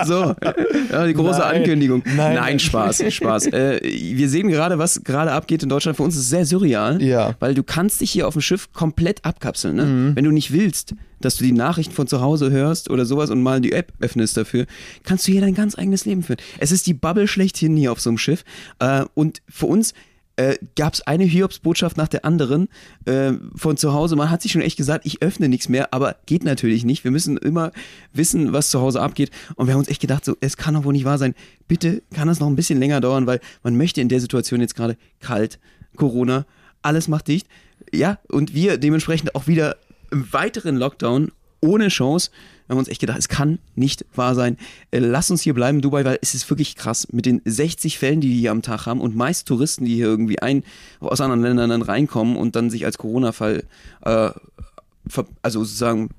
so, 0.04 0.34
ja, 0.90 1.06
die 1.06 1.14
große 1.14 1.40
Nein. 1.40 1.56
Ankündigung. 1.56 2.02
Nein. 2.16 2.34
Nein, 2.34 2.58
Spaß, 2.58 3.04
Spaß. 3.08 3.46
Äh, 3.46 3.80
wir 3.82 4.28
sehen 4.28 4.48
gerade, 4.48 4.78
was 4.78 5.02
gerade 5.04 5.32
abgeht 5.32 5.62
in 5.62 5.68
Deutschland. 5.68 5.96
Für 5.96 6.02
uns 6.02 6.16
ist 6.16 6.22
es 6.22 6.28
sehr 6.30 6.46
surreal, 6.46 7.02
ja. 7.02 7.34
weil 7.40 7.54
du 7.54 7.62
kannst 7.62 8.00
dich 8.00 8.10
hier 8.10 8.26
auf 8.26 8.34
dem 8.34 8.42
Schiff 8.42 8.72
komplett 8.72 9.24
abkapseln. 9.24 9.76
Ne? 9.76 9.84
Mhm. 9.84 10.16
Wenn 10.16 10.24
du 10.24 10.30
nicht 10.30 10.52
willst, 10.52 10.94
dass 11.20 11.36
du 11.36 11.44
die 11.44 11.52
Nachrichten 11.52 11.94
von 11.94 12.06
zu 12.06 12.20
Hause 12.20 12.50
hörst 12.50 12.90
oder 12.90 13.04
sowas 13.04 13.30
und 13.30 13.42
mal 13.42 13.60
die 13.60 13.72
App 13.72 13.92
öffnest 14.00 14.36
dafür, 14.36 14.66
kannst 15.04 15.28
du 15.28 15.32
hier 15.32 15.40
dein 15.40 15.54
ganz 15.54 15.76
eigenes 15.76 16.04
Leben 16.04 16.22
führen. 16.22 16.38
Es 16.58 16.72
ist 16.72 16.86
die 16.86 16.94
Bubble 16.94 17.28
schlechthin 17.28 17.76
hier 17.76 17.92
auf 17.92 18.00
so 18.00 18.10
einem 18.10 18.18
Schiff. 18.18 18.44
Äh, 18.78 19.04
und 19.14 19.42
für 19.48 19.66
uns 19.66 19.94
äh, 20.40 20.56
gab 20.74 20.94
es 20.94 21.02
eine 21.02 21.24
Hiobsbotschaft 21.24 21.98
nach 21.98 22.08
der 22.08 22.24
anderen 22.24 22.68
äh, 23.04 23.32
von 23.54 23.76
zu 23.76 23.92
Hause. 23.92 24.16
Man 24.16 24.30
hat 24.30 24.40
sich 24.40 24.52
schon 24.52 24.62
echt 24.62 24.78
gesagt, 24.78 25.04
ich 25.04 25.20
öffne 25.20 25.50
nichts 25.50 25.68
mehr, 25.68 25.92
aber 25.92 26.16
geht 26.24 26.44
natürlich 26.44 26.84
nicht. 26.84 27.04
Wir 27.04 27.10
müssen 27.10 27.36
immer 27.36 27.72
wissen, 28.14 28.54
was 28.54 28.70
zu 28.70 28.80
Hause 28.80 29.02
abgeht. 29.02 29.30
Und 29.56 29.66
wir 29.66 29.74
haben 29.74 29.80
uns 29.80 29.88
echt 29.88 30.00
gedacht, 30.00 30.24
so, 30.24 30.36
es 30.40 30.56
kann 30.56 30.72
doch 30.72 30.84
wohl 30.84 30.94
nicht 30.94 31.04
wahr 31.04 31.18
sein. 31.18 31.34
Bitte 31.68 32.02
kann 32.14 32.26
das 32.26 32.40
noch 32.40 32.46
ein 32.46 32.56
bisschen 32.56 32.78
länger 32.78 33.02
dauern, 33.02 33.26
weil 33.26 33.40
man 33.62 33.76
möchte 33.76 34.00
in 34.00 34.08
der 34.08 34.20
Situation 34.20 34.62
jetzt 34.62 34.74
gerade 34.74 34.96
kalt, 35.20 35.58
Corona, 35.96 36.46
alles 36.80 37.06
macht 37.06 37.28
dicht. 37.28 37.46
Ja, 37.92 38.18
und 38.28 38.54
wir 38.54 38.78
dementsprechend 38.78 39.34
auch 39.34 39.46
wieder 39.46 39.76
im 40.10 40.32
weiteren 40.32 40.76
Lockdown 40.76 41.32
ohne 41.60 41.88
Chance. 41.88 42.30
Wir 42.70 42.74
haben 42.74 42.78
uns 42.78 42.88
echt 42.88 43.00
gedacht, 43.00 43.18
es 43.18 43.28
kann 43.28 43.58
nicht 43.74 44.06
wahr 44.14 44.36
sein. 44.36 44.56
Äh, 44.92 45.00
lass 45.00 45.28
uns 45.28 45.42
hier 45.42 45.54
bleiben 45.54 45.80
Dubai, 45.80 46.04
weil 46.04 46.20
es 46.22 46.36
ist 46.36 46.48
wirklich 46.50 46.76
krass. 46.76 47.08
Mit 47.10 47.26
den 47.26 47.42
60 47.44 47.98
Fällen, 47.98 48.20
die 48.20 48.28
die 48.28 48.38
hier 48.38 48.52
am 48.52 48.62
Tag 48.62 48.86
haben 48.86 49.00
und 49.00 49.16
meist 49.16 49.48
Touristen, 49.48 49.86
die 49.86 49.96
hier 49.96 50.06
irgendwie 50.06 50.38
ein, 50.38 50.62
aus 51.00 51.20
anderen 51.20 51.42
Ländern 51.42 51.70
dann 51.70 51.82
reinkommen 51.82 52.36
und 52.36 52.54
dann 52.54 52.70
sich 52.70 52.84
als 52.84 52.96
Corona-Fall, 52.96 53.64
äh, 54.02 54.30
also 55.42 55.64
sozusagen 55.64 56.10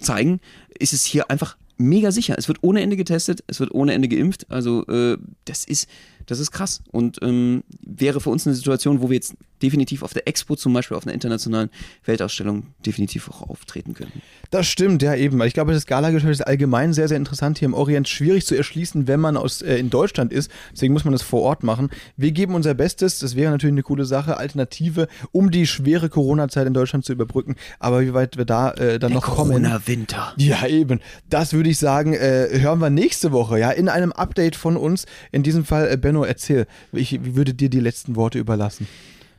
zeigen, 0.00 0.40
ist 0.80 0.92
es 0.92 1.04
hier 1.04 1.30
einfach 1.30 1.56
mega 1.76 2.10
sicher. 2.10 2.34
Es 2.36 2.48
wird 2.48 2.58
ohne 2.62 2.80
Ende 2.80 2.96
getestet, 2.96 3.44
es 3.46 3.60
wird 3.60 3.72
ohne 3.72 3.92
Ende 3.92 4.08
geimpft. 4.08 4.50
Also 4.50 4.84
äh, 4.88 5.16
das 5.44 5.62
ist 5.62 5.88
das 6.28 6.38
ist 6.38 6.52
krass 6.52 6.82
und 6.92 7.18
ähm, 7.22 7.64
wäre 7.80 8.20
für 8.20 8.30
uns 8.30 8.46
eine 8.46 8.54
Situation, 8.54 9.00
wo 9.00 9.08
wir 9.08 9.16
jetzt 9.16 9.34
definitiv 9.62 10.02
auf 10.02 10.12
der 10.12 10.28
Expo 10.28 10.56
zum 10.56 10.72
Beispiel, 10.72 10.96
auf 10.96 11.04
einer 11.04 11.14
internationalen 11.14 11.70
Weltausstellung 12.04 12.66
definitiv 12.84 13.28
auch 13.28 13.48
auftreten 13.48 13.94
können. 13.94 14.12
Das 14.50 14.66
stimmt, 14.66 15.02
ja 15.02 15.14
eben. 15.14 15.40
Ich 15.42 15.54
glaube, 15.54 15.72
das 15.72 15.86
Gala-Geschäft 15.86 16.32
ist 16.32 16.46
allgemein 16.46 16.92
sehr, 16.92 17.08
sehr 17.08 17.16
interessant 17.16 17.58
hier 17.58 17.66
im 17.66 17.74
Orient. 17.74 18.08
Schwierig 18.08 18.46
zu 18.46 18.54
erschließen, 18.54 19.08
wenn 19.08 19.20
man 19.20 19.36
aus, 19.36 19.62
äh, 19.62 19.76
in 19.76 19.90
Deutschland 19.90 20.32
ist. 20.32 20.50
Deswegen 20.72 20.92
muss 20.92 21.04
man 21.04 21.12
das 21.12 21.22
vor 21.22 21.42
Ort 21.42 21.62
machen. 21.62 21.90
Wir 22.16 22.32
geben 22.32 22.54
unser 22.54 22.74
Bestes. 22.74 23.18
Das 23.18 23.36
wäre 23.36 23.50
natürlich 23.50 23.74
eine 23.74 23.82
coole 23.82 24.04
Sache. 24.04 24.36
Alternative, 24.36 25.08
um 25.32 25.50
die 25.50 25.66
schwere 25.66 26.08
Corona-Zeit 26.08 26.66
in 26.66 26.74
Deutschland 26.74 27.04
zu 27.04 27.12
überbrücken. 27.12 27.56
Aber 27.78 28.00
wie 28.02 28.14
weit 28.14 28.36
wir 28.36 28.44
da 28.44 28.70
äh, 28.72 28.98
dann 28.98 29.10
Der 29.10 29.20
noch 29.20 29.24
kommen. 29.24 29.62
Corona-Winter. 29.62 30.34
Ja, 30.36 30.66
eben. 30.66 31.00
Das 31.28 31.52
würde 31.52 31.70
ich 31.70 31.78
sagen, 31.78 32.14
äh, 32.14 32.48
hören 32.52 32.78
wir 32.78 32.90
nächste 32.90 33.32
Woche, 33.32 33.58
ja, 33.58 33.70
in 33.70 33.88
einem 33.88 34.12
Update 34.12 34.56
von 34.56 34.76
uns. 34.76 35.06
In 35.32 35.42
diesem 35.42 35.64
Fall, 35.64 35.88
äh, 35.90 35.96
Benno, 36.18 36.24
erzähl. 36.24 36.66
Ich 36.92 37.34
würde 37.34 37.54
dir 37.54 37.68
die 37.68 37.80
letzten 37.80 38.16
Worte 38.16 38.38
überlassen. 38.38 38.86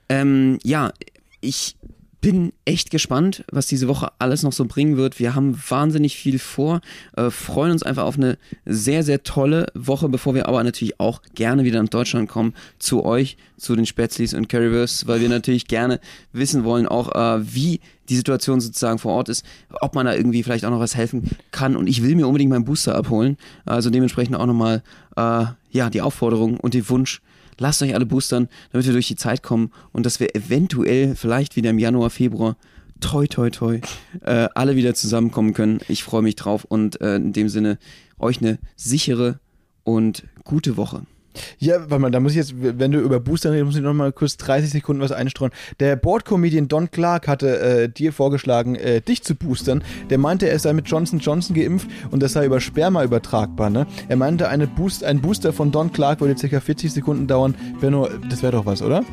Ähm, 0.07 0.57
ja, 0.63 0.91
ich 1.41 1.75
bin 2.21 2.51
echt 2.65 2.91
gespannt, 2.91 3.45
was 3.51 3.67
diese 3.67 3.87
Woche 3.87 4.11
alles 4.19 4.43
noch 4.43 4.51
so 4.51 4.65
bringen 4.65 4.97
wird. 4.97 5.19
Wir 5.19 5.35
haben 5.35 5.59
wahnsinnig 5.69 6.17
viel 6.17 6.37
vor, 6.39 6.81
äh, 7.15 7.29
freuen 7.29 7.71
uns 7.71 7.83
einfach 7.83 8.03
auf 8.03 8.17
eine 8.17 8.37
sehr, 8.65 9.03
sehr 9.03 9.23
tolle 9.23 9.67
Woche, 9.73 10.09
bevor 10.09 10.35
wir 10.35 10.47
aber 10.47 10.63
natürlich 10.63 10.99
auch 10.99 11.21
gerne 11.35 11.63
wieder 11.63 11.81
nach 11.81 11.89
Deutschland 11.89 12.27
kommen, 12.27 12.53
zu 12.77 13.05
euch, 13.05 13.37
zu 13.57 13.75
den 13.75 13.85
Spätzlis 13.85 14.33
und 14.33 14.49
Currywurst, 14.49 15.07
weil 15.07 15.21
wir 15.21 15.29
natürlich 15.29 15.67
gerne 15.67 15.99
wissen 16.33 16.63
wollen, 16.63 16.87
auch 16.87 17.15
äh, 17.15 17.55
wie 17.55 17.79
die 18.09 18.15
Situation 18.15 18.59
sozusagen 18.59 18.99
vor 18.99 19.13
Ort 19.13 19.29
ist, 19.29 19.45
ob 19.81 19.95
man 19.95 20.05
da 20.05 20.13
irgendwie 20.13 20.43
vielleicht 20.43 20.65
auch 20.65 20.71
noch 20.71 20.79
was 20.79 20.95
helfen 20.95 21.29
kann. 21.51 21.75
Und 21.75 21.87
ich 21.87 22.03
will 22.03 22.15
mir 22.15 22.27
unbedingt 22.27 22.49
meinen 22.49 22.65
Booster 22.65 22.95
abholen. 22.95 23.37
Also 23.65 23.89
dementsprechend 23.89 24.35
auch 24.35 24.47
nochmal 24.47 24.81
äh, 25.15 25.45
ja, 25.71 25.89
die 25.89 26.01
Aufforderung 26.01 26.57
und 26.57 26.73
den 26.73 26.89
Wunsch, 26.89 27.21
lasst 27.59 27.81
euch 27.81 27.93
alle 27.95 28.05
boostern, 28.05 28.47
damit 28.71 28.85
wir 28.85 28.93
durch 28.93 29.07
die 29.07 29.15
Zeit 29.15 29.43
kommen 29.43 29.71
und 29.91 30.05
dass 30.05 30.19
wir 30.19 30.35
eventuell 30.35 31.15
vielleicht 31.15 31.55
wieder 31.55 31.69
im 31.69 31.79
Januar, 31.79 32.09
Februar 32.09 32.57
toi, 32.99 33.27
toi, 33.27 33.49
toi, 33.49 33.79
äh, 34.21 34.49
alle 34.55 34.75
wieder 34.75 34.93
zusammenkommen 34.93 35.53
können. 35.53 35.79
Ich 35.87 36.03
freue 36.03 36.21
mich 36.21 36.35
drauf 36.35 36.65
und 36.65 36.99
äh, 37.01 37.15
in 37.15 37.33
dem 37.33 37.49
Sinne 37.49 37.77
euch 38.17 38.39
eine 38.39 38.59
sichere 38.75 39.39
und 39.83 40.23
gute 40.43 40.77
Woche. 40.77 41.03
Ja, 41.59 41.79
warte 41.89 41.99
mal, 41.99 42.11
da 42.11 42.19
muss 42.19 42.31
ich 42.31 42.37
jetzt, 42.37 42.53
wenn 42.57 42.91
du 42.91 42.99
über 42.99 43.19
Booster 43.19 43.51
redest, 43.51 43.65
muss 43.65 43.75
ich 43.75 43.81
noch 43.81 43.93
mal 43.93 44.11
kurz 44.11 44.37
30 44.37 44.69
Sekunden 44.69 45.01
was 45.01 45.11
einstreuen. 45.11 45.51
Der 45.79 45.95
Board-Comedian 45.95 46.67
Don 46.67 46.89
Clark 46.91 47.27
hatte 47.27 47.59
äh, 47.59 47.89
dir 47.89 48.13
vorgeschlagen, 48.13 48.75
äh, 48.75 49.01
dich 49.01 49.23
zu 49.23 49.35
boostern. 49.35 49.83
Der 50.09 50.17
meinte, 50.17 50.49
er 50.49 50.59
sei 50.59 50.73
mit 50.73 50.87
Johnson 50.87 51.19
Johnson 51.19 51.55
geimpft 51.55 51.87
und 52.11 52.23
das 52.23 52.33
sei 52.33 52.45
über 52.45 52.59
Sperma 52.59 53.03
übertragbar. 53.03 53.69
Ne? 53.69 53.87
Er 54.07 54.15
meinte, 54.15 54.49
eine 54.49 54.67
Boost, 54.67 55.03
ein 55.03 55.21
Booster 55.21 55.53
von 55.53 55.71
Don 55.71 55.91
Clark 55.91 56.21
würde 56.21 56.35
ca. 56.35 56.59
40 56.59 56.91
Sekunden 56.91 57.27
dauern. 57.27 57.55
Benno, 57.79 58.09
das 58.29 58.41
wäre 58.41 58.53
doch 58.53 58.65
was, 58.65 58.81
oder? 58.81 59.03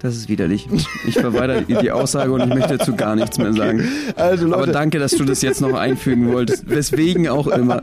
Das 0.00 0.14
ist 0.14 0.28
widerlich. 0.28 0.68
Ich 1.06 1.14
verweigere 1.14 1.62
die 1.62 1.90
Aussage 1.90 2.30
und 2.30 2.40
ich 2.40 2.48
möchte 2.48 2.76
dazu 2.76 2.94
gar 2.94 3.16
nichts 3.16 3.38
mehr 3.38 3.52
sagen. 3.52 3.88
Also 4.16 4.46
Leute. 4.46 4.56
Aber 4.56 4.66
danke, 4.66 4.98
dass 4.98 5.12
du 5.12 5.24
das 5.24 5.40
jetzt 5.42 5.60
noch 5.60 5.74
einfügen 5.74 6.32
wolltest. 6.32 6.68
Weswegen 6.68 7.28
auch 7.28 7.46
immer. 7.46 7.82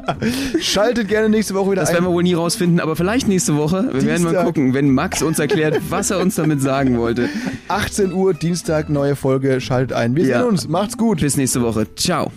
Schaltet 0.59 1.07
gerne 1.07 1.29
nächste 1.29 1.53
Woche 1.55 1.71
wieder 1.71 1.81
das 1.81 1.89
ein. 1.89 1.95
Das 1.95 2.01
werden 2.03 2.11
wir 2.11 2.15
wohl 2.15 2.23
nie 2.23 2.33
rausfinden, 2.33 2.79
aber 2.79 2.95
vielleicht 2.95 3.27
nächste 3.27 3.55
Woche. 3.55 3.83
Wir 3.83 4.01
Dienstag. 4.01 4.07
werden 4.07 4.23
mal 4.23 4.43
gucken, 4.43 4.73
wenn 4.73 4.91
Max 4.91 5.23
uns 5.23 5.39
erklärt, 5.39 5.79
was 5.89 6.11
er 6.11 6.19
uns 6.19 6.35
damit 6.35 6.61
sagen 6.61 6.97
wollte. 6.97 7.29
18 7.67 8.13
Uhr, 8.13 8.33
Dienstag, 8.33 8.89
neue 8.89 9.15
Folge. 9.15 9.59
Schaltet 9.59 9.93
ein. 9.93 10.15
Wir 10.15 10.25
ja. 10.25 10.39
sehen 10.39 10.49
uns. 10.49 10.67
Macht's 10.67 10.97
gut. 10.97 11.21
Bis 11.21 11.37
nächste 11.37 11.61
Woche. 11.61 11.87
Ciao. 11.95 12.31